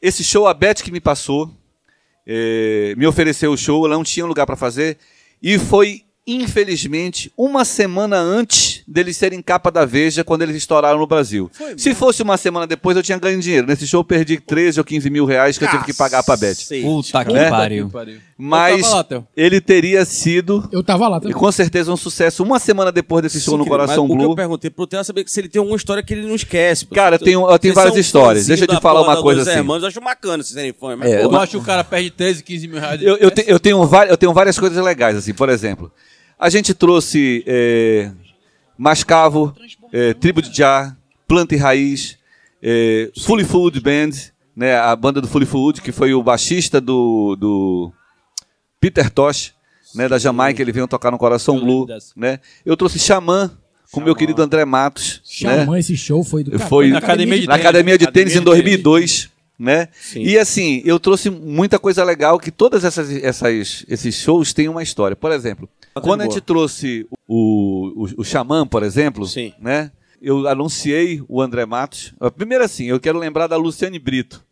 [0.00, 1.50] Esse show, a Beth que me passou,
[2.26, 4.96] é, me ofereceu o show, ela não tinha lugar pra fazer,
[5.42, 11.06] e foi, infelizmente, uma semana antes deles serem capa da Veja, quando eles estouraram no
[11.06, 11.50] Brasil.
[11.76, 13.66] Se fosse uma semana depois, eu tinha ganho dinheiro.
[13.66, 16.36] Nesse show, eu perdi 13 ou 15 mil reais que eu tive que pagar pra
[16.36, 16.48] Beth.
[16.56, 16.82] Cacete.
[16.82, 17.50] Puta que Né?
[17.50, 17.90] pariu.
[18.36, 19.04] Mas lá,
[19.36, 21.36] ele teria sido, Eu tava lá e também.
[21.36, 24.22] com certeza, um sucesso uma semana depois desse show Sim, no Coração mas O que
[24.22, 24.32] Blue.
[24.32, 26.86] eu perguntei pro Theo é saber se ele tem alguma história que ele não esquece.
[26.86, 28.46] Cara, eu tenho- eu tenho várias histórias.
[28.46, 29.50] Deixa eu te falar uma coisa assim.
[29.58, 30.44] Hermanos, eu acho bacana
[30.78, 30.98] fãs.
[30.98, 33.02] Mas, É, pô, Eu acho que o cara perde 13, 15 mil reais.
[33.02, 33.78] Eu, eu, te- eu tenho
[34.08, 35.34] eu tenho várias coisas legais, assim.
[35.34, 35.90] Por exemplo,
[36.38, 38.10] a gente trouxe é,
[38.76, 39.54] Mascavo,
[39.92, 40.96] é, Tribo de Já,
[41.26, 42.16] Planta e Raiz,
[42.62, 44.10] é, Fully Food Band,
[44.54, 47.92] né, a banda do Fully Food, que foi o baixista do, do
[48.80, 49.54] Peter Tosh,
[49.94, 51.86] né, da Jamaica, ele veio tocar no Coração Blue.
[52.16, 52.40] Né?
[52.64, 53.50] Eu trouxe Xamã,
[53.90, 55.22] com meu querido André Matos.
[55.42, 55.58] né?
[55.60, 56.58] Xamã, esse show foi do.
[56.58, 59.88] Foi Na academia de na academia de tênis em Academia de 2002, né?
[60.14, 64.82] E assim, eu trouxe muita coisa legal que todas essas, essas esses shows têm uma
[64.82, 65.16] história.
[65.16, 65.68] Por exemplo,
[66.02, 69.52] quando a gente trouxe o, o, o Xamã, por exemplo, Sim.
[69.60, 69.90] né?
[70.20, 72.12] Eu anunciei o André Matos.
[72.20, 74.44] Ah, Primeiro assim, eu quero lembrar da Luciane Brito.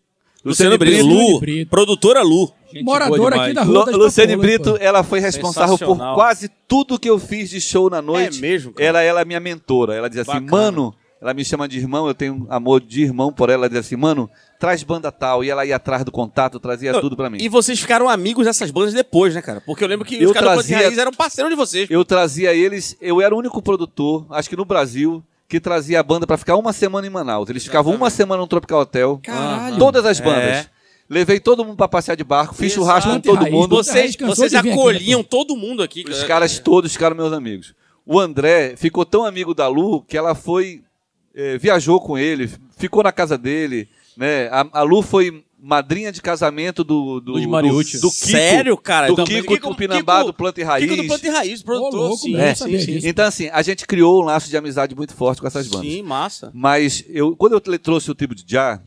[0.45, 1.71] Luciano Brito, Luciane Lu, Brito.
[1.71, 2.53] produtora Lu.
[2.83, 4.77] Morador aqui da Lu, rua das Luciane Brito, pô.
[4.77, 8.39] ela foi responsável por quase tudo que eu fiz de show na noite.
[8.39, 8.87] É mesmo, cara?
[8.87, 9.95] Ela, ela é minha mentora.
[9.95, 10.51] Ela diz assim, Bacana.
[10.51, 13.63] mano, ela me chama de irmão, eu tenho amor de irmão por ela.
[13.67, 14.29] Ela diz assim, mano,
[14.61, 15.43] traz banda tal.
[15.43, 17.39] E ela ia atrás do contato, trazia tudo pra mim.
[17.41, 19.61] E vocês ficaram amigos dessas bandas depois, né, cara?
[19.65, 21.91] Porque eu lembro que Eu os caras do trazia- Raiz eram parceiros de vocês.
[21.91, 26.03] Eu trazia eles, eu era o único produtor, acho que no Brasil, que trazia a
[26.03, 27.49] banda pra ficar uma semana em Manaus.
[27.49, 29.21] Eles ficavam uma semana no Tropical Hotel.
[29.23, 29.79] Caralho.
[29.79, 30.43] Todas as bandas.
[30.43, 30.67] É.
[31.09, 33.29] Levei todo mundo pra passear de barco, fiz churrasco com Exato.
[33.29, 33.77] todo Raiz, mundo.
[33.77, 36.01] você- Vocês, vocês aqui, acolhiam né, todo mundo aqui.
[36.07, 36.27] Os cara.
[36.27, 37.75] caras todos ficaram meus amigos.
[38.05, 40.83] O André ficou tão amigo da Lu que ela foi.
[41.37, 43.89] Eh, viajou com ele, ficou na casa dele.
[44.17, 44.49] Né?
[44.49, 47.21] A, a Lu foi madrinha de casamento do.
[47.21, 48.01] do, do, Mariucci.
[48.01, 48.27] do Kiko.
[48.27, 49.09] Sério, cara?
[49.09, 50.89] Do Então, Kiko Tupinambá, do Planta e Raiz.
[50.89, 52.01] Kiko do Planta e Raiz, produtor.
[52.01, 53.01] louco, sim, É, sim, sim.
[53.03, 55.87] Então, assim, a gente criou um laço de amizade muito forte com essas bandas.
[55.87, 56.51] Sim, massa.
[56.55, 58.81] Mas eu, quando eu trouxe o Tribo de Já,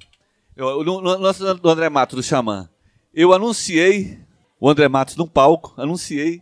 [0.56, 2.68] eu, no lance do André Matos, do Xamã,
[3.14, 4.18] eu anunciei
[4.60, 6.42] o André Matos num palco, anunciei,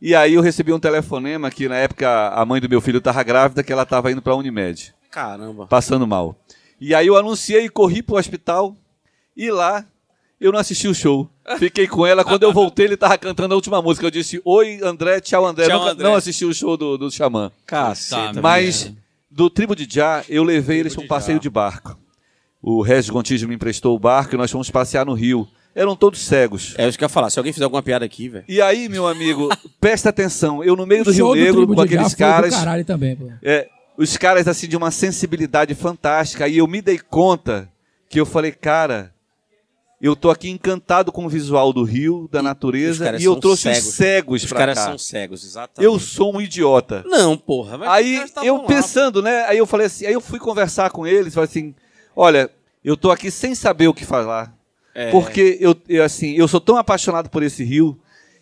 [0.00, 3.22] e aí eu recebi um telefonema que na época a mãe do meu filho estava
[3.22, 5.66] grávida, que ela estava indo para a Unimed, Caramba.
[5.66, 6.36] passando mal.
[6.80, 8.74] E aí eu anunciei, corri pro hospital,
[9.36, 9.84] e lá
[10.40, 11.28] eu não assisti o show.
[11.58, 14.06] Fiquei com ela, quando eu voltei ele estava cantando a última música.
[14.06, 15.66] Eu disse, oi André, tchau André.
[15.66, 16.04] Tchau, Nunca- André.
[16.08, 17.50] Não assisti o show do, do Xamã.
[17.66, 18.40] Caceta.
[18.40, 18.92] Mas
[19.30, 21.98] do Tribo de Já, eu levei eles para um passeio de barco.
[22.62, 25.46] O Regis Gontijo me emprestou o barco e nós fomos passear no rio.
[25.74, 26.74] Eram todos cegos.
[26.76, 27.30] É isso que eu ia falar.
[27.30, 28.44] Se alguém fizer alguma piada aqui, velho.
[28.48, 29.48] E aí, meu amigo,
[29.80, 30.64] presta atenção.
[30.64, 32.54] Eu no meio do O show Rio Negro, com aqueles foi do caras.
[32.54, 33.30] caralho também, pô.
[33.42, 33.68] é,
[34.02, 36.48] os caras assim de uma sensibilidade fantástica.
[36.48, 37.68] E eu me dei conta
[38.08, 39.12] que eu falei, cara,
[40.00, 43.36] eu tô aqui encantado com o visual do rio, da os natureza, caras e eu
[43.36, 43.86] trouxe cegos.
[43.88, 44.84] os cegos Os pra caras cá.
[44.86, 45.84] são cegos, exatamente.
[45.84, 47.04] Eu sou um idiota.
[47.06, 47.76] Não, porra.
[47.76, 49.44] mas os Aí caras estavam eu lá, pensando, né?
[49.44, 51.74] Aí eu falei assim, aí eu fui conversar com eles, falei assim,
[52.16, 52.50] olha,
[52.82, 54.54] eu tô aqui sem saber o que falar.
[54.94, 55.10] É.
[55.10, 57.96] Porque eu, eu, assim, eu sou tão apaixonado por esse rio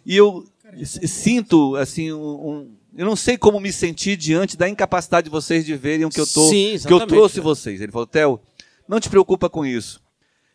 [0.06, 0.44] e eu
[0.74, 5.65] s- sinto assim um- eu não sei como me sentir diante da incapacidade de vocês
[5.65, 7.44] de verem o que eu tô Sim, que eu trouxe cara.
[7.44, 7.81] vocês.
[7.81, 8.40] Ele falou, Theo,
[8.89, 10.01] não te preocupa com isso.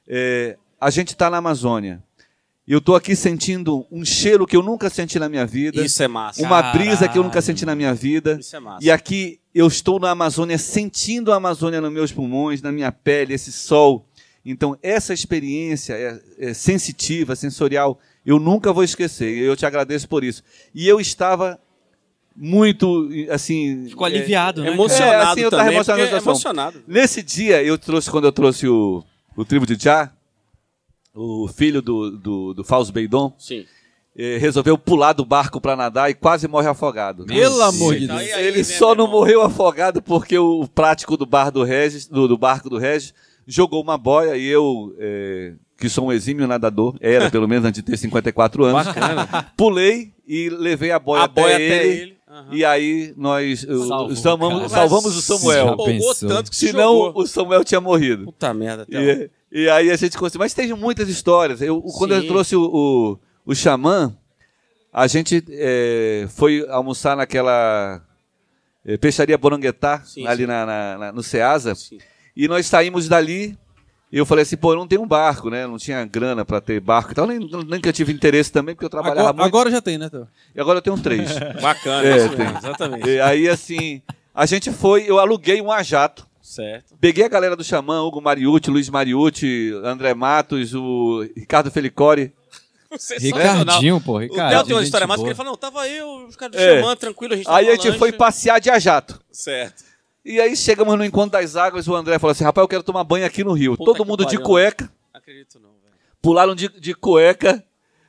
[0.08, 2.04] É, a gente está na Amazônia.
[2.66, 5.84] Eu tô aqui sentindo um cheiro que eu nunca senti na minha vida.
[5.84, 6.42] Isso é massa.
[6.42, 8.38] Uma brisa que eu nunca senti na minha vida.
[8.40, 8.86] Isso é massa.
[8.86, 13.34] E aqui eu estou na Amazônia, sentindo a Amazônia nos meus pulmões, na minha pele,
[13.34, 14.06] esse sol.
[14.46, 19.38] Então, essa experiência é, é sensitiva, sensorial, eu nunca vou esquecer.
[19.38, 20.42] Eu te agradeço por isso.
[20.74, 21.60] E eu estava
[22.36, 23.88] muito, assim...
[23.88, 24.72] Ficou aliviado, né?
[24.72, 26.84] Emocionado É, assim, eu tava também, emocionado é emocionado.
[26.88, 29.04] Nesse dia, eu trouxe, quando eu trouxe o,
[29.36, 30.12] o tribo de Já,
[31.14, 33.66] o filho do, do, do Fausto Beidon, Sim.
[34.18, 37.26] eh, resolveu pular do barco para nadar e quase morre afogado.
[37.26, 38.20] Pelo amor de Deus.
[38.20, 42.28] aí, Ele né, só não morreu afogado porque o prático do bar do Regis, do,
[42.28, 43.14] do barco do Regis,
[43.46, 47.84] jogou uma boia e eu, eh, que sou um exímio nadador, era pelo menos antes
[47.84, 48.88] de ter 54 anos,
[49.56, 52.18] pulei e levei a boia, A boia até, até ele.
[52.34, 52.48] Aham.
[52.52, 55.78] E aí nós uh, Salvou, salvamos, salvamos o Se Samuel.
[55.78, 56.16] pensou.
[56.28, 57.22] tanto que se Senão jogou.
[57.22, 58.26] o Samuel tinha morrido.
[58.26, 58.88] Puta merda.
[58.90, 60.40] E, e aí a gente conseguiu.
[60.40, 61.62] Mas tem muitas histórias.
[61.62, 64.18] Eu, quando eu trouxe o, o, o Xamã,
[64.92, 68.02] a gente eh, foi almoçar naquela
[68.84, 70.48] eh, peixaria Boranguetá, Sim, ali sim.
[70.48, 71.76] na, na- na- no Ceasa.
[71.76, 72.00] Sim.
[72.36, 73.56] E nós saímos dali.
[74.14, 75.66] E eu falei assim, pô, eu não tenho um barco, né?
[75.66, 77.26] Não tinha grana pra ter barco e tal.
[77.26, 79.48] Nem, nem que eu tive interesse também, porque eu trabalhava Agora, muito.
[79.48, 80.28] agora já tem, né, Théo?
[80.56, 81.32] E agora eu tenho três.
[81.60, 83.10] Bacana, É, isso mesmo, exatamente.
[83.10, 84.04] e aí, assim,
[84.36, 86.28] a gente foi, eu aluguei um ajato.
[86.44, 86.94] Certo.
[87.02, 92.32] Peguei a galera do Xamã, Hugo Mariucci, Luiz Mariucci, André Matos, o Ricardo Felicore.
[93.20, 94.52] Ricardinho, pô, O Ricardo.
[94.52, 96.80] Theo tem uma história massa que ele fala, não, tava eu, os caras do É.
[96.82, 99.20] Xamã, tranquilo, a gente Aí tava a gente foi passear de ajato.
[99.32, 99.84] Certo.
[100.26, 103.04] E aí chegamos no encontro das águas, o André falou assim, rapaz, eu quero tomar
[103.04, 103.76] banho aqui no rio.
[103.78, 105.94] Puta Todo mundo de cueca, Acredito não, velho.
[106.22, 107.64] pularam de, de cueca.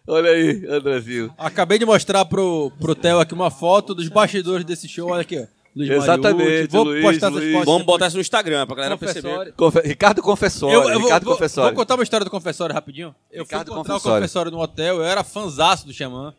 [0.06, 1.34] Olha aí, Andrezinho.
[1.38, 5.10] Acabei de mostrar pro, pro Theo aqui uma foto dos bastidores desse show.
[5.10, 5.46] Olha aqui, ó.
[5.74, 6.68] Luiz Exatamente, Mariucci.
[6.70, 7.52] Vou Luiz, postar essas Luiz.
[7.52, 7.66] fotos.
[7.66, 9.52] Vamos botar isso no Instagram pra galera perceber.
[9.54, 11.70] Confe- Ricardo Confessório, Eu, eu vou, Ricardo vou- Confessório.
[11.70, 13.12] vou contar uma história do Confessório rapidinho.
[13.32, 14.16] Eu Ricardo fui encontrar Confessório.
[14.18, 16.32] o Confessório no hotel, eu era fanzaço do Xamã.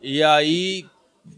[0.00, 0.86] E aí,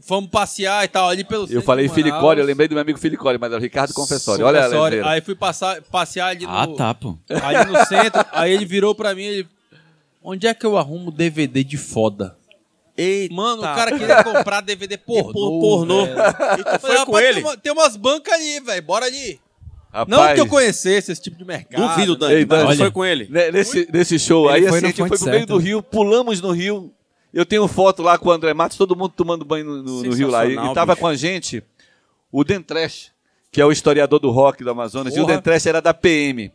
[0.02, 1.88] fomos passear e tal, ali pelo Eu falei.
[1.88, 4.44] Filicório, eu lembrei do meu amigo Filicório, mas era o Ricardo Confessório.
[4.46, 5.10] Olha a.
[5.10, 7.16] Aí fui passar, passear ali no, Ah, tá, pô.
[7.42, 8.24] ali no centro.
[8.32, 9.48] aí ele virou pra mim ele...
[10.22, 12.34] Onde é que eu arrumo DVD de foda?
[12.96, 13.34] Eita.
[13.34, 15.32] Mano, o cara queria comprar DVD pornô.
[15.32, 16.04] por- pornô.
[16.06, 16.08] E
[16.64, 17.34] tu foi Falei, com rapaz, ele?
[17.34, 18.82] Tem, uma- tem umas bancas ali, velho.
[18.82, 19.38] Bora ali.
[19.92, 21.80] Rapaz, Não que eu conhecesse esse tipo de mercado.
[21.88, 22.72] Duvido, Ei, Dante.
[22.72, 23.28] tu foi com ele.
[23.30, 25.82] né, nesse, nesse show, Ele aí foi assim, a gente foi pro meio do rio,
[25.82, 26.90] pulamos no rio.
[27.34, 30.14] Eu tenho foto lá com o André Matos, todo mundo tomando banho no, no- no
[30.14, 30.46] rio lá.
[30.46, 31.00] E, e tava bicho.
[31.00, 31.62] com a gente
[32.30, 33.10] o Dentrash,
[33.50, 35.14] que é o historiador do rock do Amazonas.
[35.14, 35.34] E o Porra.
[35.36, 36.52] Dentrash era da PM.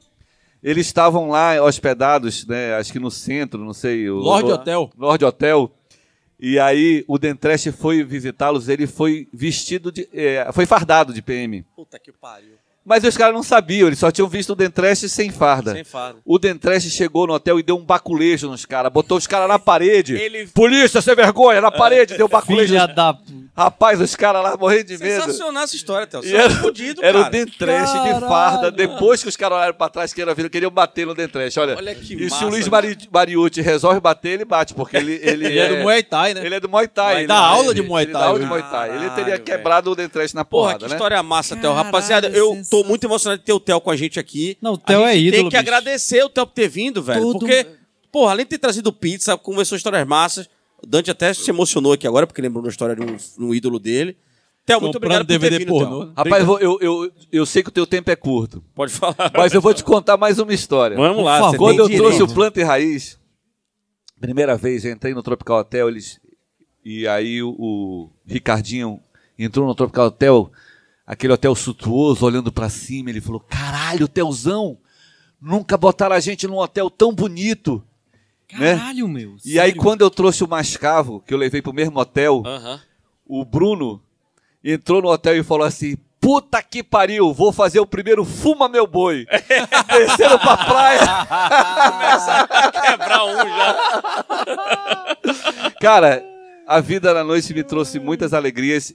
[0.63, 4.09] Eles estavam lá hospedados, né, acho que no centro, não sei.
[4.09, 4.89] O, Lorde o- Hotel.
[4.97, 5.71] Lorde Hotel.
[6.39, 10.07] E aí o Dentrash foi visitá-los, ele foi vestido de.
[10.13, 11.65] eh, foi fardado de PM.
[11.75, 12.53] Puta que pariu.
[12.85, 15.73] Mas os caras não sabiam, eles só tinham visto o Dentrash sem farda.
[15.73, 16.19] Sem farda.
[16.25, 19.59] O Dentrash chegou no hotel e deu um baculejo nos caras, botou os caras na
[19.59, 20.15] parede.
[20.15, 22.73] Ele- Polícia, sem vergonha, na parede, deu baculejo.
[22.73, 23.15] Filha da...
[23.55, 25.21] Rapaz, os caras lá morrendo de medo.
[25.25, 26.21] Sensacional essa história, Theo.
[26.23, 27.29] E Você era, é fudido, era o.
[27.29, 28.71] Dentrash de farda.
[28.71, 31.57] Depois que os caras olharam pra trás, queriam, vir, queriam bater no Dentrash.
[31.57, 32.71] Olha, Olha que e se massa, o Luiz né?
[32.71, 36.45] Mari, Mariucci resolve bater, ele bate, porque ele, ele, Ele é do Muay Thai, né?
[36.45, 37.13] Ele é do Muay Thai.
[37.13, 38.45] Vai ele, dar aula ele- de Muay ele dá Thai, aula de?
[38.45, 38.95] Muay Thai.
[38.95, 40.95] Ele teria quebrado o Dentrash na Porra, porrada, que né?
[40.95, 41.73] história massa, Theo.
[41.73, 44.57] Rapaziada, eu tô muito emocionado de ter o Theo com a gente aqui.
[44.61, 45.59] Não, o Theo é ídolo, Tem que bicho.
[45.59, 47.21] agradecer o Theo por ter vindo, velho.
[47.21, 47.65] Todo- Porque,
[48.11, 50.49] porra, além de ter trazido pizza, conversou histórias massas.
[50.81, 53.17] O Dante até se emocionou aqui agora, porque lembrou uma história de um,
[53.47, 54.15] um ídolo dele.
[54.65, 56.13] Theo, muito obrigado por DVD ter vindo, pornô, Theo.
[56.15, 59.31] Rapaz, eu, eu, eu, eu sei que o teu tempo é curto, Pode falar.
[59.35, 60.95] mas eu vou te contar mais uma história.
[60.95, 61.57] Vamos lá, favor.
[61.57, 62.03] Quando eu direito.
[62.03, 63.17] trouxe o Planta e Raiz,
[64.19, 66.19] primeira vez, eu entrei no Tropical Hotel, eles
[66.85, 68.99] e aí o, o Ricardinho
[69.37, 70.51] entrou no Tropical Hotel,
[71.09, 74.77] aquele hotel suntuoso, olhando pra cima, ele falou: "Caralho, hotelzão!
[75.41, 77.83] Nunca botaram a gente num hotel tão bonito".
[78.53, 78.77] Né?
[78.77, 79.35] Caralho, meu.
[79.43, 79.81] E aí sério?
[79.81, 82.79] quando eu trouxe o Mascavo, que eu levei pro mesmo hotel, Aham.
[83.25, 84.01] o Bruno
[84.63, 88.85] entrou no hotel e falou assim: Puta que pariu, vou fazer o primeiro Fuma Meu
[88.85, 89.25] Boi.
[89.87, 90.99] Desceram pra praia.
[92.85, 93.77] Quebrar um já.
[95.79, 96.23] Cara,
[96.67, 98.93] a vida na noite me trouxe muitas alegrias.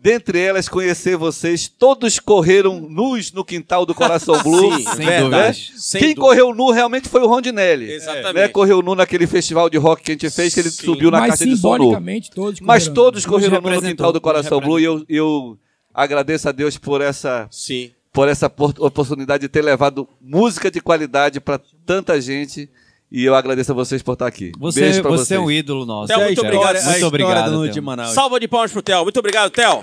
[0.00, 1.66] Dentre elas, conhecer vocês.
[1.66, 4.76] Todos correram nus no quintal do Coração Blue.
[4.76, 5.20] Sim, Sem né?
[5.20, 5.72] dúvidas.
[5.76, 6.20] Sem Quem dúvida.
[6.20, 7.90] correu nu realmente foi o Rondinelli.
[7.92, 8.34] Exatamente.
[8.34, 8.48] Né?
[8.48, 10.84] Correu nu naquele festival de rock que a gente fez, que ele Sim.
[10.86, 12.00] subiu na Mas caixa de som nu.
[12.32, 15.58] todos Mas todos correram nu no quintal do Coração Blue e eu, eu
[15.92, 17.90] agradeço a Deus por essa Sim.
[18.12, 22.70] por essa por- oportunidade de ter levado música de qualidade para tanta gente.
[23.10, 24.52] E eu agradeço a vocês por estar aqui.
[24.58, 25.40] Você, Beijo pra você vocês.
[25.40, 26.08] é um ídolo nosso.
[26.08, 26.44] Theo, muito Theo.
[26.50, 26.74] obrigado.
[26.74, 28.12] Muito história obrigado, noite de Manaus.
[28.14, 29.02] Salva de palmas pro Theo.
[29.02, 29.80] Muito obrigado, Theo.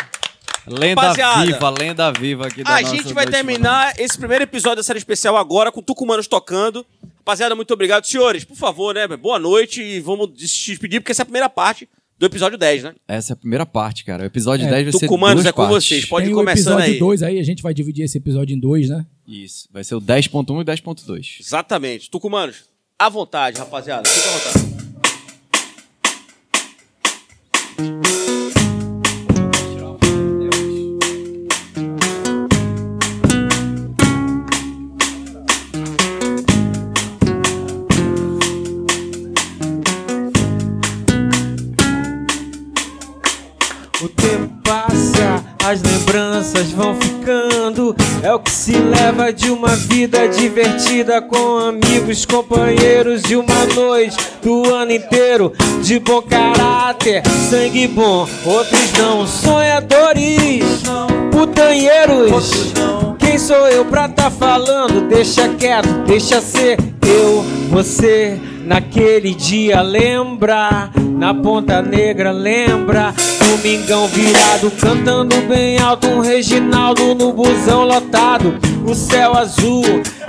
[0.68, 4.78] Lenda Rapaziada, viva, lenda viva aqui da A nossa gente vai terminar esse primeiro episódio
[4.78, 6.84] da série especial agora com Tucumanos tocando.
[7.20, 8.06] Rapaziada, muito obrigado.
[8.06, 9.08] Senhores, por favor, né?
[9.16, 11.88] Boa noite e vamos se despedir, porque essa é a primeira parte
[12.18, 12.96] do episódio 10, né?
[13.08, 14.24] Essa é a primeira parte, cara.
[14.24, 15.86] O episódio É, 10 vai ser Tucumanos é com partes.
[15.88, 16.06] vocês.
[16.06, 17.00] Pode ir Tem o começando episódio aí.
[17.00, 19.06] 2 aí, a gente vai dividir esse episódio em dois, né?
[19.28, 19.68] Isso.
[19.72, 21.42] Vai ser o 10.1 e o 10.2.
[21.42, 22.10] Exatamente.
[22.10, 22.64] Tucumanos,
[22.98, 24.10] à vontade, rapaziada.
[24.10, 24.66] Fica à vontade.
[48.36, 54.74] O que se leva de uma vida divertida com amigos, companheiros de uma noite do
[54.74, 55.54] ano inteiro.
[55.82, 59.26] De bom caráter, sangue bom, outros não.
[59.26, 60.84] Sonhadores,
[61.32, 62.74] putanheiros.
[63.20, 65.08] Quem sou eu pra tá falando?
[65.08, 68.40] Deixa quieto, deixa ser eu, você.
[68.66, 77.32] Naquele dia lembra, na ponta negra lembra, domingão virado, cantando bem alto, um Reginaldo no
[77.32, 78.58] busão lotado,
[78.90, 79.84] o céu azul,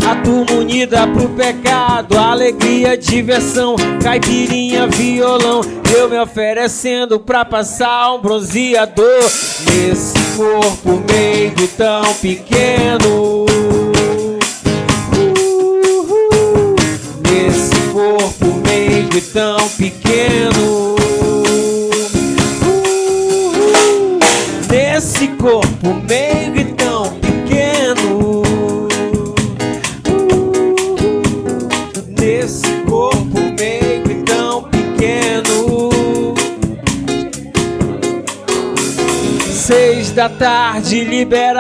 [0.06, 5.62] a turma unida pro pecado, alegria, diversão, caipirinha, violão,
[5.96, 9.22] eu me oferecendo pra passar um bronzeador
[9.64, 13.45] nesse corpo meio tão pequeno.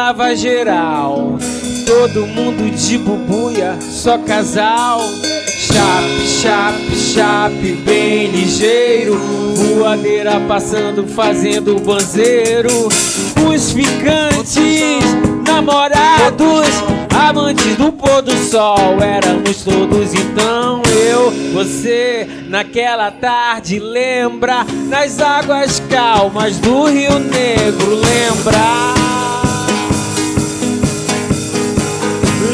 [0.06, 1.36] Liberava geral.
[1.84, 5.00] Todo mundo de bubuia, só casal.
[5.46, 9.18] Chape, chape, chape, bem ligeiro.
[9.54, 12.88] Voadeira passando, fazendo banzeiro.
[13.48, 15.02] Os ficantes,
[15.46, 16.66] namorados,
[17.28, 19.00] amantes do pôr do sol.
[19.00, 23.80] Éramos todos então eu, você, naquela tarde.
[23.80, 27.94] Lembra, nas águas calmas do Rio Negro.
[27.96, 29.05] Lembra,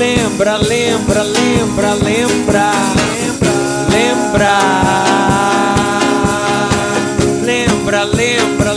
[0.03, 2.73] lembra, lembra, lembra, lembra,
[3.89, 4.59] lembra,
[7.45, 8.72] lembra, lembra,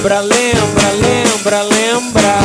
[0.00, 2.38] Lembra, lembra, lembra, lembra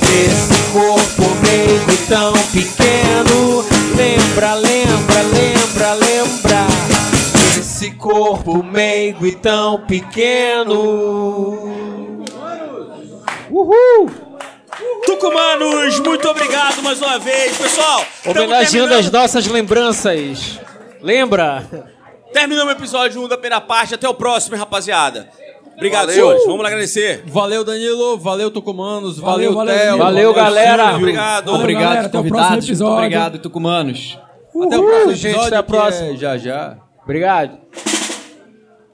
[0.00, 3.64] Nesse corpo meio tão pequeno
[3.96, 6.66] Lembra, lembra, lembra, lembra
[7.56, 10.72] Nesse corpo meigo e tão pequeno
[13.50, 14.10] Uhul!
[15.04, 17.56] Tucumanos, muito obrigado mais uma vez.
[17.56, 20.58] Pessoal, Homenageando terminando- as nossas lembranças.
[21.00, 21.64] Lembra?
[22.32, 23.94] Terminamos o episódio 1 da primeira parte.
[23.94, 25.28] Até o próximo, hein, rapaziada.
[25.76, 26.14] Obrigado, Valeu.
[26.14, 26.44] senhores.
[26.46, 27.22] Vamos lá agradecer.
[27.26, 28.16] Valeu, Danilo.
[28.18, 29.18] Valeu, Tucumanos.
[29.18, 29.98] Valeu, Valeu, Theo.
[29.98, 30.82] valeu, Valeu, galera.
[30.84, 30.98] Silvio.
[30.98, 31.44] Obrigado.
[31.46, 32.68] Valeu, Obrigado, galera, até o próximo convidados.
[32.80, 34.18] Muito obrigado, Tucumanos.
[34.66, 36.16] Até o próximo gente, episódio, até a que é próxima.
[36.16, 36.76] Já, já.
[37.02, 38.03] Obrigado.